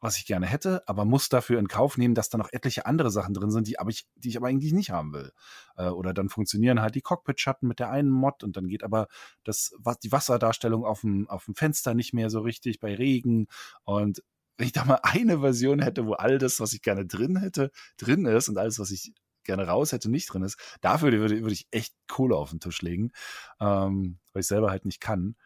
was 0.03 0.19
ich 0.19 0.27
gerne 0.27 0.47
hätte, 0.47 0.83
aber 0.89 1.05
muss 1.05 1.29
dafür 1.29 1.61
in 1.61 1.69
Kauf 1.69 1.97
nehmen, 1.97 2.17
dass 2.17 2.29
da 2.29 2.37
noch 2.37 2.53
etliche 2.53 2.87
andere 2.87 3.13
Sachen 3.13 3.35
drin 3.35 3.53
sind, 3.53 3.69
die, 3.69 3.79
aber 3.79 3.91
ich, 3.91 4.05
die 4.17 4.31
ich 4.31 4.37
aber 4.37 4.49
eigentlich 4.49 4.73
nicht 4.73 4.91
haben 4.91 5.13
will. 5.13 5.31
Äh, 5.77 5.89
oder 5.89 6.13
dann 6.13 6.29
funktionieren 6.29 6.83
halt 6.83 6.97
die 6.97 7.03
Cockpit-Schatten 7.03 7.69
mit 7.69 7.79
der 7.79 7.91
einen 7.91 8.11
Mod 8.11 8.43
und 8.43 8.57
dann 8.57 8.67
geht 8.67 8.83
aber 8.83 9.07
das, 9.45 9.73
was, 9.79 10.01
die 10.01 10.11
Wasserdarstellung 10.11 10.85
auf 10.85 11.03
dem, 11.03 11.31
auf 11.31 11.45
dem 11.45 11.55
Fenster 11.55 11.95
nicht 11.95 12.13
mehr 12.13 12.31
so 12.31 12.41
richtig 12.41 12.81
bei 12.81 12.97
Regen. 12.97 13.47
Und 13.85 14.25
wenn 14.59 14.67
ich 14.67 14.73
da 14.73 14.85
mal 14.85 14.99
eine 15.03 15.39
Version 15.39 15.79
hätte, 15.79 16.05
wo 16.05 16.15
all 16.15 16.39
das, 16.39 16.59
was 16.59 16.73
ich 16.73 16.83
gerne 16.83 17.07
drin 17.07 17.37
hätte, 17.37 17.71
drin 17.97 18.27
ist 18.27 18.49
und 18.49 18.59
alles, 18.59 18.81
was 18.81 18.91
ich 18.91 19.13
gerne 19.45 19.69
raus 19.69 19.93
hätte, 19.93 20.11
nicht 20.11 20.33
drin 20.33 20.43
ist, 20.43 20.59
dafür 20.81 21.13
würde, 21.13 21.43
würde 21.43 21.55
ich 21.55 21.69
echt 21.71 21.95
Kohle 22.09 22.35
auf 22.35 22.51
den 22.51 22.59
Tisch 22.59 22.83
legen, 22.83 23.13
ähm, 23.61 24.19
weil 24.33 24.41
ich 24.41 24.49
selber 24.49 24.71
halt 24.71 24.85
nicht 24.85 25.01
kann. 25.01 25.37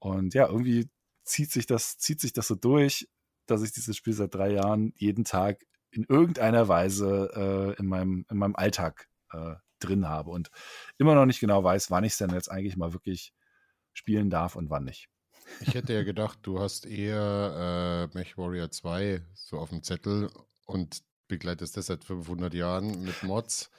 Und 0.00 0.34
ja, 0.34 0.48
irgendwie 0.48 0.90
zieht 1.22 1.52
sich 1.52 1.66
das, 1.66 1.96
zieht 1.98 2.20
sich 2.20 2.32
das 2.32 2.48
so 2.48 2.56
durch 2.56 3.06
dass 3.50 3.62
ich 3.62 3.72
dieses 3.72 3.96
Spiel 3.96 4.12
seit 4.12 4.34
drei 4.34 4.52
Jahren 4.52 4.92
jeden 4.96 5.24
Tag 5.24 5.64
in 5.90 6.04
irgendeiner 6.04 6.68
Weise 6.68 7.30
äh, 7.76 7.80
in, 7.80 7.86
meinem, 7.86 8.24
in 8.30 8.36
meinem 8.38 8.56
Alltag 8.56 9.08
äh, 9.32 9.54
drin 9.80 10.08
habe 10.08 10.30
und 10.30 10.50
immer 10.98 11.14
noch 11.14 11.26
nicht 11.26 11.40
genau 11.40 11.64
weiß, 11.64 11.90
wann 11.90 12.04
ich 12.04 12.12
es 12.12 12.18
denn 12.18 12.30
jetzt 12.30 12.50
eigentlich 12.50 12.76
mal 12.76 12.92
wirklich 12.92 13.32
spielen 13.92 14.30
darf 14.30 14.56
und 14.56 14.70
wann 14.70 14.84
nicht. 14.84 15.08
Ich 15.60 15.74
hätte 15.74 15.92
ja 15.94 16.04
gedacht, 16.04 16.38
du 16.42 16.60
hast 16.60 16.86
eher 16.86 18.08
äh, 18.12 18.16
MechWarrior 18.16 18.70
2 18.70 19.22
so 19.34 19.58
auf 19.58 19.70
dem 19.70 19.82
Zettel 19.82 20.30
und 20.64 21.02
begleitest 21.26 21.76
das 21.76 21.86
seit 21.86 22.04
500 22.04 22.54
Jahren 22.54 23.02
mit 23.02 23.22
Mods. 23.22 23.70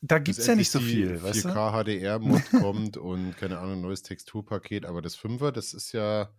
Da 0.00 0.18
gibt 0.18 0.38
es 0.38 0.46
ja 0.46 0.54
nicht 0.54 0.70
so 0.70 0.80
viel, 0.80 1.16
4K 1.16 1.82
HDR-Mod 1.82 2.50
kommt 2.60 2.96
und 2.98 3.36
keine 3.38 3.58
Ahnung, 3.58 3.80
neues 3.80 4.02
Texturpaket, 4.02 4.84
aber 4.84 5.00
das 5.00 5.16
5er, 5.18 5.50
das 5.50 5.72
ist 5.72 5.92
ja 5.92 6.30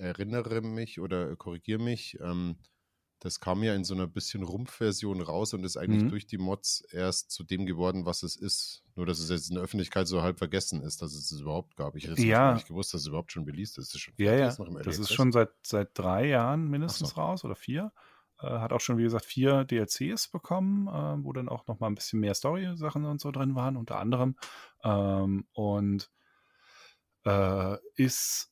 erinnere 0.00 0.60
mich 0.62 1.00
oder 1.00 1.36
korrigiere 1.36 1.80
mich, 1.80 2.18
ähm, 2.20 2.56
das 3.20 3.38
kam 3.38 3.62
ja 3.62 3.74
in 3.74 3.84
so 3.84 3.94
einer 3.94 4.06
bisschen 4.06 4.42
Rumpfversion 4.42 5.20
raus 5.20 5.52
und 5.52 5.62
ist 5.62 5.76
eigentlich 5.76 6.04
mhm. 6.04 6.08
durch 6.08 6.26
die 6.26 6.38
Mods 6.38 6.80
erst 6.90 7.30
zu 7.30 7.44
dem 7.44 7.66
geworden, 7.66 8.06
was 8.06 8.22
es 8.22 8.34
ist. 8.34 8.82
Nur, 8.96 9.04
dass 9.04 9.18
es 9.18 9.28
jetzt 9.28 9.50
in 9.50 9.56
der 9.56 9.64
Öffentlichkeit 9.64 10.08
so 10.08 10.22
halb 10.22 10.38
vergessen 10.38 10.82
ist, 10.82 11.02
dass 11.02 11.12
es 11.12 11.30
es 11.30 11.40
überhaupt 11.40 11.76
gab. 11.76 11.96
Ich 11.96 12.08
hätte 12.08 12.22
ja. 12.22 12.54
nicht 12.54 12.66
gewusst, 12.66 12.94
dass 12.94 13.02
es 13.02 13.08
überhaupt 13.08 13.30
schon 13.30 13.44
released 13.44 13.76
ist. 13.76 13.94
ist 13.94 14.10
ja, 14.16 14.34
ja. 14.34 14.46
das 14.82 14.98
ist 14.98 15.12
schon 15.12 15.32
seit, 15.32 15.50
seit 15.62 15.90
drei 15.92 16.28
Jahren 16.28 16.68
mindestens 16.68 17.10
so. 17.10 17.20
raus 17.20 17.44
oder 17.44 17.56
vier. 17.56 17.92
Äh, 18.40 18.46
hat 18.46 18.72
auch 18.72 18.80
schon, 18.80 18.96
wie 18.96 19.02
gesagt, 19.02 19.26
vier 19.26 19.64
DLCs 19.64 20.28
bekommen, 20.28 20.88
äh, 20.88 21.22
wo 21.24 21.34
dann 21.34 21.50
auch 21.50 21.66
noch 21.66 21.78
mal 21.78 21.88
ein 21.88 21.94
bisschen 21.94 22.20
mehr 22.20 22.34
Story-Sachen 22.34 23.04
und 23.04 23.20
so 23.20 23.30
drin 23.30 23.54
waren, 23.54 23.76
unter 23.76 23.98
anderem. 23.98 24.34
Ähm, 24.82 25.46
und 25.52 26.10
äh, 27.26 27.76
ist 27.96 28.49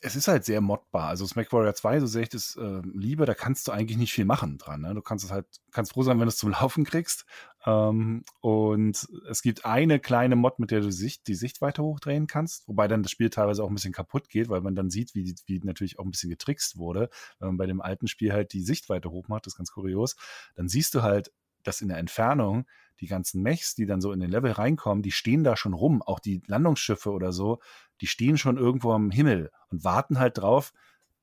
es 0.00 0.14
ist 0.14 0.28
halt 0.28 0.44
sehr 0.44 0.60
modbar. 0.60 1.08
Also 1.08 1.26
Smack 1.26 1.52
Warrior 1.52 1.74
2, 1.74 2.00
so 2.00 2.06
sehr 2.06 2.22
ich 2.22 2.28
das 2.28 2.56
äh, 2.56 2.82
liebe, 2.84 3.26
da 3.26 3.34
kannst 3.34 3.66
du 3.66 3.72
eigentlich 3.72 3.98
nicht 3.98 4.12
viel 4.12 4.24
machen 4.24 4.56
dran. 4.56 4.82
Ne? 4.82 4.94
Du 4.94 5.02
kannst 5.02 5.24
es 5.24 5.32
halt, 5.32 5.46
kannst 5.72 5.92
froh 5.92 6.02
sein, 6.02 6.18
wenn 6.18 6.26
du 6.26 6.30
es 6.30 6.36
zum 6.36 6.50
Laufen 6.52 6.84
kriegst. 6.84 7.26
Ähm, 7.66 8.24
und 8.40 9.08
es 9.28 9.42
gibt 9.42 9.64
eine 9.64 9.98
kleine 9.98 10.36
Mod, 10.36 10.60
mit 10.60 10.70
der 10.70 10.80
du 10.80 10.92
Sicht, 10.92 11.26
die 11.26 11.34
Sichtweite 11.34 11.82
hochdrehen 11.82 12.28
kannst, 12.28 12.68
wobei 12.68 12.86
dann 12.86 13.02
das 13.02 13.10
Spiel 13.10 13.30
teilweise 13.30 13.64
auch 13.64 13.68
ein 13.68 13.74
bisschen 13.74 13.92
kaputt 13.92 14.28
geht, 14.28 14.48
weil 14.48 14.60
man 14.60 14.76
dann 14.76 14.90
sieht, 14.90 15.14
wie, 15.14 15.34
wie 15.46 15.58
natürlich 15.64 15.98
auch 15.98 16.04
ein 16.04 16.12
bisschen 16.12 16.30
getrickst 16.30 16.76
wurde. 16.76 17.10
Wenn 17.40 17.48
man 17.48 17.56
bei 17.56 17.66
dem 17.66 17.80
alten 17.80 18.06
Spiel 18.06 18.32
halt 18.32 18.52
die 18.52 18.62
Sichtweite 18.62 19.10
hochmacht, 19.10 19.46
das 19.46 19.54
ist 19.54 19.58
ganz 19.58 19.72
kurios, 19.72 20.16
dann 20.54 20.68
siehst 20.68 20.94
du 20.94 21.02
halt, 21.02 21.32
dass 21.64 21.80
in 21.80 21.88
der 21.88 21.98
Entfernung 21.98 22.66
die 23.00 23.06
ganzen 23.06 23.42
Mechs, 23.42 23.74
die 23.74 23.86
dann 23.86 24.00
so 24.00 24.12
in 24.12 24.20
den 24.20 24.30
Level 24.30 24.52
reinkommen, 24.52 25.02
die 25.02 25.12
stehen 25.12 25.44
da 25.44 25.56
schon 25.56 25.74
rum. 25.74 26.02
Auch 26.02 26.18
die 26.18 26.42
Landungsschiffe 26.46 27.10
oder 27.10 27.32
so, 27.32 27.60
die 28.00 28.06
stehen 28.06 28.38
schon 28.38 28.56
irgendwo 28.56 28.92
am 28.92 29.10
Himmel 29.10 29.50
und 29.70 29.84
warten 29.84 30.18
halt 30.18 30.38
drauf, 30.38 30.72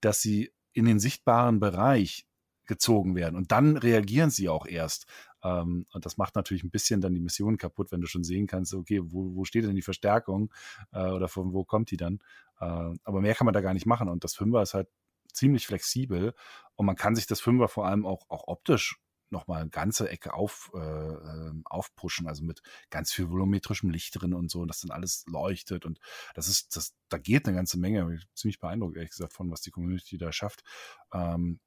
dass 0.02 0.22
sie 0.22 0.52
in 0.74 0.86
den 0.86 1.00
sichtbaren 1.00 1.60
Bereich 1.60 2.26
gezogen 2.66 3.16
werden. 3.16 3.36
Und 3.36 3.52
dann 3.52 3.78
reagieren 3.78 4.30
sie 4.30 4.50
auch 4.50 4.66
erst. 4.66 5.06
Ähm, 5.44 5.86
und 5.94 6.06
das 6.06 6.18
macht 6.18 6.36
natürlich 6.36 6.64
ein 6.64 6.72
bisschen 6.72 7.02
dann 7.02 7.14
die 7.14 7.22
Mission 7.22 7.58
kaputt, 7.58 7.92
wenn 7.92 8.02
du 8.02 8.08
schon 8.08 8.24
sehen 8.24 8.48
kannst, 8.48 8.74
okay, 8.74 9.02
wo, 9.04 9.36
wo 9.36 9.46
steht 9.46 9.64
denn 9.64 9.76
die 9.76 9.82
Verstärkung 9.82 10.52
äh, 10.92 11.10
oder 11.10 11.28
von 11.28 11.54
wo 11.54 11.64
kommt 11.64 11.92
die 11.92 11.98
dann? 11.98 12.20
Äh, 12.60 12.66
aber 13.04 13.22
mehr 13.22 13.36
kann 13.36 13.46
man 13.46 13.54
da 13.54 13.62
gar 13.62 13.74
nicht 13.74 13.86
machen. 13.86 14.10
Und 14.10 14.24
das 14.24 14.36
Fünfer 14.36 14.62
ist 14.62 14.74
halt 14.74 14.88
ziemlich 15.32 15.68
flexibel 15.68 16.34
und 16.76 16.86
man 16.86 16.96
kann 16.96 17.16
sich 17.16 17.28
das 17.28 17.42
Fünfer 17.42 17.68
vor 17.68 17.86
allem 17.86 18.06
auch, 18.06 18.30
auch 18.30 18.48
optisch 18.48 19.00
nochmal 19.30 19.62
eine 19.62 19.70
ganze 19.70 20.10
Ecke 20.10 20.34
auf, 20.34 20.72
äh, 20.74 20.78
ähm, 20.80 21.64
aufpushen, 21.66 22.28
also 22.28 22.44
mit 22.44 22.62
ganz 22.90 23.12
viel 23.12 23.30
volumetrischem 23.30 23.90
Licht 23.90 24.20
drin 24.20 24.34
und 24.34 24.50
so, 24.50 24.62
und 24.62 24.68
das 24.68 24.82
dann 24.82 24.92
alles 24.92 25.26
leuchtet 25.28 25.86
und 25.86 26.00
das 26.34 26.48
ist, 26.48 26.76
das, 26.76 26.94
da 27.10 27.18
geht 27.18 27.48
eine 27.48 27.56
ganze 27.56 27.80
Menge. 27.80 28.20
Ziemlich 28.34 28.60
beeindruckt, 28.60 28.98
ehrlich 28.98 29.12
gesagt, 29.12 29.34
von 29.34 29.52
was 29.52 29.62
die 29.62 29.72
Community 29.72 30.18
da 30.18 30.32
schafft. 30.32 30.64
Ähm, 31.14 31.60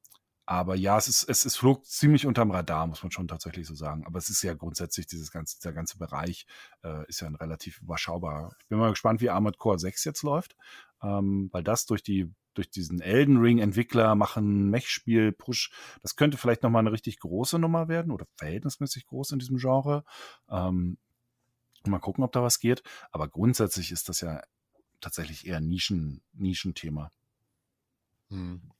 aber 0.48 0.76
ja, 0.76 0.96
es 0.96 1.08
ist, 1.08 1.24
es, 1.24 1.44
es 1.44 1.56
flog 1.58 1.84
ziemlich 1.84 2.24
unterm 2.24 2.50
Radar, 2.50 2.86
muss 2.86 3.02
man 3.02 3.12
schon 3.12 3.28
tatsächlich 3.28 3.66
so 3.66 3.74
sagen. 3.74 4.06
Aber 4.06 4.18
es 4.18 4.30
ist 4.30 4.42
ja 4.42 4.54
grundsätzlich, 4.54 5.06
dieses 5.06 5.30
ganze, 5.30 5.58
dieser 5.58 5.74
ganze 5.74 5.98
Bereich 5.98 6.46
äh, 6.82 7.06
ist 7.06 7.20
ja 7.20 7.26
ein 7.26 7.34
relativ 7.34 7.82
überschaubar. 7.82 8.56
Ich 8.62 8.68
bin 8.68 8.78
mal 8.78 8.88
gespannt, 8.88 9.20
wie 9.20 9.28
Armored 9.28 9.58
Core 9.58 9.78
6 9.78 10.04
jetzt 10.04 10.22
läuft, 10.22 10.56
ähm, 11.02 11.50
weil 11.52 11.62
das 11.62 11.84
durch 11.84 12.02
die 12.02 12.32
durch 12.58 12.70
diesen 12.70 13.00
Elden 13.00 13.36
Ring 13.38 13.58
Entwickler 13.60 14.16
machen 14.16 14.68
Mech-Spiel 14.68 15.30
Push, 15.30 15.70
das 16.02 16.16
könnte 16.16 16.36
vielleicht 16.36 16.64
nochmal 16.64 16.80
eine 16.80 16.90
richtig 16.90 17.20
große 17.20 17.58
Nummer 17.58 17.86
werden 17.86 18.10
oder 18.10 18.26
verhältnismäßig 18.36 19.06
groß 19.06 19.30
in 19.30 19.38
diesem 19.38 19.58
Genre. 19.58 20.04
Ähm, 20.50 20.98
mal 21.86 22.00
gucken, 22.00 22.24
ob 22.24 22.32
da 22.32 22.42
was 22.42 22.58
geht. 22.58 22.82
Aber 23.12 23.28
grundsätzlich 23.28 23.92
ist 23.92 24.08
das 24.08 24.20
ja 24.20 24.42
tatsächlich 25.00 25.46
eher 25.46 25.58
ein 25.58 25.68
Nischen, 25.68 26.20
Nischenthema. 26.32 27.12
Hm. 28.30 28.72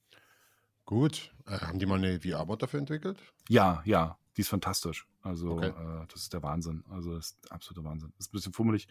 Gut. 0.85 1.33
Äh, 1.47 1.59
haben 1.59 1.79
die 1.79 1.87
mal 1.87 1.99
eine 1.99 2.21
VR-Mod 2.21 2.61
dafür 2.61 2.81
entwickelt? 2.81 3.19
Ja, 3.49 3.81
ja. 3.85 4.19
Die 4.39 4.43
ist 4.43 4.51
fantastisch. 4.51 5.09
Also, 5.21 5.51
okay. 5.51 5.71
äh, 5.71 6.07
das 6.07 6.23
ist 6.23 6.33
der 6.33 6.45
Wahnsinn. 6.45 6.85
Also, 6.89 7.17
das 7.17 7.33
ist 7.33 7.51
absoluter 7.51 7.85
Wahnsinn. 7.85 8.13
Das 8.17 8.27
ist 8.27 8.33
ein 8.33 8.37
bisschen 8.37 8.53
fummelig, 8.53 8.87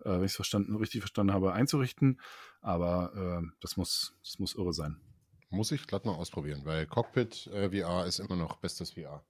äh, 0.00 0.10
wenn 0.10 0.24
ich 0.24 0.32
es 0.32 0.36
verstanden, 0.36 0.76
richtig 0.76 1.00
verstanden 1.00 1.32
habe, 1.32 1.54
einzurichten. 1.54 2.20
Aber 2.60 3.40
äh, 3.42 3.46
das, 3.60 3.78
muss, 3.78 4.14
das 4.22 4.38
muss 4.38 4.54
irre 4.54 4.74
sein. 4.74 5.00
Muss 5.48 5.72
ich 5.72 5.86
glatt 5.86 6.04
mal 6.04 6.14
ausprobieren, 6.14 6.60
weil 6.64 6.86
Cockpit 6.86 7.46
äh, 7.46 7.70
VR 7.70 8.04
ist 8.04 8.18
immer 8.18 8.36
noch 8.36 8.56
bestes 8.56 8.92
VR. 8.92 9.24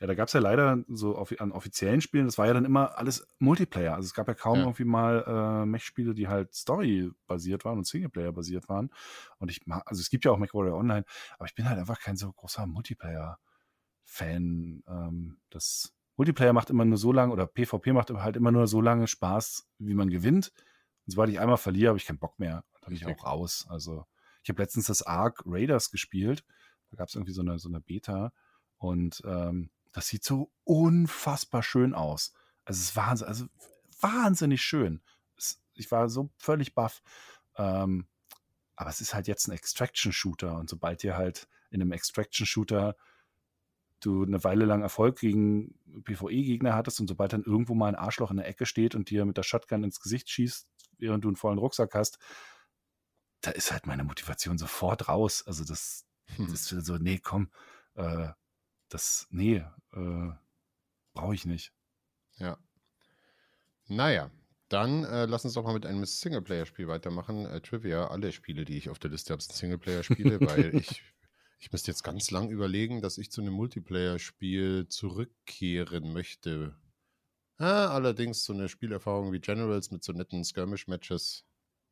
Ja, 0.00 0.06
da 0.06 0.14
gab 0.14 0.28
es 0.28 0.34
ja 0.34 0.40
leider 0.40 0.84
so 0.88 1.16
an 1.16 1.52
offiziellen 1.52 2.02
Spielen, 2.02 2.26
das 2.26 2.36
war 2.36 2.46
ja 2.46 2.52
dann 2.52 2.66
immer 2.66 2.98
alles 2.98 3.26
Multiplayer. 3.38 3.94
Also 3.94 4.06
es 4.06 4.14
gab 4.14 4.28
ja 4.28 4.34
kaum 4.34 4.56
ja. 4.56 4.62
irgendwie 4.64 4.84
mal 4.84 5.24
äh, 5.26 5.66
Mech-Spiele, 5.66 6.14
die 6.14 6.28
halt 6.28 6.54
Story-basiert 6.54 7.64
waren 7.64 7.78
und 7.78 7.86
Singleplayer-basiert 7.86 8.68
waren. 8.68 8.90
Und 9.38 9.50
ich 9.50 9.60
also 9.66 10.00
es 10.00 10.10
gibt 10.10 10.26
ja 10.26 10.30
auch 10.30 10.38
MechWarrior 10.38 10.76
Online, 10.76 11.06
aber 11.38 11.46
ich 11.46 11.54
bin 11.54 11.68
halt 11.68 11.78
einfach 11.78 12.00
kein 12.00 12.16
so 12.16 12.32
großer 12.32 12.66
Multiplayer-Fan. 14.10 14.82
Ähm, 14.88 15.38
das 15.50 15.94
Multiplayer 16.16 16.52
macht 16.52 16.70
immer 16.70 16.84
nur 16.84 16.98
so 16.98 17.12
lange, 17.12 17.32
oder 17.32 17.46
PvP 17.46 17.92
macht 17.92 18.10
halt 18.10 18.36
immer 18.36 18.52
nur 18.52 18.66
so 18.66 18.80
lange 18.80 19.06
Spaß, 19.06 19.68
wie 19.78 19.94
man 19.94 20.10
gewinnt. 20.10 20.52
Und 21.06 21.12
sobald 21.12 21.30
ich 21.30 21.40
einmal 21.40 21.56
verliere, 21.56 21.90
habe 21.90 21.98
ich 21.98 22.06
keinen 22.06 22.18
Bock 22.18 22.38
mehr. 22.38 22.64
Dann 22.80 22.88
bin 22.90 22.96
ich 22.96 23.06
auch 23.06 23.24
raus. 23.24 23.66
Also 23.68 24.06
ich 24.42 24.48
habe 24.48 24.60
letztens 24.60 24.86
das 24.86 25.02
Ark 25.02 25.42
Raiders 25.46 25.90
gespielt. 25.90 26.44
Da 26.90 26.96
gab 26.96 27.08
es 27.08 27.14
irgendwie 27.14 27.32
so 27.32 27.42
eine, 27.42 27.58
so 27.58 27.68
eine 27.68 27.80
Beta. 27.80 28.32
Und 28.76 29.22
ähm, 29.24 29.70
das 29.92 30.08
sieht 30.08 30.24
so 30.24 30.50
unfassbar 30.64 31.62
schön 31.62 31.94
aus. 31.94 32.32
Also 32.64 32.78
es 32.78 32.90
ist 32.90 32.96
wahnsinnig, 32.96 33.28
also 33.28 33.46
wahnsinnig 34.00 34.62
schön. 34.62 35.02
Es, 35.36 35.62
ich 35.74 35.90
war 35.90 36.08
so 36.08 36.30
völlig 36.36 36.74
baff. 36.74 37.02
Ähm, 37.56 38.06
aber 38.76 38.90
es 38.90 39.00
ist 39.00 39.14
halt 39.14 39.26
jetzt 39.26 39.46
ein 39.46 39.52
Extraction-Shooter 39.52 40.56
und 40.56 40.70
sobald 40.70 41.04
ihr 41.04 41.16
halt 41.16 41.48
in 41.70 41.82
einem 41.82 41.92
Extraction-Shooter 41.92 42.96
du 44.00 44.24
eine 44.24 44.42
Weile 44.44 44.64
lang 44.64 44.82
Erfolg 44.82 45.18
gegen 45.18 45.74
PvE-Gegner 46.04 46.74
hattest 46.74 47.00
und 47.00 47.08
sobald 47.08 47.32
dann 47.32 47.44
irgendwo 47.44 47.74
mal 47.74 47.88
ein 47.88 47.94
Arschloch 47.94 48.30
in 48.30 48.38
der 48.38 48.48
Ecke 48.48 48.66
steht 48.66 48.94
und 48.94 49.10
dir 49.10 49.24
mit 49.24 49.36
der 49.36 49.42
Shotgun 49.42 49.84
ins 49.84 50.00
Gesicht 50.00 50.30
schießt, 50.30 50.68
während 50.98 51.24
du 51.24 51.28
einen 51.28 51.36
vollen 51.36 51.58
Rucksack 51.58 51.94
hast, 51.94 52.18
da 53.40 53.50
ist 53.50 53.72
halt 53.72 53.86
meine 53.86 54.04
Motivation 54.04 54.58
sofort 54.58 55.08
raus. 55.08 55.44
Also 55.46 55.64
das, 55.64 56.06
hm. 56.36 56.48
das 56.50 56.72
ist 56.72 56.86
so, 56.86 56.96
nee, 56.96 57.18
komm, 57.18 57.50
äh, 57.94 58.28
das, 58.88 59.26
nee, 59.30 59.64
äh, 59.92 60.32
brauche 61.12 61.34
ich 61.34 61.46
nicht. 61.46 61.72
Ja. 62.36 62.58
Naja, 63.86 64.30
dann 64.68 65.04
äh, 65.04 65.26
lass 65.26 65.44
uns 65.44 65.54
doch 65.54 65.64
mal 65.64 65.74
mit 65.74 65.84
einem 65.84 66.04
Singleplayer-Spiel 66.04 66.86
weitermachen. 66.86 67.44
Äh, 67.46 67.60
Trivia, 67.60 68.06
alle 68.06 68.32
Spiele, 68.32 68.64
die 68.64 68.76
ich 68.76 68.88
auf 68.88 68.98
der 68.98 69.10
Liste 69.10 69.32
habe, 69.32 69.42
sind 69.42 69.54
Singleplayer-Spiele, 69.56 70.40
weil 70.40 70.74
ich, 70.76 71.02
ich 71.60 71.70
müsste 71.70 71.90
jetzt 71.90 72.02
ganz 72.02 72.30
lang 72.30 72.48
überlegen, 72.48 73.02
dass 73.02 73.18
ich 73.18 73.30
zu 73.30 73.42
einem 73.42 73.52
Multiplayer-Spiel 73.52 74.88
zurückkehren 74.88 76.12
möchte. 76.12 76.74
Ah, 77.58 77.88
allerdings 77.88 78.44
so 78.44 78.54
eine 78.54 78.70
Spielerfahrung 78.70 79.30
wie 79.32 79.40
Generals 79.40 79.90
mit 79.90 80.02
so 80.02 80.12
netten 80.12 80.42
Skirmish-Matches, 80.42 81.44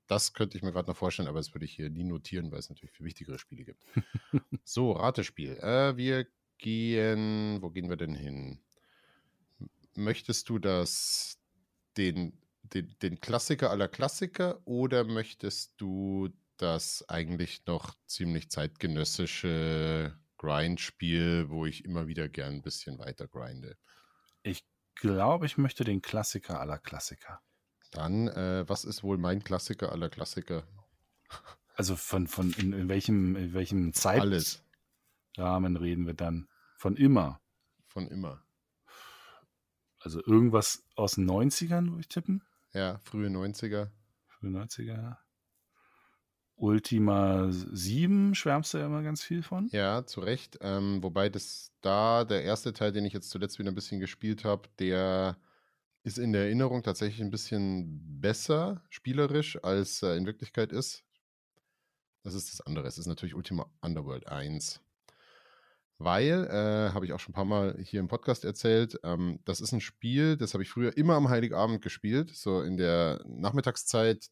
das 0.06 0.32
könnte 0.32 0.56
ich 0.56 0.62
mir 0.62 0.72
gerade 0.72 0.88
noch 0.88 0.96
vorstellen, 0.96 1.28
aber 1.28 1.38
das 1.38 1.54
würde 1.54 1.66
ich 1.66 1.74
hier 1.74 1.90
nie 1.90 2.04
notieren, 2.04 2.50
weil 2.50 2.60
es 2.60 2.70
natürlich 2.70 2.92
viel 2.92 3.04
wichtigere 3.04 3.38
Spiele 3.38 3.64
gibt. 3.64 3.84
so, 4.64 4.92
Ratespiel. 4.92 5.58
Äh, 5.58 5.98
wir 5.98 6.26
gehen, 6.56 7.60
wo 7.60 7.68
gehen 7.68 7.90
wir 7.90 7.98
denn 7.98 8.14
hin? 8.14 8.60
Möchtest 9.94 10.48
du 10.48 10.58
das, 10.58 11.38
den, 11.98 12.40
den, 12.62 12.96
den 13.02 13.20
Klassiker 13.20 13.70
aller 13.70 13.88
Klassiker 13.88 14.62
oder 14.64 15.04
möchtest 15.04 15.74
du 15.76 16.30
das 16.58 17.08
eigentlich 17.08 17.64
noch 17.66 17.94
ziemlich 18.06 18.50
zeitgenössische 18.50 20.16
Grindspiel, 20.36 21.48
wo 21.48 21.66
ich 21.66 21.84
immer 21.84 22.06
wieder 22.06 22.28
gern 22.28 22.54
ein 22.54 22.62
bisschen 22.62 22.98
weiter 22.98 23.26
grinde? 23.26 23.76
Ich 24.42 24.64
glaube, 24.94 25.46
ich 25.46 25.58
möchte 25.58 25.84
den 25.84 26.02
Klassiker 26.02 26.60
aller 26.60 26.78
Klassiker. 26.78 27.40
Dann, 27.90 28.28
äh, 28.28 28.68
was 28.68 28.84
ist 28.84 29.02
wohl 29.02 29.18
mein 29.18 29.42
Klassiker 29.42 29.92
aller 29.92 30.10
Klassiker? 30.10 30.66
Also 31.74 31.96
von, 31.96 32.26
von 32.26 32.52
in, 32.54 32.72
in 32.72 32.88
welchem, 32.88 33.36
in 33.36 33.54
welchem 33.54 33.92
Zeit? 33.92 34.20
Alles. 34.20 34.64
Rahmen 35.36 35.76
reden 35.76 36.06
wir 36.06 36.14
dann? 36.14 36.48
Von 36.76 36.96
immer. 36.96 37.40
Von 37.86 38.08
immer. 38.08 38.44
Also 40.00 40.20
irgendwas 40.24 40.84
aus 40.96 41.14
den 41.14 41.28
90ern, 41.28 41.90
würde 41.90 42.00
ich 42.00 42.08
tippen? 42.08 42.42
Ja, 42.72 42.98
frühe 42.98 43.28
90er. 43.28 43.90
Frühe 44.26 44.50
90er. 44.50 45.16
Ultima 46.58 47.46
7 47.50 48.34
schwärmst 48.34 48.74
du 48.74 48.78
ja 48.78 48.86
immer 48.86 49.02
ganz 49.02 49.22
viel 49.22 49.42
von. 49.42 49.68
Ja, 49.70 50.04
zu 50.04 50.20
Recht. 50.20 50.58
Ähm, 50.60 51.02
wobei 51.02 51.28
das 51.28 51.72
da, 51.80 52.24
der 52.24 52.42
erste 52.42 52.72
Teil, 52.72 52.90
den 52.90 53.04
ich 53.04 53.12
jetzt 53.12 53.30
zuletzt 53.30 53.58
wieder 53.58 53.70
ein 53.70 53.76
bisschen 53.76 54.00
gespielt 54.00 54.44
habe, 54.44 54.68
der 54.80 55.38
ist 56.02 56.18
in 56.18 56.32
der 56.32 56.42
Erinnerung 56.42 56.82
tatsächlich 56.82 57.20
ein 57.20 57.30
bisschen 57.30 58.20
besser 58.20 58.82
spielerisch, 58.90 59.62
als 59.62 60.02
er 60.02 60.16
in 60.16 60.26
Wirklichkeit 60.26 60.72
ist. 60.72 61.04
Das 62.24 62.34
ist 62.34 62.52
das 62.52 62.60
andere. 62.66 62.88
Es 62.88 62.98
ist 62.98 63.06
natürlich 63.06 63.36
Ultima 63.36 63.70
Underworld 63.80 64.26
1. 64.26 64.80
Weil, 65.98 66.46
äh, 66.46 66.92
habe 66.92 67.06
ich 67.06 67.12
auch 67.12 67.20
schon 67.20 67.32
ein 67.32 67.34
paar 67.34 67.44
Mal 67.44 67.76
hier 67.82 68.00
im 68.00 68.08
Podcast 68.08 68.44
erzählt, 68.44 68.98
ähm, 69.02 69.40
das 69.44 69.60
ist 69.60 69.72
ein 69.72 69.80
Spiel, 69.80 70.36
das 70.36 70.54
habe 70.54 70.62
ich 70.62 70.70
früher 70.70 70.96
immer 70.96 71.14
am 71.14 71.28
Heiligabend 71.28 71.82
gespielt, 71.82 72.30
so 72.34 72.62
in 72.62 72.76
der 72.76 73.20
Nachmittagszeit, 73.26 74.28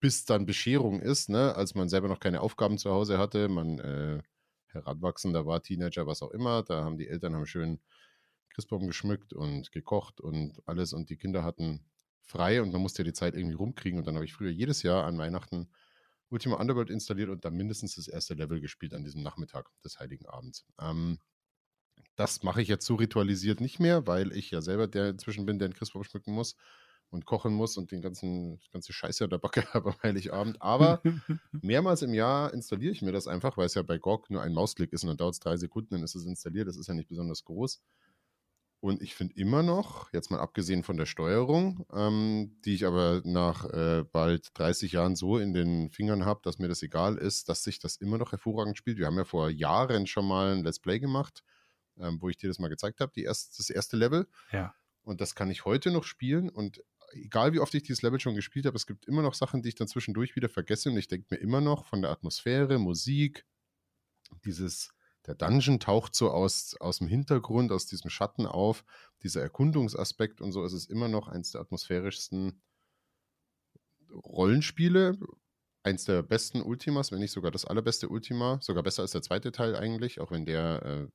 bis 0.00 0.24
dann 0.24 0.46
Bescherung 0.46 1.00
ist, 1.00 1.28
ne? 1.28 1.54
als 1.54 1.74
man 1.74 1.88
selber 1.88 2.08
noch 2.08 2.20
keine 2.20 2.40
Aufgaben 2.40 2.78
zu 2.78 2.90
Hause 2.90 3.18
hatte, 3.18 3.48
man 3.48 3.78
äh, 3.78 4.22
heranwachsender 4.68 5.46
war, 5.46 5.62
Teenager, 5.62 6.06
was 6.06 6.22
auch 6.22 6.30
immer, 6.30 6.62
da 6.62 6.84
haben 6.84 6.96
die 6.98 7.08
Eltern 7.08 7.34
haben 7.34 7.46
schön 7.46 7.80
Christbaum 8.48 8.86
geschmückt 8.86 9.32
und 9.32 9.72
gekocht 9.72 10.20
und 10.20 10.60
alles 10.66 10.92
und 10.92 11.10
die 11.10 11.16
Kinder 11.16 11.44
hatten 11.44 11.84
frei 12.22 12.62
und 12.62 12.72
man 12.72 12.80
musste 12.80 13.02
ja 13.02 13.04
die 13.04 13.12
Zeit 13.12 13.34
irgendwie 13.34 13.56
rumkriegen 13.56 13.98
und 13.98 14.06
dann 14.06 14.14
habe 14.14 14.24
ich 14.24 14.32
früher 14.32 14.50
jedes 14.50 14.82
Jahr 14.82 15.04
an 15.04 15.18
Weihnachten 15.18 15.70
Ultima 16.30 16.56
Underworld 16.56 16.90
installiert 16.90 17.28
und 17.28 17.44
dann 17.44 17.56
mindestens 17.56 17.96
das 17.96 18.08
erste 18.08 18.34
Level 18.34 18.60
gespielt 18.60 18.94
an 18.94 19.04
diesem 19.04 19.22
Nachmittag 19.22 19.68
des 19.84 19.98
Heiligen 19.98 20.26
Abends. 20.26 20.64
Ähm, 20.80 21.18
das 22.14 22.42
mache 22.42 22.62
ich 22.62 22.68
jetzt 22.68 22.86
so 22.86 22.94
ritualisiert 22.94 23.60
nicht 23.60 23.80
mehr, 23.80 24.06
weil 24.06 24.32
ich 24.32 24.50
ja 24.50 24.60
selber 24.60 24.86
der 24.86 25.10
inzwischen 25.10 25.46
bin, 25.46 25.58
der 25.58 25.68
den 25.68 25.74
Christbaum 25.74 26.04
schmücken 26.04 26.32
muss 26.32 26.56
und 27.10 27.26
kochen 27.26 27.52
muss 27.52 27.76
und 27.76 27.90
den 27.90 28.00
ganzen 28.00 28.60
ganze 28.72 28.92
Scheiße 28.92 29.28
der 29.28 29.38
Backe 29.38 29.64
habe 29.74 29.90
am 29.90 30.02
Heiligabend. 30.02 30.62
Aber 30.62 31.02
mehrmals 31.52 32.02
im 32.02 32.14
Jahr 32.14 32.54
installiere 32.54 32.92
ich 32.92 33.02
mir 33.02 33.12
das 33.12 33.26
einfach, 33.26 33.56
weil 33.56 33.66
es 33.66 33.74
ja 33.74 33.82
bei 33.82 33.98
GOG 33.98 34.30
nur 34.30 34.42
ein 34.42 34.54
Mausklick 34.54 34.92
ist 34.92 35.02
und 35.02 35.08
dann 35.08 35.16
dauert 35.16 35.34
es 35.34 35.40
drei 35.40 35.56
Sekunden, 35.56 35.94
dann 35.94 36.02
ist 36.02 36.14
es 36.14 36.24
installiert. 36.24 36.68
Das 36.68 36.76
ist 36.76 36.86
ja 36.86 36.94
nicht 36.94 37.08
besonders 37.08 37.44
groß. 37.44 37.80
Und 38.82 39.02
ich 39.02 39.14
finde 39.14 39.34
immer 39.34 39.62
noch, 39.62 40.10
jetzt 40.14 40.30
mal 40.30 40.40
abgesehen 40.40 40.82
von 40.84 40.96
der 40.96 41.04
Steuerung, 41.04 41.84
ähm, 41.92 42.56
die 42.64 42.74
ich 42.74 42.86
aber 42.86 43.20
nach 43.24 43.66
äh, 43.66 44.04
bald 44.10 44.48
30 44.54 44.92
Jahren 44.92 45.16
so 45.16 45.36
in 45.36 45.52
den 45.52 45.90
Fingern 45.90 46.24
habe, 46.24 46.40
dass 46.42 46.58
mir 46.58 46.68
das 46.68 46.82
egal 46.82 47.18
ist, 47.18 47.50
dass 47.50 47.62
sich 47.62 47.78
das 47.78 47.96
immer 47.96 48.16
noch 48.16 48.32
hervorragend 48.32 48.78
spielt. 48.78 48.96
Wir 48.96 49.06
haben 49.06 49.18
ja 49.18 49.26
vor 49.26 49.50
Jahren 49.50 50.06
schon 50.06 50.26
mal 50.26 50.52
ein 50.52 50.64
Let's 50.64 50.78
Play 50.78 50.98
gemacht, 50.98 51.42
ähm, 51.98 52.22
wo 52.22 52.30
ich 52.30 52.38
dir 52.38 52.48
das 52.48 52.58
mal 52.58 52.68
gezeigt 52.68 53.00
habe, 53.00 53.20
erst, 53.20 53.58
das 53.58 53.68
erste 53.68 53.98
Level. 53.98 54.26
Ja. 54.50 54.74
Und 55.02 55.20
das 55.20 55.34
kann 55.34 55.50
ich 55.50 55.66
heute 55.66 55.90
noch 55.90 56.04
spielen. 56.04 56.48
Und 56.48 56.82
egal 57.12 57.52
wie 57.52 57.60
oft 57.60 57.74
ich 57.74 57.82
dieses 57.82 58.02
Level 58.02 58.20
schon 58.20 58.34
gespielt 58.34 58.66
habe, 58.66 58.76
es 58.76 58.86
gibt 58.86 59.06
immer 59.06 59.22
noch 59.22 59.34
Sachen, 59.34 59.62
die 59.62 59.68
ich 59.68 59.74
dann 59.74 59.88
zwischendurch 59.88 60.36
wieder 60.36 60.48
vergesse. 60.48 60.90
Und 60.90 60.96
ich 60.96 61.08
denke 61.08 61.26
mir 61.30 61.40
immer 61.40 61.60
noch 61.60 61.84
von 61.86 62.02
der 62.02 62.10
Atmosphäre, 62.10 62.78
Musik, 62.78 63.46
dieses 64.44 64.90
der 65.26 65.34
Dungeon 65.34 65.80
taucht 65.80 66.14
so 66.14 66.30
aus, 66.30 66.74
aus 66.80 66.98
dem 66.98 67.08
Hintergrund, 67.08 67.72
aus 67.72 67.86
diesem 67.86 68.10
Schatten 68.10 68.46
auf. 68.46 68.84
Dieser 69.22 69.42
Erkundungsaspekt 69.42 70.40
und 70.40 70.52
so 70.52 70.64
ist 70.64 70.72
es 70.72 70.86
immer 70.86 71.08
noch 71.08 71.28
eins 71.28 71.52
der 71.52 71.60
atmosphärischsten 71.60 72.62
Rollenspiele. 74.10 75.18
Eins 75.82 76.04
der 76.04 76.22
besten 76.22 76.62
Ultimas, 76.62 77.12
wenn 77.12 77.20
nicht 77.20 77.32
sogar 77.32 77.50
das 77.50 77.64
allerbeste 77.66 78.08
Ultima. 78.08 78.58
Sogar 78.62 78.82
besser 78.82 79.02
als 79.02 79.12
der 79.12 79.22
zweite 79.22 79.52
Teil 79.52 79.76
eigentlich, 79.76 80.20
auch 80.20 80.30
wenn 80.30 80.46
der 80.46 80.82
äh, 80.84 81.06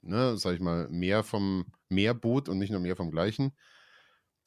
ne, 0.00 0.36
sag 0.36 0.54
ich 0.54 0.60
mal, 0.60 0.88
mehr 0.88 1.22
vom 1.22 1.66
Meerboot 1.88 2.48
und 2.48 2.58
nicht 2.58 2.70
nur 2.70 2.80
mehr 2.80 2.96
vom 2.96 3.10
gleichen. 3.10 3.52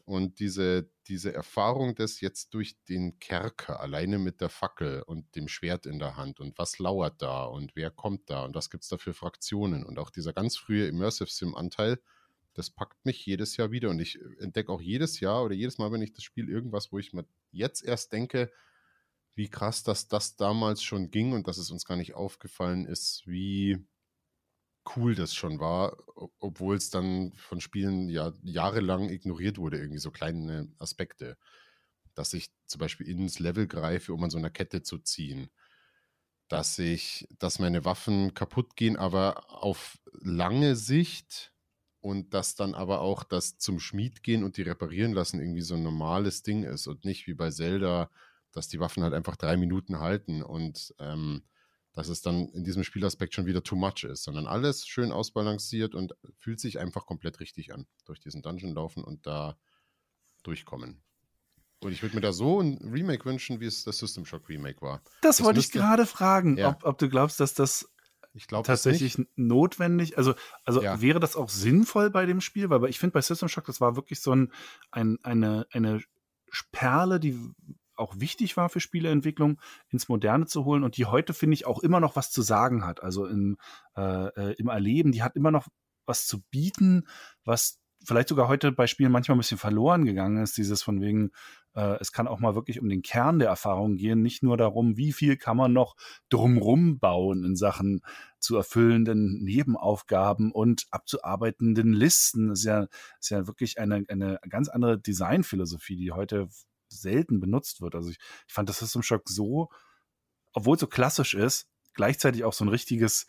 Und 0.06 0.40
diese, 0.40 0.88
diese 1.08 1.34
Erfahrung 1.34 1.96
des 1.96 2.22
jetzt 2.22 2.54
durch 2.54 2.78
den 2.84 3.20
Kerker, 3.20 3.80
alleine 3.80 4.20
mit 4.20 4.40
der 4.40 4.50
Fackel 4.50 5.02
und 5.02 5.36
dem 5.36 5.48
Schwert 5.48 5.88
in 5.88 5.98
der 5.98 6.16
Hand 6.16 6.40
und 6.40 6.60
was 6.60 6.78
lauert 6.78 7.24
da 7.24 7.44
und 7.46 7.76
wer 7.76 7.90
kommt 7.90 8.30
da 8.30 8.46
und 8.46 8.54
was 8.54 8.70
gibt 8.70 8.84
es 8.84 8.90
da 8.90 8.98
für 8.98 9.16
Fraktionen? 9.16 9.84
Und 9.84 9.98
auch 9.98 10.12
dieser 10.12 10.32
ganz 10.32 10.58
frühe 10.58 10.88
Immersive 10.88 11.30
Sim-Anteil, 11.30 12.00
das 12.54 12.70
packt 12.70 13.04
mich 13.04 13.26
jedes 13.26 13.58
Jahr 13.58 13.72
wieder 13.72 13.90
und 13.90 14.00
ich 14.00 14.20
entdecke 14.40 14.72
auch 14.72 14.82
jedes 14.82 15.20
Jahr 15.20 15.44
oder 15.44 15.56
jedes 15.56 15.80
Mal, 15.80 15.92
wenn 15.92 16.04
ich 16.04 16.14
das 16.14 16.24
Spiel 16.24 16.50
irgendwas, 16.50 16.92
wo 16.92 17.00
ich 17.00 17.12
mir 17.12 17.26
jetzt 17.52 17.84
erst 17.84 18.14
denke, 18.14 18.52
wie 19.34 19.50
krass, 19.50 19.84
dass 19.84 20.08
das 20.08 20.36
damals 20.36 20.84
schon 20.84 21.10
ging 21.10 21.34
und 21.34 21.48
dass 21.48 21.58
es 21.58 21.72
uns 21.72 21.86
gar 21.86 21.98
nicht 21.98 22.14
aufgefallen 22.14 22.86
ist, 22.86 23.24
wie 23.26 23.86
cool 24.96 25.16
das 25.16 25.34
schon 25.36 25.60
war, 25.60 25.98
obwohl 26.40 26.76
es 26.76 26.90
dann 26.90 27.34
von 27.34 27.62
Spielen 27.62 28.10
ja 28.10 28.34
jahrelang 28.44 29.10
ignoriert 29.10 29.58
wurde, 29.58 29.78
irgendwie 29.78 30.00
so 30.00 30.12
kleine 30.12 30.72
Aspekte. 30.80 31.38
Dass 32.14 32.34
ich 32.34 32.52
zum 32.66 32.80
Beispiel 32.80 33.08
ins 33.08 33.40
Level 33.40 33.68
greife, 33.68 34.14
um 34.14 34.24
an 34.24 34.30
so 34.30 34.38
einer 34.38 34.50
Kette 34.50 34.84
zu 34.84 35.00
ziehen. 35.00 35.50
Dass 36.48 36.78
ich, 36.80 37.28
dass 37.40 37.60
meine 37.60 37.86
Waffen 37.86 38.34
kaputt 38.34 38.76
gehen, 38.76 38.98
aber 38.98 39.64
auf 39.64 40.00
lange 40.14 40.76
Sicht 40.76 41.54
und 42.02 42.36
dass 42.36 42.56
dann 42.56 42.76
aber 42.76 43.02
auch 43.02 43.24
das 43.24 43.58
zum 43.58 43.80
Schmied 43.80 44.22
gehen 44.22 44.44
und 44.44 44.58
die 44.58 44.62
reparieren 44.62 45.14
lassen 45.14 45.40
irgendwie 45.40 45.64
so 45.64 45.74
ein 45.74 45.82
normales 45.82 46.44
Ding 46.44 46.64
ist 46.64 46.86
und 46.86 47.04
nicht 47.04 47.26
wie 47.26 47.34
bei 47.34 47.50
Zelda, 47.50 48.12
dass 48.52 48.68
die 48.68 48.80
Waffen 48.80 49.02
halt 49.02 49.16
einfach 49.16 49.36
drei 49.36 49.58
Minuten 49.58 50.00
halten 50.00 50.44
und 50.44 50.94
ähm, 51.00 51.44
dass 51.96 52.10
es 52.10 52.22
dann 52.22 52.50
in 52.50 52.64
diesem 52.64 52.84
Spielaspekt 52.84 53.34
schon 53.34 53.46
wieder 53.46 53.64
too 53.64 53.78
much 53.78 54.04
ist, 54.04 54.24
sondern 54.24 54.48
alles 54.48 54.86
schön 54.86 55.12
ausbalanciert 55.12 55.96
und 55.96 56.14
fühlt 56.38 56.60
sich 56.60 56.78
einfach 56.78 57.06
komplett 57.06 57.40
richtig 57.40 57.74
an. 57.74 57.88
Durch 58.06 58.20
diesen 58.20 58.42
Dungeon 58.42 58.74
laufen 58.74 59.04
und 59.04 59.26
da 59.26 59.58
durchkommen. 60.44 61.02
Und 61.80 61.92
ich 61.94 62.02
würde 62.02 62.16
mir 62.16 62.22
da 62.22 62.34
so 62.34 62.62
ein 62.62 62.78
Remake 62.92 63.26
wünschen, 63.26 63.60
wie 63.62 63.66
es 63.66 63.86
das 63.86 63.98
System 63.98 64.26
Shock 64.26 64.50
Remake 64.50 64.82
war. 64.82 65.02
Das, 65.22 65.38
das 65.38 65.46
wollte 65.46 65.62
ich 65.62 65.72
gerade 65.72 66.06
fragen, 66.06 66.58
ja. 66.58 66.70
ob, 66.70 66.84
ob, 66.84 66.98
du 66.98 67.08
glaubst, 67.08 67.40
dass 67.40 67.54
das 67.54 67.90
glaub, 68.48 68.66
tatsächlich 68.66 69.18
notwendig, 69.36 70.18
also, 70.18 70.34
also 70.66 70.82
ja. 70.82 71.00
wäre 71.02 71.20
das 71.20 71.36
auch 71.36 71.50
sinnvoll 71.50 72.10
bei 72.10 72.26
dem 72.26 72.42
Spiel, 72.42 72.70
weil 72.70 72.90
ich 72.90 73.00
finde 73.00 73.14
bei 73.14 73.22
System 73.22 73.48
Shock, 73.48 73.66
das 73.66 73.80
war 73.80 73.96
wirklich 73.96 74.20
so 74.20 74.36
ein, 74.36 74.52
ein, 74.92 75.18
eine, 75.24 75.66
eine 75.72 76.02
Perle, 76.72 77.20
die 77.20 77.40
auch 77.98 78.20
wichtig 78.20 78.58
war 78.58 78.70
für 78.70 78.80
Spieleentwicklung, 78.80 79.60
ins 79.90 80.10
Moderne 80.10 80.46
zu 80.46 80.66
holen 80.66 80.84
und 80.84 80.98
die 80.98 81.06
heute, 81.06 81.34
finde 81.34 81.56
ich, 81.56 81.66
auch 81.66 81.80
immer 81.80 82.00
noch 82.00 82.16
was 82.16 82.32
zu 82.32 82.42
sagen 82.42 82.86
hat. 82.86 83.04
Also 83.04 83.26
im, 83.26 83.58
äh, 83.96 84.28
äh, 84.28 84.56
im 84.58 84.68
Erleben, 84.68 85.12
die 85.12 85.24
hat 85.24 85.36
immer 85.36 85.52
noch 85.52 85.68
was 86.06 86.28
zu 86.28 86.42
bieten, 86.52 87.08
was 87.44 87.80
vielleicht 88.06 88.30
sogar 88.30 88.48
heute 88.48 88.72
bei 88.72 88.88
Spielen 88.88 89.12
manchmal 89.12 89.36
ein 89.36 89.40
bisschen 89.40 89.58
verloren 89.58 90.06
gegangen 90.06 90.42
ist, 90.42 90.58
dieses 90.58 90.84
von 90.84 91.02
wegen, 91.02 91.32
äh, 91.74 91.98
es 92.00 92.12
kann 92.12 92.28
auch 92.28 92.40
mal 92.40 92.56
wirklich 92.56 92.80
um 92.80 92.88
den 92.88 93.02
Kern 93.02 93.40
der 93.40 93.50
Erfahrung 93.50 93.96
gehen, 93.96 94.22
nicht 94.22 94.44
nur 94.44 94.58
darum, 94.58 94.98
wie 94.98 95.12
viel 95.12 95.38
kann 95.38 95.58
man 95.58 95.74
noch 95.74 95.96
drumrum 96.30 97.00
bauen 97.00 97.44
in 97.44 97.56
Sachen 97.56 98.02
zu 98.40 98.56
erfüllenden 98.56 99.44
Nebenaufgaben 99.44 100.52
und 100.52 100.86
abzuarbeitenden 100.92 101.94
Listen. 101.94 102.50
Das 102.50 102.60
ist 102.60 102.66
ja, 102.66 102.88
ist 103.20 103.30
ja 103.30 103.48
wirklich 103.48 103.80
eine, 103.80 104.04
eine 104.08 104.40
ganz 104.50 104.70
andere 104.70 105.00
Designphilosophie, 105.00 105.96
die 105.96 106.12
heute 106.12 106.48
selten 107.00 107.40
benutzt 107.40 107.82
wird. 107.82 107.96
Also 107.96 108.10
ich, 108.10 108.18
ich 108.48 108.54
fand 108.54 108.70
das 108.70 108.80
System 108.80 109.04
Shock 109.04 109.30
so, 109.30 109.70
obwohl 110.54 110.76
es 110.76 110.82
so 110.82 110.88
klassisch 110.88 111.34
ist, 111.34 111.68
gleichzeitig 111.94 112.44
auch 112.44 112.54
so 112.54 112.66
ein 112.66 112.70
richtiges, 112.70 113.26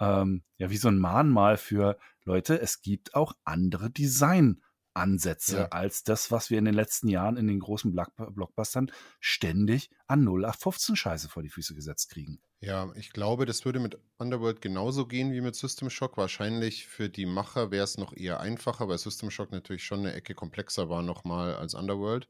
ähm, 0.00 0.42
ja, 0.56 0.70
wie 0.70 0.76
so 0.76 0.88
ein 0.88 0.98
Mahnmal 0.98 1.56
für 1.56 1.98
Leute, 2.24 2.60
es 2.60 2.80
gibt 2.80 3.14
auch 3.14 3.34
andere 3.44 3.90
Designansätze 3.90 5.56
ja. 5.56 5.68
als 5.68 6.04
das, 6.04 6.30
was 6.30 6.50
wir 6.50 6.58
in 6.58 6.64
den 6.64 6.74
letzten 6.74 7.08
Jahren 7.08 7.36
in 7.36 7.46
den 7.46 7.60
großen 7.60 7.94
Blockbustern 7.94 8.90
ständig 9.20 9.90
an 10.06 10.26
0815 10.26 10.96
Scheiße 10.96 11.28
vor 11.28 11.42
die 11.42 11.50
Füße 11.50 11.74
gesetzt 11.74 12.10
kriegen. 12.10 12.40
Ja, 12.60 12.90
ich 12.96 13.12
glaube, 13.12 13.44
das 13.44 13.64
würde 13.66 13.78
mit 13.78 13.98
Underworld 14.16 14.62
genauso 14.62 15.06
gehen 15.06 15.32
wie 15.32 15.42
mit 15.42 15.54
System 15.54 15.90
Shock. 15.90 16.16
Wahrscheinlich 16.16 16.86
für 16.86 17.10
die 17.10 17.26
Macher 17.26 17.70
wäre 17.70 17.84
es 17.84 17.98
noch 17.98 18.16
eher 18.16 18.40
einfacher, 18.40 18.88
weil 18.88 18.96
System 18.96 19.30
Shock 19.30 19.52
natürlich 19.52 19.84
schon 19.84 20.00
eine 20.00 20.14
Ecke 20.14 20.34
komplexer 20.34 20.88
war 20.88 21.02
nochmal 21.02 21.56
als 21.56 21.74
Underworld. 21.74 22.26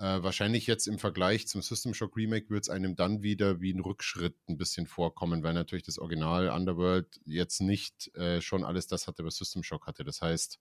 Äh, 0.00 0.22
wahrscheinlich 0.22 0.66
jetzt 0.66 0.88
im 0.88 0.98
Vergleich 0.98 1.46
zum 1.46 1.60
System 1.60 1.92
Shock 1.92 2.16
Remake 2.16 2.48
wird 2.48 2.62
es 2.62 2.70
einem 2.70 2.96
dann 2.96 3.22
wieder 3.22 3.60
wie 3.60 3.74
ein 3.74 3.80
Rückschritt 3.80 4.34
ein 4.48 4.56
bisschen 4.56 4.86
vorkommen, 4.86 5.42
weil 5.42 5.52
natürlich 5.52 5.84
das 5.84 5.98
Original 5.98 6.48
Underworld 6.48 7.20
jetzt 7.26 7.60
nicht 7.60 8.08
äh, 8.16 8.40
schon 8.40 8.64
alles 8.64 8.86
das 8.86 9.06
hatte, 9.06 9.26
was 9.26 9.36
System 9.36 9.62
Shock 9.62 9.86
hatte. 9.86 10.02
Das 10.02 10.22
heißt, 10.22 10.58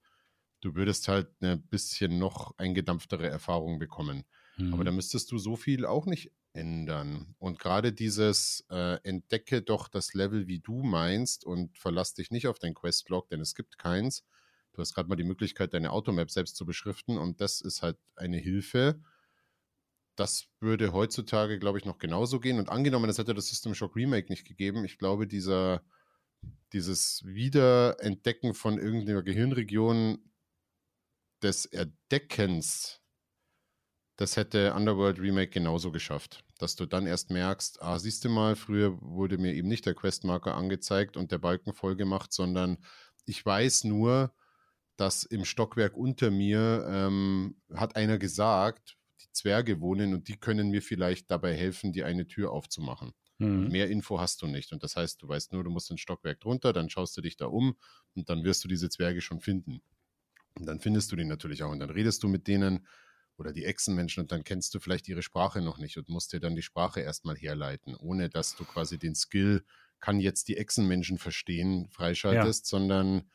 du 0.59 0.75
würdest 0.75 1.07
halt 1.07 1.29
eine 1.39 1.55
bisschen 1.55 2.19
noch 2.19 2.53
eingedampftere 2.57 3.29
Erfahrung 3.29 3.79
bekommen. 3.79 4.25
Mhm. 4.57 4.73
Aber 4.73 4.83
da 4.83 4.91
müsstest 4.91 5.31
du 5.31 5.37
so 5.37 5.55
viel 5.55 5.85
auch 5.85 6.05
nicht 6.05 6.33
ändern. 6.51 7.33
Und 7.39 7.59
gerade 7.59 7.93
dieses 7.93 8.65
äh, 8.69 8.99
entdecke 9.03 9.61
doch 9.61 9.87
das 9.87 10.13
Level, 10.13 10.47
wie 10.47 10.59
du 10.59 10.83
meinst 10.83 11.45
und 11.45 11.77
verlass 11.77 12.13
dich 12.13 12.29
nicht 12.29 12.47
auf 12.47 12.59
dein 12.59 12.73
Questlog, 12.73 13.29
denn 13.29 13.39
es 13.39 13.55
gibt 13.55 13.77
keins. 13.77 14.25
Du 14.73 14.81
hast 14.81 14.93
gerade 14.93 15.07
mal 15.07 15.15
die 15.15 15.23
Möglichkeit, 15.23 15.73
deine 15.73 15.93
Automap 15.93 16.29
selbst 16.29 16.57
zu 16.57 16.65
beschriften 16.65 17.17
und 17.17 17.39
das 17.39 17.61
ist 17.61 17.81
halt 17.83 17.95
eine 18.17 18.37
Hilfe 18.37 18.99
das 20.19 20.47
würde 20.59 20.91
heutzutage, 20.91 21.59
glaube 21.59 21.77
ich, 21.77 21.85
noch 21.85 21.97
genauso 21.97 22.39
gehen. 22.39 22.59
Und 22.59 22.69
angenommen, 22.69 23.09
es 23.09 23.17
hätte 23.17 23.33
das 23.33 23.47
System 23.47 23.73
Shock 23.73 23.95
Remake 23.95 24.29
nicht 24.29 24.45
gegeben, 24.45 24.83
ich 24.83 24.97
glaube, 24.97 25.27
dieser, 25.27 25.81
dieses 26.73 27.23
Wiederentdecken 27.25 28.53
von 28.53 28.77
irgendeiner 28.77 29.23
Gehirnregion 29.23 30.19
des 31.41 31.65
Erdeckens, 31.65 33.01
das 34.17 34.35
hätte 34.35 34.73
Underworld 34.73 35.19
Remake 35.19 35.51
genauso 35.51 35.93
geschafft. 35.93 36.43
Dass 36.57 36.75
du 36.75 36.85
dann 36.85 37.07
erst 37.07 37.29
merkst, 37.29 37.81
ah, 37.81 37.97
siehst 37.97 38.25
du 38.25 38.29
mal, 38.29 38.57
früher 38.57 39.01
wurde 39.01 39.37
mir 39.37 39.53
eben 39.53 39.69
nicht 39.69 39.85
der 39.85 39.95
Questmarker 39.95 40.55
angezeigt 40.55 41.15
und 41.15 41.31
der 41.31 41.37
Balken 41.37 41.73
voll 41.73 41.95
gemacht, 41.95 42.33
sondern 42.33 42.79
ich 43.25 43.45
weiß 43.45 43.85
nur, 43.85 44.33
dass 44.97 45.23
im 45.23 45.45
Stockwerk 45.45 45.95
unter 45.95 46.29
mir 46.31 46.85
ähm, 46.89 47.61
hat 47.73 47.95
einer 47.95 48.17
gesagt, 48.17 48.98
Zwerge 49.31 49.81
wohnen 49.81 50.13
und 50.13 50.27
die 50.27 50.37
können 50.37 50.69
mir 50.69 50.81
vielleicht 50.81 51.29
dabei 51.31 51.55
helfen, 51.55 51.93
die 51.93 52.03
eine 52.03 52.27
Tür 52.27 52.51
aufzumachen. 52.51 53.13
Mhm. 53.39 53.69
Mehr 53.69 53.89
Info 53.89 54.19
hast 54.19 54.41
du 54.41 54.47
nicht. 54.47 54.71
Und 54.71 54.83
das 54.83 54.95
heißt, 54.95 55.21
du 55.21 55.27
weißt 55.27 55.53
nur, 55.53 55.63
du 55.63 55.69
musst 55.69 55.91
ein 55.91 55.97
Stockwerk 55.97 56.39
drunter, 56.39 56.73
dann 56.73 56.89
schaust 56.89 57.15
du 57.17 57.21
dich 57.21 57.37
da 57.37 57.45
um 57.45 57.75
und 58.15 58.29
dann 58.29 58.43
wirst 58.43 58.63
du 58.63 58.67
diese 58.67 58.89
Zwerge 58.89 59.21
schon 59.21 59.39
finden. 59.39 59.81
Und 60.55 60.65
dann 60.65 60.79
findest 60.79 61.11
du 61.11 61.15
die 61.15 61.25
natürlich 61.25 61.63
auch 61.63 61.71
und 61.71 61.79
dann 61.79 61.89
redest 61.89 62.21
du 62.23 62.27
mit 62.27 62.47
denen 62.47 62.85
oder 63.37 63.53
die 63.53 63.63
Echsenmenschen 63.63 64.21
und 64.21 64.31
dann 64.31 64.43
kennst 64.43 64.73
du 64.73 64.79
vielleicht 64.79 65.07
ihre 65.07 65.21
Sprache 65.21 65.61
noch 65.61 65.77
nicht 65.77 65.97
und 65.97 66.09
musst 66.09 66.33
dir 66.33 66.41
dann 66.41 66.55
die 66.55 66.61
Sprache 66.61 66.99
erstmal 66.99 67.37
herleiten, 67.37 67.95
ohne 67.95 68.29
dass 68.29 68.55
du 68.55 68.65
quasi 68.65 68.99
den 68.99 69.15
Skill, 69.15 69.63
kann 70.01 70.19
jetzt 70.19 70.47
die 70.49 70.57
Echsenmenschen 70.57 71.17
verstehen, 71.17 71.87
freischaltest, 71.89 72.65
ja. 72.65 72.69
sondern 72.77 73.29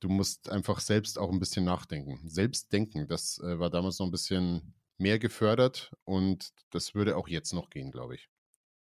du 0.00 0.08
musst 0.08 0.50
einfach 0.50 0.80
selbst 0.80 1.18
auch 1.18 1.30
ein 1.30 1.38
bisschen 1.38 1.64
nachdenken. 1.64 2.20
Selbst 2.28 2.72
denken, 2.72 3.08
das 3.08 3.38
äh, 3.38 3.58
war 3.58 3.70
damals 3.70 3.98
noch 3.98 4.06
ein 4.06 4.12
bisschen 4.12 4.74
mehr 4.98 5.18
gefördert 5.18 5.92
und 6.04 6.52
das 6.70 6.94
würde 6.94 7.16
auch 7.16 7.28
jetzt 7.28 7.52
noch 7.52 7.70
gehen, 7.70 7.90
glaube 7.90 8.14
ich. 8.14 8.28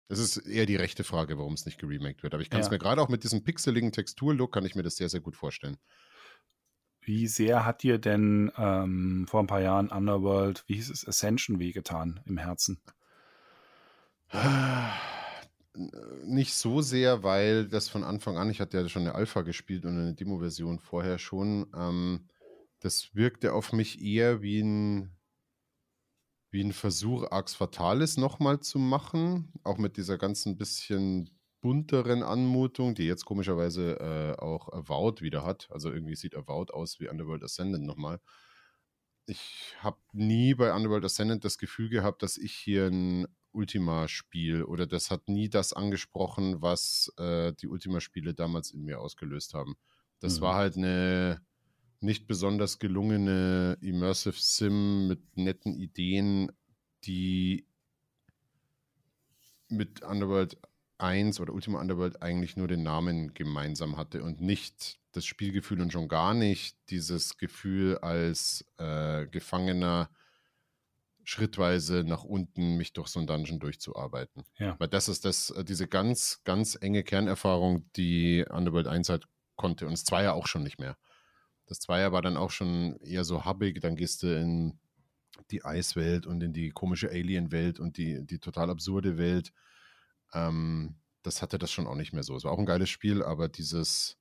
Das 0.09 0.19
ist 0.19 0.37
eher 0.37 0.65
die 0.65 0.77
rechte 0.77 1.03
Frage, 1.03 1.37
warum 1.37 1.53
es 1.53 1.65
nicht 1.65 1.79
geremaked 1.79 2.23
wird. 2.23 2.33
Aber 2.33 2.41
ich 2.41 2.49
kann 2.49 2.61
es 2.61 2.67
ja. 2.67 2.71
mir 2.71 2.79
gerade 2.79 3.01
auch 3.01 3.09
mit 3.09 3.23
diesem 3.23 3.43
pixeligen 3.43 3.91
Texturlook, 3.91 4.53
kann 4.53 4.65
ich 4.65 4.75
mir 4.75 4.83
das 4.83 4.95
sehr, 4.95 5.09
sehr 5.09 5.19
gut 5.19 5.35
vorstellen. 5.35 5.77
Wie 7.01 7.27
sehr 7.27 7.65
hat 7.65 7.83
dir 7.83 7.99
denn 7.99 8.51
ähm, 8.57 9.25
vor 9.27 9.41
ein 9.41 9.47
paar 9.47 9.61
Jahren 9.61 9.89
Underworld, 9.89 10.63
wie 10.67 10.75
hieß 10.75 10.89
es, 10.89 11.07
Ascension 11.07 11.59
wehgetan 11.59 12.21
im 12.25 12.37
Herzen? 12.37 12.81
Nicht 16.23 16.53
so 16.53 16.81
sehr, 16.81 17.23
weil 17.23 17.67
das 17.67 17.87
von 17.87 18.03
Anfang 18.03 18.37
an, 18.37 18.49
ich 18.49 18.59
hatte 18.59 18.77
ja 18.77 18.89
schon 18.89 19.03
eine 19.03 19.15
Alpha 19.15 19.41
gespielt 19.41 19.85
und 19.85 19.97
eine 19.97 20.15
Demo-Version 20.15 20.79
vorher 20.79 21.19
schon. 21.19 21.67
Ähm, 21.75 22.27
das 22.79 23.13
wirkte 23.13 23.53
auf 23.53 23.73
mich 23.73 24.01
eher 24.01 24.41
wie 24.41 24.61
ein 24.61 25.16
wie 26.49 26.63
ein 26.63 26.73
Versuch, 26.73 27.29
Arx 27.29 27.55
Fatalis 27.55 28.17
nochmal 28.17 28.59
zu 28.59 28.79
machen, 28.79 29.51
auch 29.63 29.77
mit 29.77 29.97
dieser 29.97 30.17
ganzen 30.17 30.57
bisschen 30.57 31.29
bunteren 31.61 32.23
Anmutung, 32.23 32.95
die 32.95 33.05
jetzt 33.05 33.25
komischerweise 33.25 33.99
äh, 33.99 34.41
auch 34.41 34.71
Avowed 34.71 35.21
wieder 35.21 35.43
hat. 35.43 35.67
Also 35.71 35.91
irgendwie 35.91 36.15
sieht 36.15 36.35
Avowed 36.35 36.71
aus 36.71 36.99
wie 36.99 37.09
Underworld 37.09 37.43
Ascendant 37.43 37.85
nochmal. 37.85 38.19
Ich 39.25 39.75
habe 39.79 39.97
nie 40.13 40.53
bei 40.53 40.73
Underworld 40.73 41.03
Ascendant 41.03 41.43
das 41.43 41.57
Gefühl 41.57 41.89
gehabt, 41.89 42.23
dass 42.23 42.37
ich 42.37 42.53
hier 42.53 42.87
ein 42.87 43.27
Ultima 43.51 44.07
spiele 44.07 44.67
oder 44.67 44.85
das 44.87 45.11
hat 45.11 45.27
nie 45.27 45.49
das 45.49 45.73
angesprochen, 45.73 46.61
was 46.61 47.11
äh, 47.17 47.53
die 47.53 47.67
Ultima-Spiele 47.67 48.33
damals 48.33 48.71
in 48.71 48.83
mir 48.83 49.01
ausgelöst 49.01 49.53
haben. 49.53 49.75
Das 50.19 50.37
mhm. 50.37 50.41
war 50.43 50.55
halt 50.55 50.77
eine 50.77 51.41
nicht 51.99 52.27
besonders 52.27 52.79
gelungene 52.79 53.77
Immersive 53.81 54.37
Sim 54.37 55.07
mit 55.07 55.37
netten 55.37 55.73
Ideen, 55.73 56.51
die 57.03 57.65
mit 59.69 60.01
Underworld 60.03 60.57
1 60.99 61.39
oder 61.39 61.53
Ultima 61.53 61.79
Underworld 61.79 62.21
eigentlich 62.21 62.57
nur 62.57 62.67
den 62.67 62.83
Namen 62.83 63.33
gemeinsam 63.33 63.97
hatte 63.97 64.23
und 64.23 64.41
nicht 64.41 64.99
das 65.11 65.25
Spielgefühl 65.25 65.81
und 65.81 65.91
schon 65.91 66.07
gar 66.07 66.33
nicht 66.33 66.77
dieses 66.89 67.37
Gefühl 67.37 67.97
als 67.99 68.65
äh, 68.77 69.27
Gefangener 69.27 70.09
schrittweise 71.23 72.03
nach 72.05 72.23
unten 72.23 72.77
mich 72.77 72.93
durch 72.93 73.09
so 73.09 73.19
ein 73.19 73.27
Dungeon 73.27 73.59
durchzuarbeiten. 73.59 74.43
Ja. 74.57 74.79
Weil 74.79 74.87
das 74.87 75.09
ist 75.09 75.25
das, 75.25 75.49
äh, 75.49 75.65
diese 75.65 75.87
ganz, 75.87 76.41
ganz 76.45 76.77
enge 76.79 77.03
Kernerfahrung, 77.03 77.91
die 77.93 78.45
Underworld 78.49 78.87
1 78.87 79.09
halt 79.09 79.27
konnte 79.57 79.85
und 79.85 79.91
das 79.91 80.05
Zweier 80.05 80.33
auch 80.33 80.47
schon 80.47 80.63
nicht 80.63 80.79
mehr. 80.79 80.97
Das 81.67 81.79
Zweier 81.79 82.11
war 82.11 82.21
dann 82.21 82.37
auch 82.37 82.51
schon 82.51 82.97
eher 83.01 83.23
so 83.23 83.45
hubbig, 83.45 83.79
dann 83.81 83.95
gehst 83.95 84.23
du 84.23 84.27
in 84.27 84.79
die 85.51 85.63
Eiswelt 85.63 86.25
und 86.25 86.41
in 86.41 86.53
die 86.53 86.71
komische 86.71 87.09
Alien-Welt 87.09 87.79
und 87.79 87.97
die, 87.97 88.25
die 88.25 88.39
total 88.39 88.69
absurde 88.69 89.17
Welt. 89.17 89.53
Ähm, 90.33 90.95
das 91.23 91.41
hatte 91.41 91.57
das 91.59 91.71
schon 91.71 91.87
auch 91.87 91.95
nicht 91.95 92.13
mehr 92.13 92.23
so. 92.23 92.35
Es 92.35 92.43
war 92.43 92.51
auch 92.51 92.59
ein 92.59 92.65
geiles 92.65 92.89
Spiel, 92.89 93.21
aber 93.21 93.49
dieses, 93.49 94.17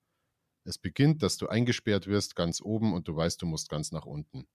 es 0.65 0.79
beginnt, 0.79 1.23
dass 1.23 1.37
du 1.37 1.49
eingesperrt 1.49 2.07
wirst 2.07 2.37
ganz 2.37 2.61
oben 2.61 2.93
und 2.93 3.09
du 3.09 3.17
weißt, 3.17 3.41
du 3.41 3.47
musst 3.47 3.69
ganz 3.69 3.93
nach 3.93 4.05
unten. 4.05 4.47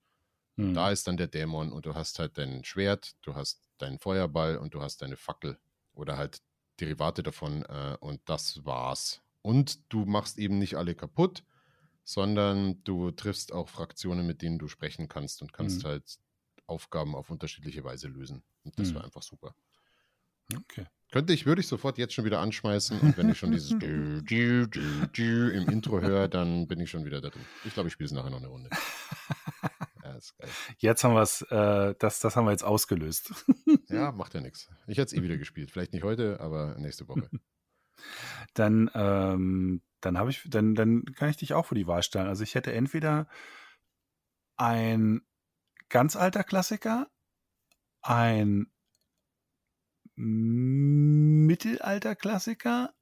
Hm. 0.58 0.74
Da 0.74 0.92
ist 0.92 1.08
dann 1.08 1.18
der 1.18 1.28
Dämon 1.28 1.72
und 1.72 1.86
du 1.86 1.96
hast 1.96 2.20
halt 2.20 2.38
dein 2.38 2.64
Schwert, 2.64 3.14
du 3.22 3.36
hast 3.36 3.70
deinen 3.78 4.00
Feuerball 4.00 4.58
und 4.58 4.74
du 4.74 4.82
hast 4.82 5.02
deine 5.02 5.18
Fackel 5.18 5.58
oder 5.94 6.18
halt 6.18 6.42
Derivate 6.80 7.24
davon 7.24 7.64
äh, 7.64 7.98
und 8.00 8.22
das 8.26 8.66
war's. 8.66 9.22
Und 9.42 9.92
du 9.92 10.06
machst 10.06 10.38
eben 10.38 10.60
nicht 10.60 10.76
alle 10.76 10.94
kaputt, 10.94 11.44
sondern 12.12 12.84
du 12.84 13.12
triffst 13.12 13.54
auch 13.54 13.70
Fraktionen, 13.70 14.28
mit 14.28 14.42
denen 14.42 14.60
du 14.60 14.68
sprechen 14.68 15.08
kannst 15.08 15.42
und 15.42 15.54
kannst 15.54 15.84
Mhm. 15.84 15.88
halt 15.88 16.18
Aufgaben 16.68 17.16
auf 17.16 17.30
unterschiedliche 17.30 17.84
Weise 17.84 18.08
lösen. 18.08 18.44
Und 18.64 18.78
das 18.80 18.90
Mhm. 18.92 18.96
war 18.96 19.04
einfach 19.06 19.22
super. 19.24 19.56
Okay. 20.56 20.86
Könnte 21.12 21.34
ich, 21.34 21.46
würde 21.46 21.62
ich 21.62 21.68
sofort 21.68 21.98
jetzt 21.98 22.14
schon 22.14 22.26
wieder 22.26 22.40
anschmeißen 22.40 23.00
und 23.00 23.18
wenn 23.18 23.30
ich 23.30 23.38
schon 23.38 23.52
dieses 23.52 23.70
dü, 23.80 24.22
dü, 24.24 24.68
dü, 24.68 25.08
dü 25.08 25.50
im 25.52 25.70
Intro 25.70 26.00
höre, 26.02 26.28
dann 26.28 26.68
bin 26.68 26.80
ich 26.80 26.90
schon 26.90 27.04
wieder 27.06 27.22
da 27.22 27.30
drin. 27.30 27.46
Ich 27.66 27.74
glaube, 27.74 27.88
ich 27.88 27.94
spiele 27.94 28.06
es 28.08 28.12
nachher 28.14 28.30
noch 28.30 28.38
eine 28.40 28.48
Runde. 28.48 28.70
Ja, 30.04 30.16
ist 30.16 30.36
geil. 30.40 30.50
Jetzt 30.80 31.04
haben 31.04 31.14
wir 31.14 31.22
es, 31.22 31.44
äh, 31.44 31.94
das, 32.00 32.20
das 32.20 32.36
haben 32.36 32.46
wir 32.46 32.52
jetzt 32.52 32.64
ausgelöst. 32.64 33.32
Ja, 33.88 34.12
macht 34.12 34.34
ja 34.34 34.42
nichts. 34.42 34.68
Ich 34.88 34.98
hätte 34.98 35.14
es 35.14 35.14
eh 35.14 35.22
wieder 35.22 35.38
gespielt. 35.38 35.70
Vielleicht 35.70 35.94
nicht 35.94 36.04
heute, 36.04 36.40
aber 36.40 36.76
nächste 36.80 37.08
Woche. 37.08 37.30
Dann, 38.54 38.92
ähm, 38.94 39.82
dann 40.02 40.18
habe 40.18 40.32
ich, 40.32 40.46
dann, 40.50 40.76
dann 40.76 41.06
kann 41.16 41.30
ich 41.30 41.38
dich 41.38 41.54
auch 41.54 41.68
vor 41.68 41.76
die 41.76 41.88
Wahl 41.88 42.04
stellen. 42.04 42.28
Also 42.28 42.44
ich 42.44 42.56
hätte 42.56 42.74
entweder 42.74 43.28
ein 44.58 45.22
ganz 45.90 46.16
alter 46.16 46.44
Klassiker, 46.44 47.08
ein 48.02 48.72
Mittelalter-Klassiker 50.16 52.94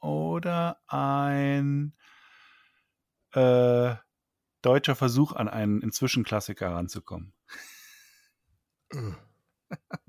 oder 0.00 0.80
ein 0.86 1.94
äh, 3.32 3.94
deutscher 4.62 4.96
Versuch 4.96 5.32
an 5.32 5.48
einen 5.48 5.82
inzwischen 5.82 6.24
Klassiker 6.24 6.72
ranzukommen. 6.72 7.34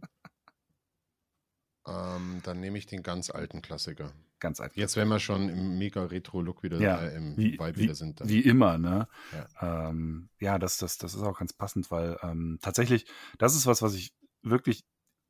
ähm, 1.88 2.42
dann 2.44 2.60
nehme 2.60 2.78
ich 2.78 2.86
den 2.86 3.04
ganz 3.04 3.30
alten 3.30 3.62
Klassiker. 3.62 4.12
Ganz 4.40 4.60
alt. 4.60 4.76
Jetzt, 4.76 4.96
wenn 4.98 5.08
wir 5.08 5.20
schon 5.20 5.50
im 5.50 5.78
mega 5.78 6.04
Retro-Look 6.04 6.62
wieder 6.62 6.80
Ja, 6.80 6.98
äh, 7.02 7.16
im 7.16 7.38
wie, 7.38 7.54
Vibe 7.54 7.76
wie, 7.76 7.82
wieder 7.84 7.96
sind. 7.96 8.20
Dann. 8.20 8.30
wie 8.30 8.42
immer, 8.42 8.78
ne? 8.78 9.08
Ja. 9.34 9.90
Ähm, 9.90 10.30
ja, 10.40 10.60
das, 10.60 10.78
das, 10.78 10.98
das 10.98 11.16
ist 11.16 11.24
auch 11.24 11.40
ganz 11.40 11.54
passend, 11.54 11.90
weil 11.90 12.18
ähm, 12.22 12.60
tatsächlich, 12.62 13.06
das 13.38 13.56
ist 13.56 13.66
was, 13.66 13.82
was 13.82 13.96
ich 13.96 14.14
wirklich 14.44 14.84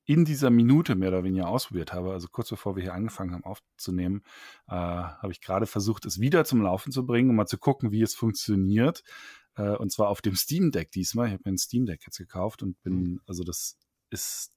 in 0.05 0.25
dieser 0.25 0.49
Minute 0.49 0.95
mehr 0.95 1.09
oder 1.09 1.23
weniger 1.23 1.47
ausprobiert 1.47 1.93
habe. 1.93 2.11
Also 2.11 2.27
kurz 2.29 2.49
bevor 2.49 2.75
wir 2.75 2.83
hier 2.83 2.93
angefangen 2.93 3.33
haben 3.33 3.43
aufzunehmen, 3.43 4.23
äh, 4.67 4.73
habe 4.73 5.31
ich 5.31 5.41
gerade 5.41 5.67
versucht, 5.67 6.05
es 6.05 6.19
wieder 6.19 6.45
zum 6.45 6.61
Laufen 6.61 6.91
zu 6.91 7.05
bringen, 7.05 7.29
um 7.29 7.35
mal 7.35 7.45
zu 7.45 7.57
gucken, 7.57 7.91
wie 7.91 8.01
es 8.01 8.15
funktioniert. 8.15 9.03
Äh, 9.55 9.75
und 9.75 9.91
zwar 9.91 10.09
auf 10.09 10.21
dem 10.21 10.35
Steam 10.35 10.71
Deck 10.71 10.91
diesmal. 10.91 11.27
Ich 11.27 11.33
habe 11.33 11.43
mir 11.45 11.53
ein 11.53 11.57
Steam 11.57 11.85
Deck 11.85 12.03
jetzt 12.05 12.17
gekauft 12.17 12.63
und 12.63 12.81
bin, 12.83 13.19
also 13.27 13.43
das 13.43 13.77
ist 14.09 14.53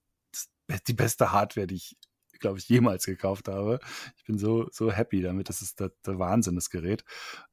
die 0.87 0.95
beste 0.95 1.33
Hardware, 1.33 1.67
die 1.67 1.77
ich 1.77 1.97
glaube 2.41 2.59
ich, 2.59 2.69
jemals 2.69 3.05
gekauft 3.05 3.49
habe. 3.49 3.79
Ich 4.17 4.25
bin 4.25 4.39
so, 4.39 4.67
so 4.73 4.91
happy 4.91 5.21
damit. 5.23 5.49
Das 5.49 5.63
ist 5.63 5.79
der, 5.79 5.93
der 6.07 6.19
Wahnsinn, 6.19 6.55
das 6.55 6.71
Gerät. 6.71 7.05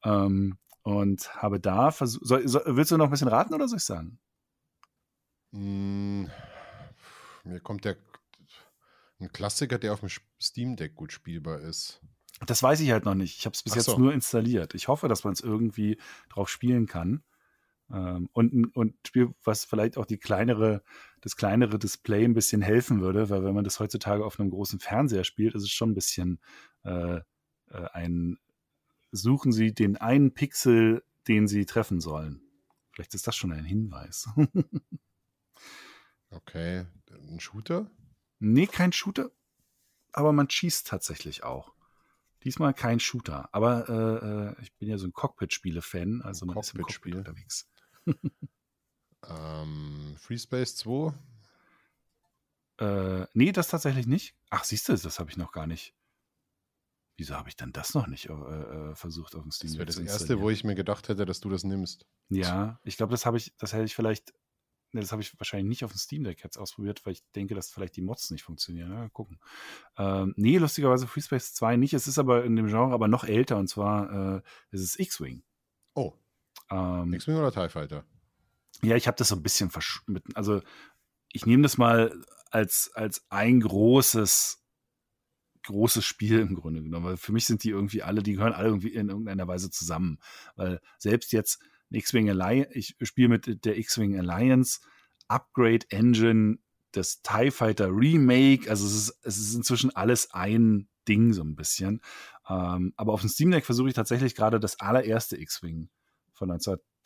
Ähm, 0.04 0.58
und 0.82 1.36
habe 1.36 1.60
da 1.60 1.92
versucht. 1.92 2.26
Soll, 2.26 2.46
willst 2.66 2.92
du 2.92 2.98
noch 2.98 3.06
ein 3.06 3.12
bisschen 3.12 3.28
raten 3.28 3.54
oder 3.54 3.68
soll 3.68 3.78
ich 3.78 3.84
sagen? 3.84 4.20
Mm, 5.52 6.26
mir 7.44 7.60
kommt 7.60 7.86
der 7.86 7.98
ein 9.20 9.32
Klassiker, 9.32 9.80
der 9.80 9.94
auf 9.94 10.00
dem 10.02 10.10
Steam 10.42 10.76
Deck 10.76 10.96
gut 10.96 11.12
spielbar 11.12 11.60
ist. 11.60 12.02
Das 12.46 12.62
weiß 12.62 12.80
ich 12.82 12.92
halt 12.92 13.06
noch 13.06 13.16
nicht. 13.16 13.38
Ich 13.40 13.46
habe 13.46 13.56
es 13.56 13.64
bis 13.64 13.74
Ach 13.74 13.78
jetzt 13.78 13.86
so. 13.86 13.98
nur 13.98 14.14
installiert. 14.14 14.76
Ich 14.76 14.88
hoffe, 14.88 15.08
dass 15.08 15.24
man 15.24 15.34
es 15.34 15.42
irgendwie 15.42 16.00
drauf 16.30 16.50
spielen 16.50 16.86
kann. 16.86 17.24
Ähm, 17.92 18.30
und 18.32 18.54
ein 18.54 18.94
Spiel, 19.06 19.34
was 19.44 19.66
vielleicht 19.66 19.98
auch 19.98 20.06
die 20.06 20.20
kleinere, 20.20 20.84
das 21.28 21.36
kleinere 21.36 21.78
Display 21.78 22.24
ein 22.24 22.34
bisschen 22.34 22.62
helfen 22.62 23.02
würde, 23.02 23.30
weil 23.30 23.44
wenn 23.44 23.54
man 23.54 23.66
das 23.66 23.82
heutzutage 23.82 24.26
auf 24.26 24.40
einem 24.40 24.50
großen 24.50 24.80
Fernseher 24.80 25.26
spielt, 25.26 25.56
ist 25.56 25.64
es 25.64 25.72
schon 25.72 25.92
ein 25.92 25.96
bisschen 25.96 26.40
äh, 26.84 27.18
äh, 27.18 27.22
ein 27.94 28.38
Suchen 29.12 29.52
Sie 29.52 29.74
den 29.74 29.98
einen 29.98 30.34
Pixel, 30.34 31.04
den 31.28 31.48
Sie 31.48 31.66
treffen 31.66 32.00
sollen. 32.02 32.42
Vielleicht 32.92 33.14
ist 33.14 33.28
das 33.28 33.36
schon 33.36 33.52
ein 33.52 33.66
Hinweis. 33.66 34.30
Okay. 36.30 36.86
Ein 37.10 37.40
Shooter? 37.40 37.90
nee, 38.40 38.68
kein 38.68 38.92
Shooter, 38.92 39.32
aber 40.12 40.34
man 40.34 40.50
schießt 40.50 40.86
tatsächlich 40.86 41.44
auch. 41.44 41.74
Diesmal 42.44 42.74
kein 42.74 43.00
Shooter, 43.00 43.48
aber 43.54 43.88
äh, 43.90 44.60
äh, 44.60 44.62
ich 44.62 44.74
bin 44.74 44.90
ja 44.90 44.98
so 44.98 45.08
ein 45.08 45.14
Cockpit-Spiele-Fan, 45.14 46.22
also 46.22 46.46
Ein 46.46 46.50
man 46.50 46.58
ist 46.60 46.74
im 46.74 46.82
Cockpit-Spiel. 46.82 47.14
Cockpit 47.14 47.28
unterwegs. 47.28 47.70
Ähm, 49.28 50.16
Free 50.20 50.38
Space 50.38 50.76
2? 50.78 51.14
Äh, 52.80 53.26
nee, 53.34 53.52
das 53.52 53.70
tatsächlich 53.70 54.08
nicht. 54.08 54.36
Ach, 54.50 54.64
siehst 54.64 54.88
du, 54.90 54.96
das 54.96 55.20
habe 55.20 55.30
ich 55.30 55.38
noch 55.38 55.52
gar 55.52 55.68
nicht. 55.68 55.94
Wieso 57.18 57.34
habe 57.36 57.50
ich 57.50 57.56
dann 57.56 57.72
das 57.74 57.96
noch 57.96 58.06
nicht 58.06 58.30
äh, 58.30 58.34
äh, 58.34 58.96
versucht 58.96 59.36
auf 59.36 59.42
dem 59.42 59.52
Steam 59.52 59.70
Das 59.72 59.78
wäre 59.78 59.86
das 59.88 59.98
erste, 59.98 60.40
wo 60.40 60.52
ich 60.52 60.64
mir 60.64 60.76
gedacht 60.76 61.10
hätte, 61.10 61.26
dass 61.26 61.40
du 61.40 61.50
das 61.50 61.64
nimmst. 61.64 62.06
Ja, 62.30 62.80
ich 62.84 62.96
glaube, 62.96 63.10
das 63.12 63.26
habe 63.26 63.38
ich, 63.38 63.56
das 63.58 63.74
hätte 63.74 63.86
ich 63.86 63.96
vielleicht, 63.96 64.34
ne, 64.92 65.02
das 65.02 65.12
habe 65.12 65.24
ich 65.24 65.40
wahrscheinlich 65.40 65.68
nicht 65.68 65.84
auf 65.84 65.92
dem 65.92 65.98
Steam 65.98 66.24
Deck 66.24 66.44
jetzt 66.44 66.58
ausprobiert, 66.58 67.04
weil 67.08 67.14
ich 67.14 67.24
denke, 67.32 67.56
dass 67.56 67.72
vielleicht 67.72 67.96
die 67.96 68.04
Mods 68.04 68.30
nicht 68.30 68.44
funktionieren. 68.44 68.92
Ja, 68.92 69.10
gucken. 69.10 69.40
Ähm, 69.98 70.36
nee, 70.38 70.60
lustigerweise 70.60 71.08
FreeSpace 71.08 71.56
2 71.56 71.76
nicht. 71.78 71.96
Es 71.96 72.08
ist 72.08 72.20
aber 72.20 72.46
in 72.46 72.56
dem 72.56 72.68
Genre 72.68 72.94
aber 72.94 73.08
noch 73.08 73.24
älter 73.24 73.58
und 73.58 73.68
zwar 73.68 74.36
äh, 74.38 74.42
es 74.70 74.82
ist 74.82 75.00
X-Wing. 75.00 75.42
Oh, 75.96 76.14
Ähm, 76.70 77.12
X-Wing 77.14 77.38
oder 77.38 77.52
TIE 77.52 77.70
Fighter? 77.70 78.06
Ja, 78.84 78.96
ich 78.96 79.08
habe 79.08 79.18
das 79.18 79.30
so 79.30 79.36
ein 79.36 79.44
bisschen 79.44 79.70
verschmitten. 79.70 80.36
Also 80.36 80.62
ich 81.32 81.46
nehme 81.46 81.64
das 81.64 81.78
mal 81.78 82.14
als, 82.52 82.92
als 82.94 83.26
ein 83.30 83.60
großes, 83.60 84.64
großes 85.64 86.06
Spiel 86.06 86.40
im 86.40 86.56
Grunde 86.56 86.82
genommen. 86.82 87.06
Weil 87.06 87.18
für 87.18 87.32
mich 87.32 87.46
sind 87.46 87.64
die 87.64 87.70
irgendwie 87.70 88.04
alle, 88.04 88.24
die 88.24 88.34
gehören 88.34 88.54
alle 88.54 88.68
irgendwie 88.68 88.94
in 88.94 89.10
irgendeiner 89.10 89.48
Weise 89.48 89.70
zusammen. 89.70 90.20
Weil 90.56 90.80
selbst 90.98 91.34
jetzt 91.34 91.60
X-Wing 91.90 92.30
Alliance, 92.30 92.70
ich 92.74 92.96
spiele 93.04 93.30
mit 93.30 93.66
der 93.66 93.78
X-Wing 93.78 94.18
Alliance, 94.18 94.80
Upgrade 95.28 95.86
Engine, 95.90 96.60
das 96.92 97.22
TIE 97.22 97.52
Fighter 97.52 97.90
Remake, 97.90 98.70
also 98.70 98.86
es 98.86 98.96
ist, 98.96 99.20
es 99.24 99.38
ist 99.38 99.56
inzwischen 99.56 99.96
alles 99.96 100.32
ein 100.34 100.88
Ding 101.08 101.34
so 101.34 101.44
ein 101.44 101.56
bisschen. 101.56 102.02
Ähm, 102.50 102.94
aber 102.96 103.14
auf 103.14 103.22
dem 103.22 103.30
Steam 103.30 103.52
Deck 103.52 103.66
versuche 103.66 103.90
ich 103.90 103.94
tatsächlich 103.94 104.36
gerade 104.36 104.60
das 104.60 104.80
allererste 104.80 105.40
X-Wing 105.40 105.90
von 106.34 106.50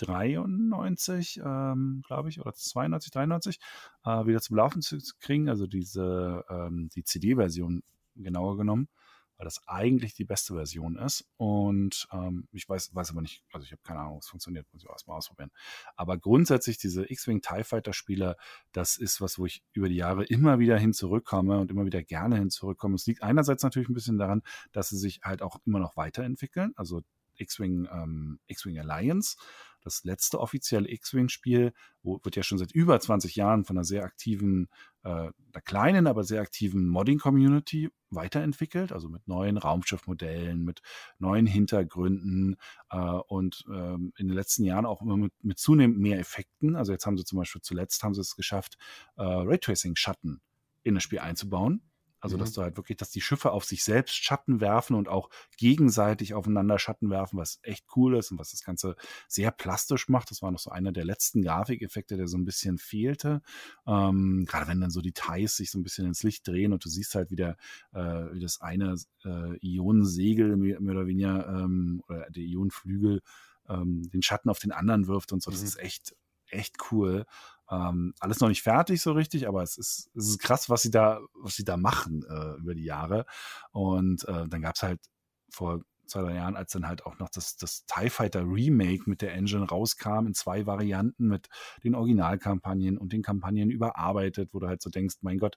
1993, 0.07 1.41
ähm, 1.43 2.01
glaube 2.05 2.29
ich, 2.29 2.39
oder 2.39 2.53
92, 2.53 3.11
93, 3.11 3.59
äh, 4.05 4.25
wieder 4.25 4.41
zum 4.41 4.55
Laufen 4.55 4.81
zu, 4.81 4.97
kriegen. 5.19 5.49
Also 5.49 5.67
diese, 5.67 6.43
ähm, 6.49 6.89
die 6.95 7.03
CD-Version 7.03 7.83
genauer 8.15 8.57
genommen, 8.57 8.89
weil 9.37 9.45
das 9.45 9.61
eigentlich 9.67 10.13
die 10.13 10.25
beste 10.25 10.53
Version 10.53 10.97
ist. 10.97 11.25
Und 11.37 12.07
ähm, 12.11 12.47
ich 12.51 12.67
weiß, 12.67 12.93
weiß 12.93 13.11
aber 13.11 13.21
nicht, 13.21 13.43
also 13.51 13.63
ich 13.65 13.71
habe 13.71 13.81
keine 13.83 13.99
Ahnung, 14.01 14.19
es 14.19 14.27
funktioniert, 14.27 14.67
muss 14.71 14.83
ich 14.83 14.89
erstmal 14.89 15.17
ausprobieren. 15.17 15.51
Aber 15.95 16.17
grundsätzlich 16.17 16.77
diese 16.77 17.09
X-Wing 17.09 17.41
TIE 17.41 17.63
Fighter 17.63 17.93
Spieler, 17.93 18.35
das 18.71 18.97
ist 18.97 19.21
was, 19.21 19.39
wo 19.39 19.45
ich 19.45 19.63
über 19.73 19.89
die 19.89 19.95
Jahre 19.95 20.25
immer 20.25 20.59
wieder 20.59 20.77
hin 20.77 20.93
zurückkomme 20.93 21.59
und 21.59 21.71
immer 21.71 21.85
wieder 21.85 22.03
gerne 22.03 22.37
hin 22.37 22.49
zurückkomme. 22.49 22.95
Es 22.95 23.07
liegt 23.07 23.23
einerseits 23.23 23.63
natürlich 23.63 23.89
ein 23.89 23.95
bisschen 23.95 24.17
daran, 24.17 24.41
dass 24.71 24.89
sie 24.89 24.97
sich 24.97 25.21
halt 25.23 25.41
auch 25.41 25.57
immer 25.65 25.79
noch 25.79 25.95
weiterentwickeln. 25.97 26.73
Also 26.75 27.01
X-Wing, 27.41 27.87
ähm, 27.91 28.39
X-Wing 28.47 28.79
Alliance, 28.79 29.35
das 29.83 30.03
letzte 30.03 30.39
offizielle 30.39 30.89
X-Wing-Spiel, 30.89 31.73
wird 32.03 32.35
ja 32.35 32.43
schon 32.43 32.57
seit 32.57 32.71
über 32.71 32.99
20 32.99 33.35
Jahren 33.35 33.65
von 33.65 33.77
einer 33.77 33.83
sehr 33.83 34.03
aktiven, 34.03 34.69
äh, 35.03 35.09
einer 35.09 35.61
kleinen, 35.63 36.07
aber 36.07 36.23
sehr 36.23 36.41
aktiven 36.41 36.87
Modding-Community 36.87 37.89
weiterentwickelt, 38.11 38.91
also 38.91 39.09
mit 39.09 39.27
neuen 39.27 39.57
Raumschiffmodellen, 39.57 40.63
mit 40.63 40.81
neuen 41.17 41.47
Hintergründen 41.47 42.57
äh, 42.91 42.97
und 42.97 43.63
ähm, 43.73 44.13
in 44.17 44.27
den 44.27 44.35
letzten 44.35 44.63
Jahren 44.63 44.85
auch 44.85 45.01
immer 45.01 45.17
mit, 45.17 45.33
mit 45.41 45.57
zunehmend 45.57 45.99
mehr 45.99 46.19
Effekten. 46.19 46.75
Also 46.75 46.91
jetzt 46.91 47.05
haben 47.05 47.17
sie 47.17 47.25
zum 47.25 47.39
Beispiel 47.39 47.61
zuletzt 47.61 48.03
haben 48.03 48.13
sie 48.13 48.21
es 48.21 48.35
geschafft, 48.35 48.77
äh, 49.17 49.23
Raytracing-Schatten 49.23 50.41
in 50.83 50.93
das 50.93 51.03
Spiel 51.03 51.19
einzubauen. 51.19 51.81
Also, 52.22 52.38
mhm. 52.38 52.41
dass 52.41 52.53
du 52.53 52.61
halt 52.61 52.78
wirklich, 52.78 52.97
dass 52.97 53.09
die 53.09 53.22
Schiffe 53.22 53.51
auf 53.51 53.65
sich 53.65 53.84
selbst 53.84 54.15
Schatten 54.15 54.61
werfen 54.61 54.95
und 54.95 55.09
auch 55.09 55.30
gegenseitig 55.57 56.34
aufeinander 56.34 56.80
Schatten 56.80 57.09
werfen, 57.09 57.38
was 57.38 57.59
echt 57.63 57.86
cool 57.95 58.15
ist 58.17 58.32
und 58.32 58.39
was 58.39 58.51
das 58.51 58.63
Ganze 58.63 58.95
sehr 59.28 59.51
plastisch 59.51 60.07
macht. 60.07 60.32
Das 60.32 60.41
war 60.41 60.51
noch 60.51 60.59
so 60.59 60.69
einer 60.69 60.91
der 60.91 61.03
letzten 61.03 61.41
Grafikeffekte, 61.41 62.15
der 62.15 62.28
so 62.28 62.38
ein 62.38 62.45
bisschen 62.45 62.78
fehlte. 62.78 63.41
Ähm, 63.86 64.45
gerade 64.47 64.67
wenn 64.67 64.80
dann 64.80 64.91
so 64.91 65.01
die 65.01 65.13
Thais 65.13 65.55
sich 65.57 65.72
so 65.72 65.80
ein 65.80 65.84
bisschen 65.84 66.05
ins 66.05 66.24
Licht 66.24 66.47
drehen 66.47 66.74
und 66.74 66.86
du 66.86 66.89
siehst 66.89 67.15
halt, 67.15 67.32
wie, 67.32 67.36
der, 67.36 67.57
äh, 67.91 68.34
wie 68.34 68.39
das 68.39 68.61
eine 68.61 68.95
äh, 69.26 69.57
Ionensegel 69.65 70.57
mehr 70.57 70.80
oder 70.80 71.07
weniger 71.07 71.47
ähm, 71.47 72.03
oder 72.07 72.30
der 72.30 72.43
Ionenflügel 72.43 73.22
ähm, 73.69 74.09
den 74.09 74.22
Schatten 74.22 74.49
auf 74.49 74.59
den 74.59 74.72
anderen 74.72 75.07
wirft 75.07 75.32
und 75.34 75.41
so. 75.41 75.51
Das 75.51 75.61
mhm. 75.61 75.67
ist 75.67 75.80
echt, 75.80 76.15
echt 76.49 76.78
cool. 76.91 77.26
Ähm, 77.72 78.13
alles 78.19 78.39
noch 78.41 78.49
nicht 78.49 78.61
fertig 78.63 79.01
so 79.01 79.13
richtig, 79.13 79.47
aber 79.47 79.63
es 79.63 79.78
ist, 79.78 80.11
es 80.15 80.28
ist 80.28 80.39
krass, 80.39 80.69
was 80.69 80.82
sie 80.82 80.91
da, 80.91 81.22
was 81.34 81.55
sie 81.55 81.63
da 81.63 81.78
machen 81.78 82.24
äh, 82.30 82.59
über 82.59 82.76
die 82.76 82.84
Jahre. 82.84 83.26
Und 83.72 84.28
äh, 84.28 84.47
dann 84.47 84.61
gab 84.61 84.76
es 84.76 84.84
halt 84.84 84.99
vor 85.49 85.82
zwei, 86.05 86.22
drei 86.22 86.36
Jahren, 86.36 86.55
als 86.55 86.74
dann 86.74 86.88
halt 86.88 87.05
auch 87.05 87.17
noch 87.19 87.30
das, 87.30 87.55
das 87.55 87.86
TIE 87.86 88.09
Fighter 88.09 88.43
Remake 88.43 89.09
mit 89.09 89.22
der 89.22 89.34
Engine 89.34 89.67
rauskam, 89.67 90.28
in 90.28 90.34
zwei 90.34 90.65
Varianten 90.65 91.28
mit 91.28 91.47
den 91.84 91.95
Originalkampagnen 91.95 92.97
und 92.97 93.13
den 93.13 93.24
Kampagnen 93.24 93.72
überarbeitet, 93.72 94.49
wo 94.53 94.59
du 94.59 94.67
halt 94.67 94.82
so 94.82 94.89
denkst, 94.89 95.15
mein 95.22 95.38
Gott, 95.38 95.55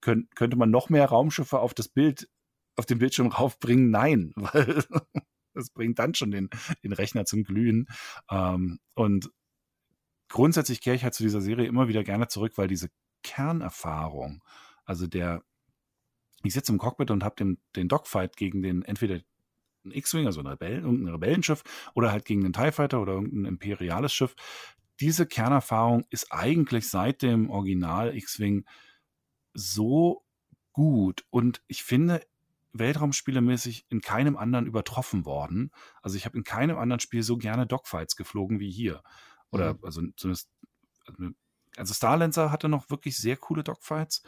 könnt, 0.00 0.34
könnte 0.34 0.56
man 0.56 0.70
noch 0.70 0.88
mehr 0.88 1.06
Raumschiffe 1.06 1.60
auf 1.60 1.74
das 1.74 1.88
Bild, 1.88 2.28
auf 2.76 2.86
den 2.86 2.98
Bildschirm 2.98 3.28
raufbringen? 3.28 3.90
Nein, 3.90 4.32
weil 4.36 4.82
das 5.54 5.70
bringt 5.70 5.98
dann 5.98 6.14
schon 6.14 6.30
den, 6.30 6.50
den 6.82 6.92
Rechner 6.92 7.24
zum 7.24 7.44
Glühen. 7.44 7.86
Ähm, 8.30 8.80
und 8.94 9.30
grundsätzlich 10.30 10.80
kehre 10.80 10.96
ich 10.96 11.04
halt 11.04 11.14
zu 11.14 11.22
dieser 11.22 11.42
Serie 11.42 11.66
immer 11.66 11.88
wieder 11.88 12.02
gerne 12.02 12.28
zurück, 12.28 12.52
weil 12.56 12.68
diese 12.68 12.88
Kernerfahrung, 13.22 14.42
also 14.86 15.06
der, 15.06 15.42
ich 16.42 16.54
sitze 16.54 16.72
im 16.72 16.78
Cockpit 16.78 17.10
und 17.10 17.22
habe 17.22 17.36
den, 17.36 17.58
den 17.76 17.88
Dogfight 17.88 18.36
gegen 18.36 18.62
den 18.62 18.82
entweder 18.82 19.20
ein 19.84 19.92
X-Wing, 19.92 20.26
also 20.26 20.40
ein, 20.40 20.46
Rebellen, 20.46 20.84
irgendein 20.84 21.14
Rebellenschiff, 21.14 21.62
oder 21.94 22.12
halt 22.12 22.24
gegen 22.24 22.44
einen 22.44 22.52
TIE 22.52 22.72
Fighter 22.72 23.00
oder 23.00 23.14
irgendein 23.14 23.44
imperiales 23.46 24.12
Schiff. 24.12 24.34
Diese 25.00 25.26
Kernerfahrung 25.26 26.04
ist 26.10 26.30
eigentlich 26.30 26.88
seit 26.88 27.22
dem 27.22 27.50
Original 27.50 28.14
X-Wing 28.16 28.64
so 29.54 30.22
gut 30.72 31.24
und 31.30 31.62
ich 31.66 31.82
finde 31.82 32.22
weltraumspielemäßig 32.72 33.86
in 33.88 34.00
keinem 34.00 34.36
anderen 34.36 34.66
übertroffen 34.66 35.24
worden. 35.24 35.72
Also 36.02 36.16
ich 36.16 36.24
habe 36.24 36.38
in 36.38 36.44
keinem 36.44 36.78
anderen 36.78 37.00
Spiel 37.00 37.22
so 37.22 37.36
gerne 37.36 37.66
Dogfights 37.66 38.14
geflogen 38.14 38.60
wie 38.60 38.70
hier. 38.70 39.02
Oder 39.50 39.74
mhm. 39.74 39.84
also 39.84 40.02
zumindest, 40.16 40.50
also, 41.06 41.30
also 41.76 41.94
Starlancer 41.94 42.50
hatte 42.50 42.68
noch 42.68 42.90
wirklich 42.90 43.16
sehr 43.16 43.36
coole 43.36 43.64
Dogfights, 43.64 44.22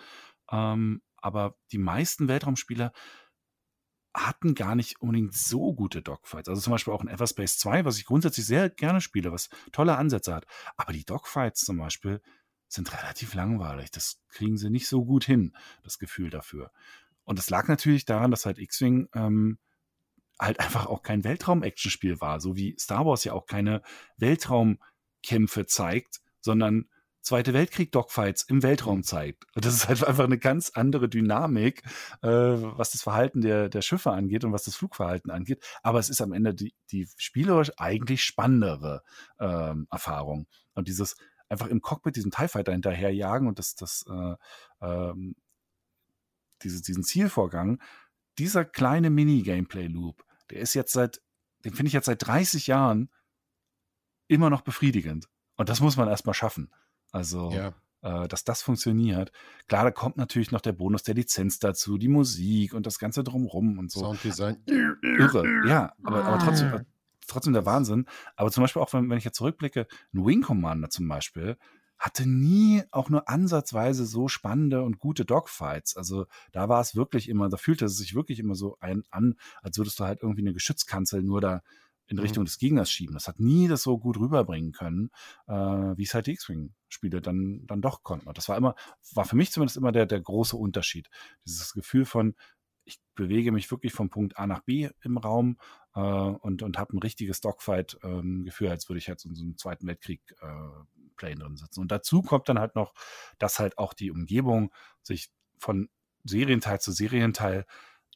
ähm, 0.51 1.03
aber 1.17 1.57
die 1.71 1.79
meisten 1.79 2.29
Weltraumspieler 2.29 2.93
hatten 4.15 4.55
gar 4.55 4.75
nicht 4.75 5.01
unbedingt 5.01 5.35
so 5.35 5.73
gute 5.73 6.03
Dogfights. 6.03 6.49
Also 6.49 6.61
zum 6.61 6.73
Beispiel 6.73 6.93
auch 6.93 7.03
in 7.03 7.09
Everspace 7.09 7.59
2, 7.59 7.85
was 7.85 7.99
ich 7.99 8.05
grundsätzlich 8.05 8.45
sehr 8.45 8.69
gerne 8.69 9.01
spiele, 9.01 9.33
was 9.33 9.49
tolle 9.73 9.97
Ansätze 9.97 10.35
hat. 10.35 10.47
Aber 10.77 10.93
die 10.93 11.05
Dogfights 11.05 11.65
zum 11.65 11.79
Beispiel 11.79 12.21
sind 12.69 12.93
relativ 12.93 13.35
langweilig. 13.35 13.91
Das 13.91 14.21
kriegen 14.29 14.59
sie 14.59 14.71
nicht 14.71 14.87
so 14.87 15.05
gut 15.05 15.25
hin, 15.25 15.57
das 15.83 15.99
Gefühl 15.99 16.29
dafür. 16.29 16.73
Und 17.25 17.39
das 17.39 17.49
lag 17.49 17.69
natürlich 17.69 18.05
daran, 18.05 18.31
dass 18.31 18.45
halt 18.45 18.59
X-Wing 18.59 19.09
ähm, 19.15 19.59
halt 20.39 20.61
einfach 20.61 20.87
auch 20.87 21.03
kein 21.03 21.25
Weltraum-Action-Spiel 21.25 22.21
war, 22.21 22.41
so 22.41 22.57
wie 22.57 22.77
Star 22.79 23.07
Wars 23.07 23.25
ja 23.25 23.33
auch 23.33 23.47
keine 23.47 23.83
Weltraum- 24.17 24.79
Kämpfe 25.23 25.67
zeigt, 25.67 26.21
sondern 26.41 26.87
Zweite 27.23 27.55
Weltkrieg-Dogfights 27.55 28.43
im 28.49 28.65
Weltraum 28.65 28.99
mhm. 28.99 29.03
zeigt. 29.05 29.47
Und 29.55 29.65
das 29.65 29.75
ist 29.75 29.89
halt 29.89 30.05
einfach 30.05 30.25
eine 30.25 30.39
ganz 30.39 30.71
andere 30.71 31.09
Dynamik, 31.09 31.85
äh, 32.21 32.29
was 32.29 32.91
das 32.91 33.03
Verhalten 33.03 33.43
der, 33.43 33.69
der 33.69 33.81
Schiffe 33.81 34.11
angeht 34.11 34.45
und 34.45 34.53
was 34.53 34.65
das 34.65 34.75
Flugverhalten 34.75 35.31
angeht. 35.31 35.65
Aber 35.85 36.01
es 36.01 36.11
ist 36.11 36.21
am 36.21 36.33
Ende 36.33 36.53
die, 36.53 36.75
die 36.91 37.09
spielerisch 37.17 37.71
eigentlich 37.77 38.25
spannendere 38.25 39.03
ähm, 39.39 39.87
Erfahrung. 39.91 40.49
Und 40.75 40.89
dieses 40.89 41.15
einfach 41.49 41.69
im 41.69 41.81
Cockpit 41.81 42.17
diesen 42.17 42.33
TIE 42.33 42.49
Fighter 42.49 42.73
hinterherjagen 42.73 43.47
und 43.47 43.61
das, 43.61 43.77
das, 43.77 44.05
äh, 44.09 44.35
ähm, 44.85 45.37
diese, 46.63 46.83
diesen 46.83 47.05
Zielvorgang, 47.05 47.81
dieser 48.39 48.65
kleine 48.65 49.11
Mini-Gameplay-Loop, 49.11 50.25
der 50.51 50.59
ist 50.59 50.75
jetzt 50.75 50.93
seit, 50.93 51.21
den 51.65 51.75
finde 51.75 51.89
ich 51.89 51.93
jetzt 51.93 52.07
seit 52.07 52.27
30 52.27 52.67
Jahren 52.67 53.11
immer 54.33 54.51
noch 54.51 54.63
befriedigend. 54.63 55.29
Und 55.57 55.69
das 55.69 55.81
muss 55.81 55.97
man 55.97 56.09
erstmal 56.09 56.35
schaffen. 56.35 56.73
Also, 57.11 57.51
ja. 57.53 57.75
äh, 58.03 58.27
dass 58.29 58.45
das 58.45 58.63
funktioniert. 58.63 59.33
Klar, 59.69 59.85
da 59.85 59.91
kommt 59.91 60.17
natürlich 60.17 60.51
noch 60.51 60.61
der 60.61 60.73
Bonus 60.73 61.03
der 61.03 61.15
Lizenz 61.15 61.59
dazu, 61.59 61.99
die 61.99 62.09
Musik 62.09 62.75
und 62.75 62.87
das 62.87 62.99
Ganze 62.99 63.23
drumrum 63.23 63.79
und 63.79 63.91
so. 63.91 64.01
Sounddesign. 64.01 64.63
Irre, 64.67 65.45
ja, 65.69 65.93
aber, 66.03 66.25
aber 66.25 66.39
trotzdem, 66.39 66.73
äh, 66.73 66.85
trotzdem 67.27 67.53
der 67.53 67.67
Wahnsinn. 67.67 68.07
Aber 68.35 68.51
zum 68.51 68.63
Beispiel 68.63 68.83
auch, 68.83 68.93
wenn, 68.93 69.11
wenn 69.11 69.19
ich 69.19 69.25
jetzt 69.25 69.37
zurückblicke, 69.37 69.87
ein 70.15 70.25
Wing 70.25 70.43
Commander 70.43 70.89
zum 70.89 71.07
Beispiel, 71.07 71.57
hatte 72.03 72.29
nie 72.29 72.83
auch 72.91 73.11
nur 73.11 73.29
ansatzweise 73.29 74.07
so 74.07 74.27
spannende 74.27 74.83
und 74.83 74.99
gute 74.99 75.25
Dogfights. 75.25 75.97
Also 75.97 76.27
da 76.51 76.69
war 76.69 76.81
es 76.81 76.97
wirklich 76.97 77.29
immer, 77.29 77.49
da 77.49 77.57
fühlte 77.57 77.85
es 77.85 77.97
sich 77.97 78.17
wirklich 78.17 78.41
immer 78.41 78.57
so 78.57 78.77
ein 78.81 79.05
an, 79.11 79.37
als 79.63 79.79
würdest 79.79 80.01
du 80.01 80.05
halt 80.05 80.21
irgendwie 80.21 80.41
eine 80.41 80.53
Geschützkanzel 80.53 81.23
nur 81.23 81.41
da 81.41 81.63
in 82.13 82.19
mhm. 82.19 82.23
Richtung 82.23 82.43
mhm. 82.43 82.47
des 82.47 82.59
Gegners 82.59 82.91
schieben. 82.91 83.15
Das 83.15 83.27
hat 83.27 83.41
nie 83.41 83.69
das 83.69 83.83
so 83.83 83.99
gut 83.99 84.19
rüberbringen 84.19 84.73
können, 84.73 85.11
äh, 85.49 85.53
wie 85.53 86.05
es 86.05 86.15
halt 86.15 86.27
die 86.27 86.33
X-Wing-Spiele 86.33 87.21
dann, 87.21 87.67
dann 87.67 87.81
doch 87.81 88.03
konnten. 88.03 88.29
Und 88.29 88.37
das 88.37 88.49
war 88.49 88.57
immer, 88.57 88.75
war 89.15 89.25
für 89.25 89.37
mich 89.37 89.51
zumindest 89.51 89.79
immer 89.79 89.93
der, 89.93 90.07
der 90.07 90.21
große 90.21 90.57
Unterschied. 90.57 91.09
Dieses 91.47 91.73
Gefühl 91.73 92.05
von, 92.05 92.35
ich 92.85 93.01
bewege 93.15 93.51
mich 93.51 93.71
wirklich 93.71 93.93
von 93.93 94.11
Punkt 94.11 94.37
A 94.37 94.47
nach 94.47 94.61
B 94.61 94.91
im 95.03 95.17
Raum 95.17 95.57
äh, 95.95 96.01
und, 96.01 96.63
und 96.63 96.79
habe 96.79 96.95
ein 96.95 96.99
richtiges 96.99 97.41
Dogfight-Gefühl, 97.41 98.67
ähm, 98.67 98.73
als 98.73 98.89
würde 98.89 98.99
ich 98.99 99.07
jetzt 99.07 99.25
in 99.25 99.35
so 99.35 99.43
einem 99.43 99.57
Zweiten 99.57 99.87
Weltkrieg-Plane 99.87 101.35
äh, 101.35 101.39
drin 101.39 101.57
sitzen. 101.57 101.81
Und 101.81 101.91
dazu 101.91 102.21
kommt 102.21 102.49
dann 102.49 102.59
halt 102.59 102.75
noch, 102.75 102.93
dass 103.39 103.59
halt 103.59 103.79
auch 103.79 103.95
die 103.95 104.11
Umgebung 104.11 104.71
sich 105.03 105.31
von 105.59 105.89
Serienteil 106.25 106.81
zu 106.81 106.93
Serienteil 106.93 107.65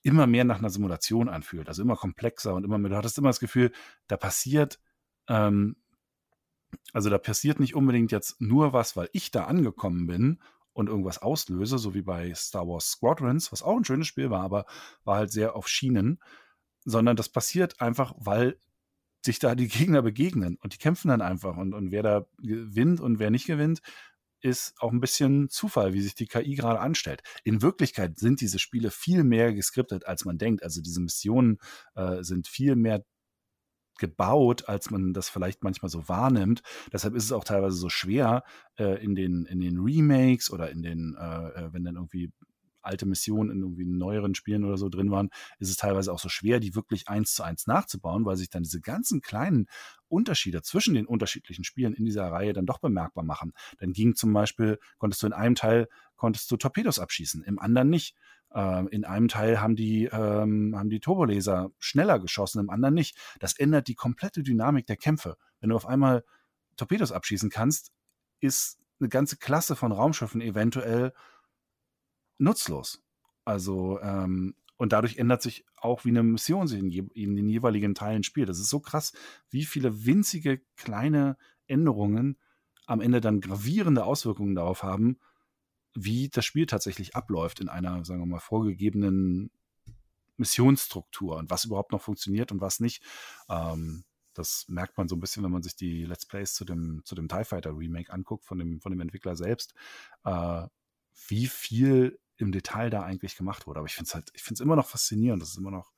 immer 0.07 0.29
mehr 0.29 0.45
nach 0.45 0.61
einer 0.61 0.71
Simulation 0.71 1.29
anfühlt, 1.29 1.67
also 1.69 1.83
immer 1.83 1.97
komplexer 1.97 2.55
und 2.55 2.63
immer 2.63 2.79
mehr. 2.79 2.91
Du 2.91 2.97
hattest 2.97 3.19
immer 3.19 3.29
das 3.29 3.41
Gefühl, 3.41 3.73
da 4.07 4.17
passiert, 4.17 4.79
ähm, 5.29 5.77
also 6.93 7.11
da 7.11 7.19
passiert 7.19 7.59
nicht 7.59 7.75
unbedingt 7.75 8.13
jetzt 8.13 8.41
nur 8.41 8.73
was, 8.73 8.97
weil 8.97 9.09
ich 9.13 9.33
da 9.33 9.45
angekommen 9.45 10.07
bin 10.07 10.39
und 10.73 10.89
irgendwas 10.89 11.19
auslöse, 11.19 11.79
so 11.79 11.95
wie 11.95 12.03
bei 12.03 12.33
Star 12.35 12.69
Wars 12.69 12.93
Squadrons, 12.93 13.51
was 13.51 13.63
auch 13.63 13.77
ein 13.77 13.85
schönes 13.85 14.07
Spiel 14.07 14.31
war, 14.31 14.43
aber 14.43 14.67
war 15.03 15.17
halt 15.17 15.33
sehr 15.33 15.57
auf 15.57 15.67
Schienen, 15.67 16.21
sondern 16.85 17.17
das 17.17 17.29
passiert 17.29 17.81
einfach, 17.81 18.15
weil 18.17 18.61
sich 19.25 19.41
da 19.41 19.57
die 19.57 19.67
Gegner 19.69 20.03
begegnen 20.03 20.57
und 20.63 20.73
die 20.73 20.79
kämpfen 20.79 21.09
dann 21.09 21.21
einfach 21.21 21.57
und, 21.57 21.75
und 21.75 21.91
wer 21.91 22.05
da 22.05 22.27
gewinnt 22.39 23.01
und 23.01 23.19
wer 23.19 23.33
nicht 23.33 23.47
gewinnt, 23.47 23.83
ist 24.47 24.75
auch 24.79 24.93
ein 24.93 25.01
bisschen 25.01 25.49
Zufall, 25.51 25.93
wie 25.93 26.01
sich 26.01 26.15
die 26.15 26.27
KI 26.27 26.55
gerade 26.55 26.79
anstellt. 26.81 27.23
In 27.45 27.63
Wirklichkeit 27.63 28.19
sind 28.19 28.41
diese 28.41 28.59
Spiele 28.59 28.91
viel 28.91 29.25
mehr 29.25 29.53
geskriptet, 29.53 30.07
als 30.07 30.25
man 30.25 30.39
denkt. 30.39 30.63
Also 30.63 30.81
diese 30.81 31.01
Missionen 31.01 31.59
äh, 31.97 32.23
sind 32.23 32.47
viel 32.47 32.77
mehr 32.77 33.05
gebaut, 33.99 34.69
als 34.69 34.91
man 34.91 35.13
das 35.13 35.29
vielleicht 35.29 35.65
manchmal 35.65 35.91
so 35.91 36.09
wahrnimmt. 36.09 36.63
Deshalb 36.93 37.15
ist 37.15 37.25
es 37.25 37.33
auch 37.33 37.45
teilweise 37.45 37.77
so 37.77 37.89
schwer 37.89 38.45
äh, 38.79 39.03
in 39.03 39.15
den 39.15 39.47
in 39.47 39.61
den 39.61 39.79
Remakes 39.79 40.51
oder 40.51 40.71
in 40.71 40.83
den, 40.83 41.17
äh, 41.19 41.49
äh 41.49 41.73
wenn 41.73 41.83
dann 41.85 41.97
irgendwie 41.97 42.31
alte 42.87 43.07
Missionen 43.07 43.51
in 43.51 43.61
irgendwie 43.61 43.85
neueren 43.85 44.35
Spielen 44.35 44.65
oder 44.65 44.77
so 44.77 44.89
drin 44.89 45.11
waren, 45.11 45.31
ist 45.59 45.71
es 45.71 45.77
teilweise 45.77 46.13
auch 46.13 46.19
so 46.19 46.29
schwer, 46.29 46.61
die 46.61 46.75
wirklich 46.75 47.09
eins 47.09 47.35
zu 47.35 47.43
eins 47.43 47.67
nachzubauen, 47.67 48.25
weil 48.25 48.37
sich 48.37 48.51
dann 48.51 48.63
diese 48.63 48.81
ganzen 48.81 49.21
kleinen 49.21 49.67
Unterschiede 50.09 50.63
zwischen 50.63 50.95
den 50.95 51.07
unterschiedlichen 51.07 51.65
Spielen 51.65 51.95
in 51.95 52.05
dieser 52.05 52.31
Reihe 52.31 52.53
dann 52.53 52.67
doch 52.67 52.79
bemerkbar 52.79 53.25
machen. 53.25 53.53
Dann 53.79 53.93
ging 53.93 54.15
zum 54.15 54.33
Beispiel, 54.33 54.79
konntest 54.99 55.23
du 55.23 55.27
in 55.27 55.33
einem 55.33 55.55
Teil 55.55 55.89
konntest 56.17 56.51
du 56.51 56.57
Torpedos 56.57 56.99
abschießen, 56.99 57.43
im 57.45 57.59
anderen 57.59 57.91
nicht. 57.91 58.17
Ähm, 58.55 58.89
in 58.89 59.05
einem 59.05 59.29
Teil 59.29 59.61
haben 59.61 59.77
die, 59.77 60.05
ähm, 60.07 60.75
haben 60.77 60.89
die 60.89 61.01
Turbolaser 61.01 61.71
schneller 61.79 62.19
geschossen, 62.19 62.61
im 62.61 62.71
anderen 62.71 62.95
nicht. 62.95 63.17
Das 63.39 63.59
ändert 63.59 63.89
die 63.89 63.95
komplette 63.95 64.43
Dynamik 64.43 64.87
der 64.87 64.97
Kämpfe. 64.97 65.37
Wenn 65.61 65.71
du 65.71 65.77
auf 65.77 65.87
einmal 65.87 66.25
Torpedos 66.77 67.13
abschießen 67.13 67.51
kannst, 67.51 67.93
ist 68.41 68.79
eine 68.99 69.09
ganze 69.09 69.37
Klasse 69.37 69.77
von 69.77 69.93
Raumschiffen 69.93 70.41
eventuell 70.41 71.13
nutzlos. 72.39 73.03
Also, 73.45 74.01
ähm, 74.01 74.55
und 74.77 74.93
dadurch 74.93 75.17
ändert 75.17 75.43
sich 75.43 75.65
auch, 75.77 76.05
wie 76.05 76.11
eine 76.11 76.23
Mission 76.23 76.67
sich 76.67 76.81
in, 76.81 76.91
je, 76.91 77.05
in, 77.15 77.37
den 77.37 77.49
jeweiligen 77.49 77.95
Teilen 77.95 78.23
spielt. 78.23 78.49
Das 78.49 78.59
ist 78.59 78.69
so 78.69 78.81
krass, 78.81 79.13
wie 79.51 79.65
viele 79.65 80.05
winzige 80.05 80.61
kleine 80.77 81.37
Änderungen 81.67 82.39
am 82.87 83.01
Ende 83.01 83.21
dann 83.21 83.41
gravierende 83.41 84.05
Auswirkungen 84.05 84.55
darauf 84.55 84.83
haben, 84.83 85.19
wie 85.95 86.29
das 86.29 86.45
Spiel 86.45 86.67
tatsächlich 86.67 87.17
abläuft 87.17 87.61
in 87.61 87.69
einer, 87.69 88.05
sagen 88.05 88.21
wir 88.21 88.27
mal, 88.27 88.39
vorgegebenen 88.39 89.51
Missionsstruktur 90.37 91.37
und 91.37 91.51
was 91.51 91.65
überhaupt 91.65 91.93
noch 91.93 92.03
funktioniert 92.03 92.53
und 92.53 92.61
was 92.61 92.81
nicht. 92.81 93.03
Ähm, 93.49 94.05
das 94.35 94.67
merkt 94.69 94.99
man 94.99 95.09
so 95.09 95.17
ein 95.17 95.21
bisschen, 95.21 95.43
wenn 95.43 95.51
man 95.51 95.63
sich 95.63 95.77
die 95.77 96.05
Let's 96.05 96.27
Plays 96.27 96.53
zu 96.55 96.65
dem, 96.67 97.01
zu 97.05 97.15
dem 97.15 97.29
TIE 97.29 97.45
Fighter 97.45 97.77
Remake 97.77 98.13
anguckt 98.13 98.45
von 98.45 98.59
dem, 98.59 98.81
von 98.81 98.93
dem 98.93 99.01
Entwickler 99.01 99.35
selbst, 99.35 99.75
äh, 100.25 100.67
wie 101.29 101.47
viel 101.47 102.19
im 102.39 102.53
Detail 102.53 102.91
da 102.91 103.03
eigentlich 103.03 103.37
gemacht 103.37 103.67
wurde. 103.67 103.81
Aber 103.81 103.87
ich 103.87 103.95
finde 103.95 104.09
es 104.09 104.15
halt, 104.15 104.31
ich 104.35 104.43
finde 104.43 104.55
es 104.55 104.61
immer 104.61 104.77
noch 104.77 104.87
faszinierend. 104.87 105.43
Das 105.43 105.51
ist 105.51 105.59
immer 105.59 105.71
noch 105.71 105.93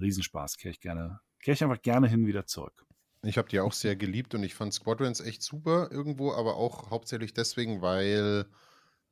Riesenspaß. 0.00 0.56
Kehre 0.56 0.72
ich 0.72 0.80
gerne, 0.80 1.20
kehre 1.40 1.54
ich 1.54 1.62
einfach 1.62 1.82
gerne 1.82 2.08
hin 2.08 2.26
wieder 2.26 2.46
zurück. 2.46 2.86
Ich 3.22 3.36
habe 3.36 3.48
die 3.48 3.60
auch 3.60 3.72
sehr 3.72 3.96
geliebt 3.96 4.34
und 4.34 4.44
ich 4.44 4.54
fand 4.54 4.72
Squadrons 4.72 5.20
echt 5.20 5.42
super 5.42 5.88
irgendwo, 5.90 6.32
aber 6.32 6.56
auch 6.56 6.90
hauptsächlich 6.90 7.34
deswegen, 7.34 7.82
weil 7.82 8.46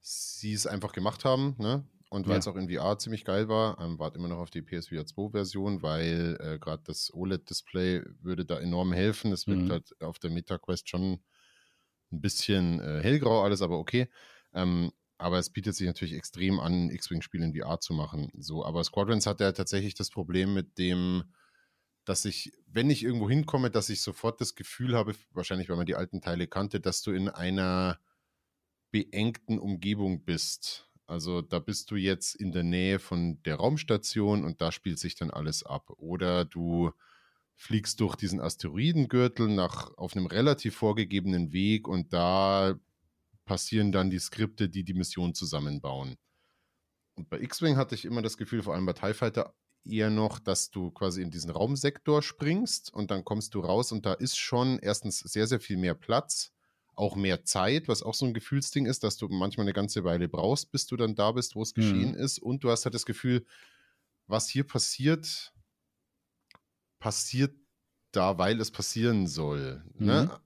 sie 0.01 0.53
es 0.53 0.67
einfach 0.67 0.93
gemacht 0.93 1.25
haben, 1.25 1.57
ne? 1.59 1.85
Und 2.09 2.27
weil 2.29 2.35
ja. 2.35 2.39
es 2.39 2.47
auch 2.47 2.55
in 2.55 2.71
VR 2.71 2.99
ziemlich 2.99 3.25
geil 3.25 3.49
war, 3.49 3.81
ähm, 3.81 3.99
warte 3.99 4.19
immer 4.19 4.29
noch 4.29 4.39
auf 4.39 4.51
die 4.51 4.63
PSVR 4.63 5.03
2-Version, 5.03 5.83
weil 5.83 6.39
äh, 6.41 6.59
gerade 6.61 6.83
das 6.87 7.13
OLED-Display 7.13 8.05
würde 8.23 8.45
da 8.45 8.61
enorm 8.61 8.93
helfen. 8.93 9.33
Es 9.33 9.49
wirkt 9.49 9.63
mhm. 9.63 9.71
halt 9.73 10.01
auf 10.01 10.21
der 10.21 10.31
MetaQuest 10.31 10.89
schon 10.89 11.21
ein 12.13 12.21
bisschen 12.21 12.81
äh, 12.81 13.03
hellgrau 13.03 13.43
alles, 13.43 13.61
aber 13.61 13.79
okay. 13.79 14.09
Ähm, 14.55 14.93
aber 15.19 15.39
es 15.39 15.51
bietet 15.51 15.75
sich 15.75 15.87
natürlich 15.87 16.15
extrem 16.15 16.61
an, 16.61 16.91
X-Wing-Spiele 16.91 17.45
in 17.45 17.55
VR 17.55 17.81
zu 17.81 17.95
machen. 17.95 18.31
So, 18.39 18.65
aber 18.65 18.85
Squadrons 18.85 19.27
hat 19.27 19.41
ja 19.41 19.53
tatsächlich 19.53 19.95
das 19.95 20.11
Problem 20.11 20.53
mit 20.53 20.79
dem, 20.79 21.25
dass 22.05 22.25
ich, 22.25 22.53
wenn 22.67 22.91
ich 22.91 23.03
irgendwo 23.03 23.29
hinkomme, 23.29 23.71
dass 23.71 23.89
ich 23.89 24.03
sofort 24.03 24.41
das 24.41 24.55
Gefühl 24.55 24.95
habe, 24.95 25.15
wahrscheinlich 25.33 25.69
weil 25.69 25.77
man 25.77 25.87
die 25.87 25.97
alten 25.97 26.21
Teile 26.21 26.47
kannte, 26.47 26.81
dass 26.81 27.03
du 27.03 27.13
in 27.13 27.29
einer 27.29 27.99
beengten 28.91 29.59
Umgebung 29.59 30.25
bist. 30.25 30.89
Also 31.07 31.41
da 31.41 31.61
bist 31.61 31.91
du 31.91 31.97
jetzt 31.97 32.35
in 32.35 32.53
der 32.53 32.65
Nähe 32.65 32.99
von 32.99 33.43
der 33.45 33.57
Raumstation 33.57 34.45
und 34.45 34.61
da 34.61 34.73
spielt 34.73 34.99
sich 34.99 35.15
dann 35.15 35.31
alles 35.31 35.63
ab. 35.63 35.91
Oder 35.97 36.45
du 36.45 36.93
fliegst 37.55 38.01
durch 38.01 38.17
diesen 38.17 38.41
Asteroidengürtel 38.41 39.49
nach, 39.49 39.97
auf 39.97 40.15
einem 40.15 40.27
relativ 40.27 40.77
vorgegebenen 40.77 41.53
Weg 41.53 41.89
und 41.89 42.13
da 42.13 42.79
passieren 43.47 43.93
dann 43.93 44.11
die 44.11 44.19
Skripte, 44.19 44.69
die 44.69 44.85
die 44.85 44.95
Mission 44.95 45.35
zusammenbauen. 45.35 46.17
Und 47.15 47.31
bei 47.31 47.41
X-Wing 47.41 47.77
hatte 47.77 47.95
ich 47.95 48.05
immer 48.05 48.21
das 48.21 48.37
Gefühl, 48.37 48.63
vor 48.63 48.75
allem 48.75 48.85
bei 48.85 48.93
TIE 48.93 49.15
Fighter, 49.15 49.55
eher 49.85 50.11
noch, 50.11 50.39
dass 50.39 50.71
du 50.71 50.91
quasi 50.91 51.23
in 51.23 51.31
diesen 51.31 51.51
Raumsektor 51.51 52.21
springst 52.23 52.93
und 52.93 53.11
dann 53.11 53.25
kommst 53.25 53.55
du 53.55 53.61
raus 53.61 53.93
und 53.93 54.05
da 54.05 54.13
ist 54.13 54.37
schon 54.37 54.79
erstens 54.81 55.21
sehr, 55.21 55.47
sehr 55.47 55.61
viel 55.61 55.77
mehr 55.77 55.95
Platz, 55.95 56.53
auch 56.95 57.15
mehr 57.15 57.45
Zeit, 57.45 57.89
was 57.89 58.03
auch 58.03 58.15
so 58.15 58.27
ein 58.27 58.35
Gefühlsding 58.35 58.87
ist, 58.87 59.05
dass 59.05 59.17
du 59.17 59.29
manchmal 59.29 59.65
eine 59.65 59.75
ganze 59.75 60.03
Weile 60.03 60.29
brauchst, 60.29 60.73
bis 60.73 60.87
du 60.87 60.97
dann 60.97 61.15
da 61.15 61.33
bist, 61.33 61.55
wo 61.55 61.63
es 61.63 61.75
mhm. 61.77 61.81
geschehen 61.81 62.15
ist. 62.15 62.39
Und 62.39 62.65
du 62.65 62.71
hast 62.71 62.85
halt 62.85 62.95
das 62.95 63.07
Gefühl, 63.07 63.47
was 64.27 64.49
hier 64.49 64.65
passiert, 64.65 65.53
passiert 66.99 67.55
da, 68.13 68.39
weil 68.39 68.61
es 68.61 68.71
passieren 68.71 69.27
soll. 69.27 69.85
Ne? 69.95 70.23
Mhm. 70.23 70.29
Ne? 70.29 70.41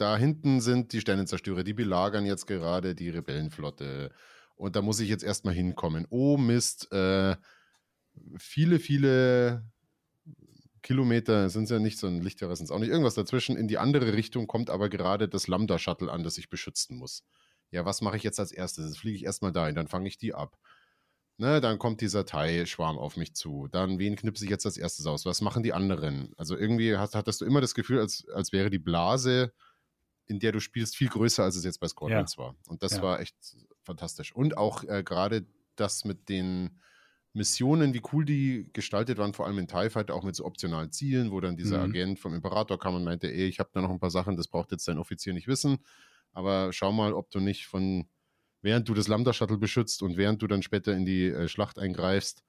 Da 0.00 0.16
hinten 0.16 0.62
sind 0.62 0.94
die 0.94 1.00
Sternenzerstörer, 1.02 1.62
die 1.62 1.74
belagern 1.74 2.24
jetzt 2.24 2.46
gerade 2.46 2.94
die 2.94 3.10
Rebellenflotte. 3.10 4.10
Und 4.56 4.74
da 4.74 4.80
muss 4.80 4.98
ich 4.98 5.10
jetzt 5.10 5.22
erstmal 5.22 5.52
hinkommen. 5.52 6.06
Oh 6.08 6.38
Mist, 6.38 6.90
äh, 6.90 7.36
viele, 8.38 8.78
viele 8.78 9.62
Kilometer 10.80 11.50
sind 11.50 11.64
es 11.64 11.70
ja 11.70 11.78
nicht, 11.78 11.98
so 11.98 12.06
ein 12.06 12.22
Lichtjahre 12.22 12.56
sind 12.56 12.64
es 12.64 12.70
auch 12.70 12.78
nicht. 12.78 12.88
Irgendwas 12.88 13.14
dazwischen. 13.14 13.58
In 13.58 13.68
die 13.68 13.76
andere 13.76 14.14
Richtung 14.14 14.46
kommt 14.46 14.70
aber 14.70 14.88
gerade 14.88 15.28
das 15.28 15.48
Lambda-Shuttle 15.48 16.10
an, 16.10 16.22
das 16.22 16.38
ich 16.38 16.48
beschützen 16.48 16.96
muss. 16.96 17.22
Ja, 17.70 17.84
was 17.84 18.00
mache 18.00 18.16
ich 18.16 18.22
jetzt 18.22 18.40
als 18.40 18.52
erstes? 18.52 18.86
Jetzt 18.86 18.98
fliege 19.00 19.16
ich 19.16 19.24
erstmal 19.24 19.52
dahin, 19.52 19.74
dann 19.74 19.88
fange 19.88 20.08
ich 20.08 20.16
die 20.16 20.32
ab. 20.32 20.56
Ne, 21.36 21.60
dann 21.60 21.78
kommt 21.78 22.00
dieser 22.00 22.24
Thai-Schwarm 22.24 22.98
auf 22.98 23.18
mich 23.18 23.34
zu. 23.34 23.68
Dann, 23.70 23.98
wen 23.98 24.16
knipse 24.16 24.44
ich 24.44 24.50
jetzt 24.50 24.64
als 24.64 24.78
erstes 24.78 25.04
aus? 25.06 25.26
Was 25.26 25.42
machen 25.42 25.62
die 25.62 25.74
anderen? 25.74 26.32
Also 26.38 26.56
irgendwie 26.56 26.96
hast, 26.96 27.14
hattest 27.14 27.42
du 27.42 27.44
immer 27.44 27.60
das 27.60 27.74
Gefühl, 27.74 27.98
als, 27.98 28.26
als 28.34 28.52
wäre 28.52 28.70
die 28.70 28.78
Blase, 28.78 29.52
in 30.30 30.38
der 30.38 30.52
du 30.52 30.60
spielst, 30.60 30.96
viel 30.96 31.08
größer, 31.08 31.42
als 31.42 31.56
es 31.56 31.64
jetzt 31.64 31.80
bei 31.80 31.88
Squadrons 31.88 32.36
ja. 32.36 32.44
war. 32.44 32.56
Und 32.68 32.82
das 32.82 32.96
ja. 32.96 33.02
war 33.02 33.20
echt 33.20 33.36
fantastisch. 33.82 34.34
Und 34.34 34.56
auch 34.56 34.84
äh, 34.84 35.02
gerade 35.02 35.46
das 35.76 36.04
mit 36.04 36.28
den 36.28 36.80
Missionen, 37.32 37.94
wie 37.94 38.02
cool 38.12 38.24
die 38.24 38.70
gestaltet 38.72 39.18
waren, 39.18 39.34
vor 39.34 39.46
allem 39.46 39.58
in 39.58 39.68
TIE 39.68 39.90
Fighter, 39.90 40.14
auch 40.14 40.24
mit 40.24 40.34
so 40.34 40.44
optionalen 40.44 40.92
Zielen, 40.92 41.30
wo 41.30 41.40
dann 41.40 41.56
dieser 41.56 41.78
mhm. 41.78 41.90
Agent 41.90 42.18
vom 42.18 42.34
Imperator 42.34 42.78
kam 42.78 42.94
und 42.94 43.04
meinte, 43.04 43.32
ey, 43.32 43.46
ich 43.46 43.60
habe 43.60 43.70
da 43.72 43.80
noch 43.80 43.90
ein 43.90 44.00
paar 44.00 44.10
Sachen, 44.10 44.36
das 44.36 44.48
braucht 44.48 44.72
jetzt 44.72 44.88
dein 44.88 44.98
Offizier 44.98 45.32
nicht 45.32 45.46
wissen, 45.46 45.78
aber 46.32 46.72
schau 46.72 46.92
mal, 46.92 47.12
ob 47.12 47.30
du 47.30 47.40
nicht 47.40 47.66
von 47.66 48.08
während 48.62 48.88
du 48.88 48.94
das 48.94 49.08
Lambda-Shuttle 49.08 49.58
beschützt 49.58 50.02
und 50.02 50.16
während 50.16 50.42
du 50.42 50.46
dann 50.46 50.62
später 50.62 50.92
in 50.92 51.04
die 51.04 51.26
äh, 51.26 51.48
Schlacht 51.48 51.78
eingreifst, 51.78 52.44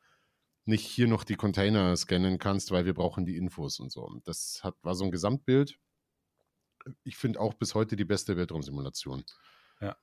nicht 0.65 0.85
hier 0.85 1.07
noch 1.07 1.23
die 1.23 1.35
Container 1.35 1.95
scannen 1.95 2.37
kannst, 2.37 2.71
weil 2.71 2.85
wir 2.85 2.93
brauchen 2.93 3.25
die 3.25 3.37
Infos 3.37 3.79
und 3.79 3.91
so. 3.91 4.19
Das 4.25 4.61
hat, 4.63 4.75
war 4.83 4.95
so 4.95 5.05
ein 5.05 5.11
Gesamtbild. 5.11 5.77
Ich 7.03 7.17
finde 7.17 7.39
auch 7.39 7.53
bis 7.53 7.75
heute 7.75 7.95
die 7.95 8.05
beste 8.05 8.37
Weltraumsimulation. 8.37 9.23
Ja. 9.79 9.95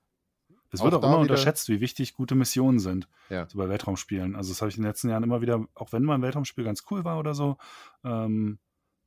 Es 0.71 0.83
wird 0.83 0.95
auch, 0.95 1.03
auch 1.03 1.09
immer 1.09 1.19
unterschätzt, 1.19 1.69
wie 1.69 1.81
wichtig 1.81 2.15
gute 2.15 2.35
Missionen 2.35 2.79
sind 2.79 3.09
ja. 3.31 3.49
so 3.49 3.59
bei 3.59 3.69
Weltraumspielen. 3.69 4.37
Also 4.37 4.51
das 4.53 4.61
habe 4.61 4.71
ich 4.71 4.77
in 4.77 4.83
den 4.83 4.89
letzten 4.89 5.09
Jahren 5.09 5.23
immer 5.23 5.41
wieder, 5.41 5.67
auch 5.75 5.93
wenn 5.93 6.05
mein 6.05 6.23
Weltraumspiel 6.23 6.65
ganz 6.65 6.85
cool 6.91 7.05
war 7.05 7.19
oder 7.19 7.35
so, 7.35 7.57
ähm, 8.05 8.59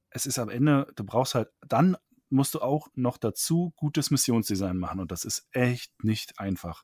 es 0.10 0.26
ist 0.26 0.40
am 0.40 0.50
Ende, 0.50 0.88
du 0.96 1.04
brauchst 1.04 1.36
halt 1.36 1.50
dann 1.62 1.98
musst 2.32 2.54
du 2.54 2.62
auch 2.62 2.88
noch 2.96 3.18
dazu 3.18 3.74
gutes 3.76 4.10
Missionsdesign 4.10 4.78
machen. 4.78 5.00
Und 5.00 5.12
das 5.12 5.26
ist 5.26 5.48
echt 5.52 6.04
nicht 6.04 6.40
einfach. 6.40 6.84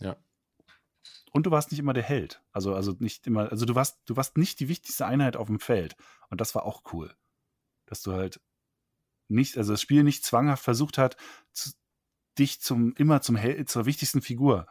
Ja. 0.00 0.16
Und 1.32 1.46
du 1.46 1.50
warst 1.50 1.70
nicht 1.70 1.78
immer 1.78 1.94
der 1.94 2.02
Held. 2.02 2.42
Also, 2.52 2.74
also 2.74 2.94
nicht 2.98 3.26
immer, 3.26 3.50
also 3.50 3.64
du 3.64 3.74
warst, 3.74 4.00
du 4.06 4.16
warst 4.16 4.36
nicht 4.36 4.60
die 4.60 4.68
wichtigste 4.68 5.06
Einheit 5.06 5.36
auf 5.36 5.46
dem 5.46 5.60
Feld. 5.60 5.96
Und 6.28 6.40
das 6.40 6.54
war 6.54 6.64
auch 6.64 6.82
cool. 6.92 7.14
Dass 7.86 8.02
du 8.02 8.12
halt 8.12 8.40
nicht, 9.32 9.56
also 9.56 9.72
das 9.72 9.80
Spiel 9.80 10.02
nicht 10.04 10.24
zwanghaft 10.24 10.62
versucht 10.62 10.98
hat, 10.98 11.16
zu, 11.52 11.70
dich 12.38 12.60
zum, 12.60 12.94
immer 12.94 13.20
zum 13.20 13.36
Held, 13.36 13.68
zur 13.68 13.86
wichtigsten 13.86 14.22
Figur 14.22 14.66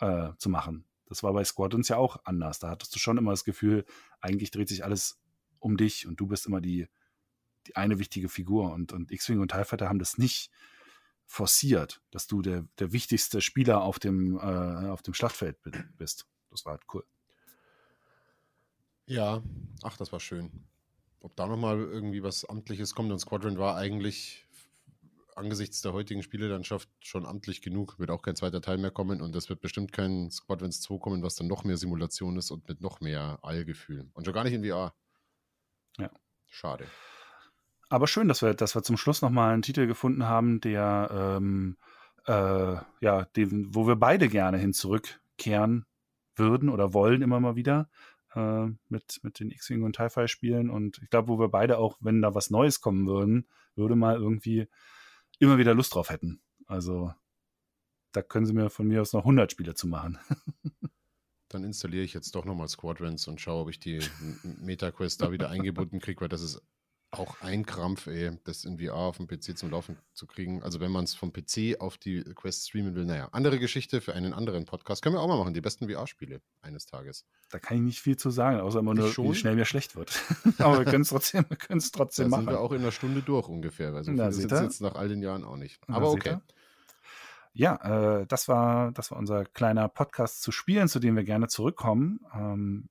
äh, 0.00 0.30
zu 0.38 0.48
machen. 0.48 0.84
Das 1.06 1.22
war 1.22 1.32
bei 1.32 1.44
Squadrons 1.44 1.88
ja 1.88 1.96
auch 1.96 2.24
anders. 2.24 2.58
Da 2.58 2.70
hattest 2.70 2.94
du 2.94 2.98
schon 2.98 3.18
immer 3.18 3.30
das 3.30 3.44
Gefühl, 3.44 3.84
eigentlich 4.20 4.50
dreht 4.50 4.68
sich 4.68 4.84
alles 4.84 5.20
um 5.58 5.76
dich 5.76 6.06
und 6.06 6.18
du 6.20 6.26
bist 6.26 6.46
immer 6.46 6.60
die, 6.60 6.88
die 7.66 7.76
eine 7.76 7.98
wichtige 7.98 8.28
Figur. 8.28 8.72
Und, 8.72 8.92
und 8.92 9.10
X-Wing 9.10 9.40
und 9.40 9.50
TIE 9.50 9.64
Fighter 9.64 9.88
haben 9.88 9.98
das 9.98 10.18
nicht 10.18 10.50
forciert, 11.26 12.02
dass 12.10 12.26
du 12.26 12.42
der, 12.42 12.66
der 12.78 12.92
wichtigste 12.92 13.40
Spieler 13.40 13.82
auf 13.82 13.98
dem, 13.98 14.36
äh, 14.38 14.88
auf 14.88 15.02
dem 15.02 15.14
Schlachtfeld 15.14 15.58
bist. 15.96 16.26
Das 16.50 16.64
war 16.64 16.72
halt 16.72 16.82
cool. 16.92 17.04
Ja, 19.06 19.42
ach, 19.82 19.96
das 19.96 20.12
war 20.12 20.20
schön. 20.20 20.66
Ob 21.24 21.34
da 21.36 21.46
nochmal 21.46 21.78
irgendwie 21.78 22.22
was 22.22 22.44
Amtliches 22.44 22.94
kommt 22.94 23.10
und 23.10 23.18
Squadron 23.18 23.56
war 23.56 23.76
eigentlich 23.76 24.44
angesichts 25.34 25.80
der 25.80 25.94
heutigen 25.94 26.22
Spielelandschaft 26.22 26.86
schon 27.00 27.24
amtlich 27.24 27.62
genug. 27.62 27.98
Wird 27.98 28.10
auch 28.10 28.20
kein 28.20 28.36
zweiter 28.36 28.60
Teil 28.60 28.76
mehr 28.76 28.90
kommen 28.90 29.22
und 29.22 29.34
es 29.34 29.48
wird 29.48 29.62
bestimmt 29.62 29.90
kein 29.90 30.30
Squadrons 30.30 30.82
2 30.82 30.98
kommen, 30.98 31.22
was 31.22 31.34
dann 31.36 31.46
noch 31.46 31.64
mehr 31.64 31.78
Simulation 31.78 32.36
ist 32.36 32.50
und 32.50 32.68
mit 32.68 32.82
noch 32.82 33.00
mehr 33.00 33.38
Allgefühl. 33.40 34.10
Und 34.12 34.26
schon 34.26 34.34
gar 34.34 34.44
nicht 34.44 34.52
in 34.52 34.66
VR. 34.66 34.92
Ja. 35.96 36.10
Schade. 36.46 36.84
Aber 37.88 38.06
schön, 38.06 38.28
dass 38.28 38.42
wir, 38.42 38.52
dass 38.52 38.74
wir 38.74 38.82
zum 38.82 38.98
Schluss 38.98 39.22
nochmal 39.22 39.54
einen 39.54 39.62
Titel 39.62 39.86
gefunden 39.86 40.24
haben, 40.24 40.60
der, 40.60 41.08
ähm, 41.10 41.78
äh, 42.26 42.76
ja, 43.00 43.24
den, 43.34 43.74
wo 43.74 43.86
wir 43.86 43.96
beide 43.96 44.28
gerne 44.28 44.58
hin 44.58 44.74
zurückkehren 44.74 45.86
würden 46.34 46.68
oder 46.68 46.92
wollen 46.92 47.22
immer 47.22 47.40
mal 47.40 47.56
wieder 47.56 47.88
äh, 48.34 48.66
mit, 48.88 49.20
mit 49.22 49.40
den 49.40 49.50
X-Wing 49.50 49.82
und 49.82 49.96
TIE 49.96 50.28
spielen. 50.28 50.70
Und 50.70 50.98
ich 51.02 51.10
glaube, 51.10 51.28
wo 51.28 51.38
wir 51.38 51.48
beide 51.48 51.78
auch, 51.78 51.96
wenn 52.00 52.22
da 52.22 52.34
was 52.34 52.50
Neues 52.50 52.80
kommen 52.80 53.06
würden, 53.06 53.46
würde 53.76 53.96
mal 53.96 54.16
irgendwie 54.16 54.68
immer 55.38 55.58
wieder 55.58 55.74
Lust 55.74 55.94
drauf 55.94 56.10
hätten. 56.10 56.40
Also 56.66 57.12
da 58.12 58.22
können 58.22 58.46
sie 58.46 58.52
mir 58.52 58.70
von 58.70 58.86
mir 58.86 59.00
aus 59.00 59.12
noch 59.12 59.22
100 59.22 59.50
Spiele 59.50 59.74
zu 59.74 59.86
machen. 59.86 60.18
Dann 61.48 61.64
installiere 61.64 62.04
ich 62.04 62.14
jetzt 62.14 62.34
doch 62.34 62.44
nochmal 62.44 62.68
Squadrons 62.68 63.28
und 63.28 63.40
schaue, 63.40 63.62
ob 63.62 63.70
ich 63.70 63.78
die 63.78 64.00
MetaQuest 64.42 65.22
da 65.22 65.30
wieder 65.30 65.50
eingebunden 65.50 66.00
kriege, 66.00 66.20
weil 66.20 66.28
das 66.28 66.42
ist 66.42 66.62
auch 67.18 67.40
ein 67.40 67.64
Krampf, 67.66 68.06
ey, 68.06 68.38
das 68.44 68.64
in 68.64 68.78
VR 68.78 68.94
auf 68.94 69.16
dem 69.16 69.26
PC 69.26 69.56
zum 69.56 69.70
Laufen 69.70 69.96
zu 70.12 70.26
kriegen. 70.26 70.62
Also 70.62 70.80
wenn 70.80 70.90
man 70.90 71.04
es 71.04 71.14
vom 71.14 71.32
PC 71.32 71.80
auf 71.80 71.98
die 71.98 72.22
Quest 72.34 72.68
streamen 72.68 72.94
will, 72.94 73.04
naja, 73.04 73.28
andere 73.32 73.58
Geschichte 73.58 74.00
für 74.00 74.14
einen 74.14 74.32
anderen 74.32 74.64
Podcast. 74.64 75.02
Können 75.02 75.14
wir 75.14 75.20
auch 75.20 75.28
mal 75.28 75.38
machen, 75.38 75.54
die 75.54 75.60
besten 75.60 75.88
VR-Spiele 75.88 76.40
eines 76.62 76.86
Tages. 76.86 77.24
Da 77.50 77.58
kann 77.58 77.76
ich 77.78 77.82
nicht 77.82 78.00
viel 78.00 78.16
zu 78.16 78.30
sagen, 78.30 78.60
außer 78.60 78.80
immer 78.80 78.94
nur, 78.94 79.16
wie 79.16 79.34
schnell 79.34 79.56
mir 79.56 79.64
schlecht 79.64 79.96
wird. 79.96 80.20
Aber 80.58 80.78
wir 80.78 80.84
können 80.84 81.02
es 81.02 81.08
trotzdem, 81.08 81.44
wir 81.48 81.56
können 81.56 81.78
es 81.78 81.90
trotzdem 81.90 82.24
da 82.24 82.30
machen. 82.30 82.46
sind 82.46 82.54
wir 82.54 82.60
auch 82.60 82.72
in 82.72 82.82
einer 82.82 82.92
Stunde 82.92 83.22
durch 83.22 83.48
ungefähr, 83.48 83.94
weil 83.94 84.04
so 84.04 84.12
Na, 84.12 84.30
viel 84.30 84.44
ist 84.44 84.50
jetzt 84.50 84.80
nach 84.80 84.94
all 84.94 85.08
den 85.08 85.22
Jahren 85.22 85.44
auch 85.44 85.56
nicht. 85.56 85.80
Aber 85.88 86.10
okay. 86.10 86.38
Ja, 87.52 88.20
äh, 88.20 88.26
das 88.26 88.48
war, 88.48 88.90
das 88.90 89.12
war 89.12 89.18
unser 89.18 89.44
kleiner 89.44 89.88
Podcast 89.88 90.42
zu 90.42 90.50
Spielen, 90.50 90.88
zu 90.88 90.98
dem 90.98 91.14
wir 91.14 91.22
gerne 91.22 91.46
zurückkommen. 91.46 92.20
Ähm, 92.34 92.88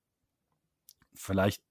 vielleicht 1.14 1.62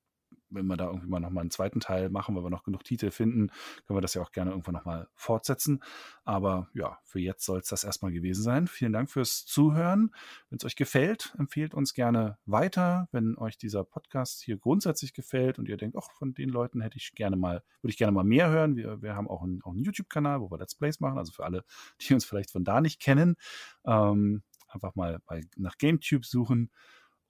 wenn 0.52 0.66
wir 0.66 0.76
da 0.76 0.86
irgendwie 0.86 1.08
mal 1.08 1.20
nochmal 1.20 1.42
einen 1.42 1.50
zweiten 1.50 1.80
Teil 1.80 2.10
machen, 2.10 2.34
weil 2.34 2.44
wir 2.44 2.50
noch 2.50 2.64
genug 2.64 2.84
Titel 2.84 3.10
finden, 3.10 3.48
können 3.86 3.96
wir 3.96 4.00
das 4.00 4.14
ja 4.14 4.22
auch 4.22 4.32
gerne 4.32 4.50
irgendwann 4.50 4.74
nochmal 4.74 5.08
fortsetzen. 5.14 5.82
Aber 6.24 6.68
ja, 6.74 6.98
für 7.04 7.20
jetzt 7.20 7.44
soll 7.44 7.60
es 7.60 7.68
das 7.68 7.84
erstmal 7.84 8.12
gewesen 8.12 8.42
sein. 8.42 8.66
Vielen 8.66 8.92
Dank 8.92 9.10
fürs 9.10 9.44
Zuhören. 9.44 10.14
Wenn 10.48 10.58
es 10.58 10.64
euch 10.64 10.76
gefällt, 10.76 11.34
empfehlt 11.38 11.74
uns 11.74 11.94
gerne 11.94 12.38
weiter. 12.46 13.08
Wenn 13.12 13.36
euch 13.38 13.58
dieser 13.58 13.84
Podcast 13.84 14.42
hier 14.42 14.56
grundsätzlich 14.56 15.12
gefällt 15.14 15.58
und 15.58 15.68
ihr 15.68 15.76
denkt, 15.76 15.96
ach, 15.98 16.10
von 16.12 16.34
den 16.34 16.48
Leuten 16.48 16.80
hätte 16.80 16.96
ich 16.96 17.14
gerne 17.14 17.36
mal, 17.36 17.62
würde 17.80 17.90
ich 17.90 17.96
gerne 17.96 18.12
mal 18.12 18.24
mehr 18.24 18.50
hören. 18.50 18.76
Wir, 18.76 19.02
wir 19.02 19.16
haben 19.16 19.28
auch 19.28 19.42
einen, 19.42 19.60
einen 19.64 19.82
YouTube-Kanal, 19.82 20.40
wo 20.40 20.50
wir 20.50 20.58
Let's 20.58 20.74
Plays 20.74 21.00
machen, 21.00 21.18
also 21.18 21.32
für 21.32 21.44
alle, 21.44 21.64
die 22.00 22.14
uns 22.14 22.24
vielleicht 22.24 22.50
von 22.50 22.64
da 22.64 22.80
nicht 22.80 23.00
kennen. 23.00 23.36
Ähm, 23.84 24.42
einfach 24.68 24.94
mal 24.94 25.20
bei, 25.26 25.42
nach 25.56 25.76
GameTube 25.78 26.24
suchen. 26.24 26.70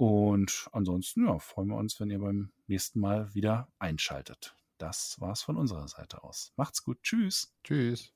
Und 0.02 0.68
ansonsten 0.72 1.28
ja, 1.28 1.38
freuen 1.38 1.68
wir 1.68 1.76
uns, 1.76 2.00
wenn 2.00 2.10
ihr 2.10 2.18
beim 2.18 2.50
nächsten 2.66 2.98
Mal 2.98 3.32
wieder 3.36 3.68
einschaltet. 3.78 4.56
Das 4.76 5.20
war's 5.20 5.42
von 5.42 5.56
unserer 5.56 5.86
Seite 5.86 6.24
aus. 6.24 6.52
Macht's 6.56 6.82
gut. 6.82 7.00
Tschüss. 7.04 7.54
Tschüss. 7.62 8.12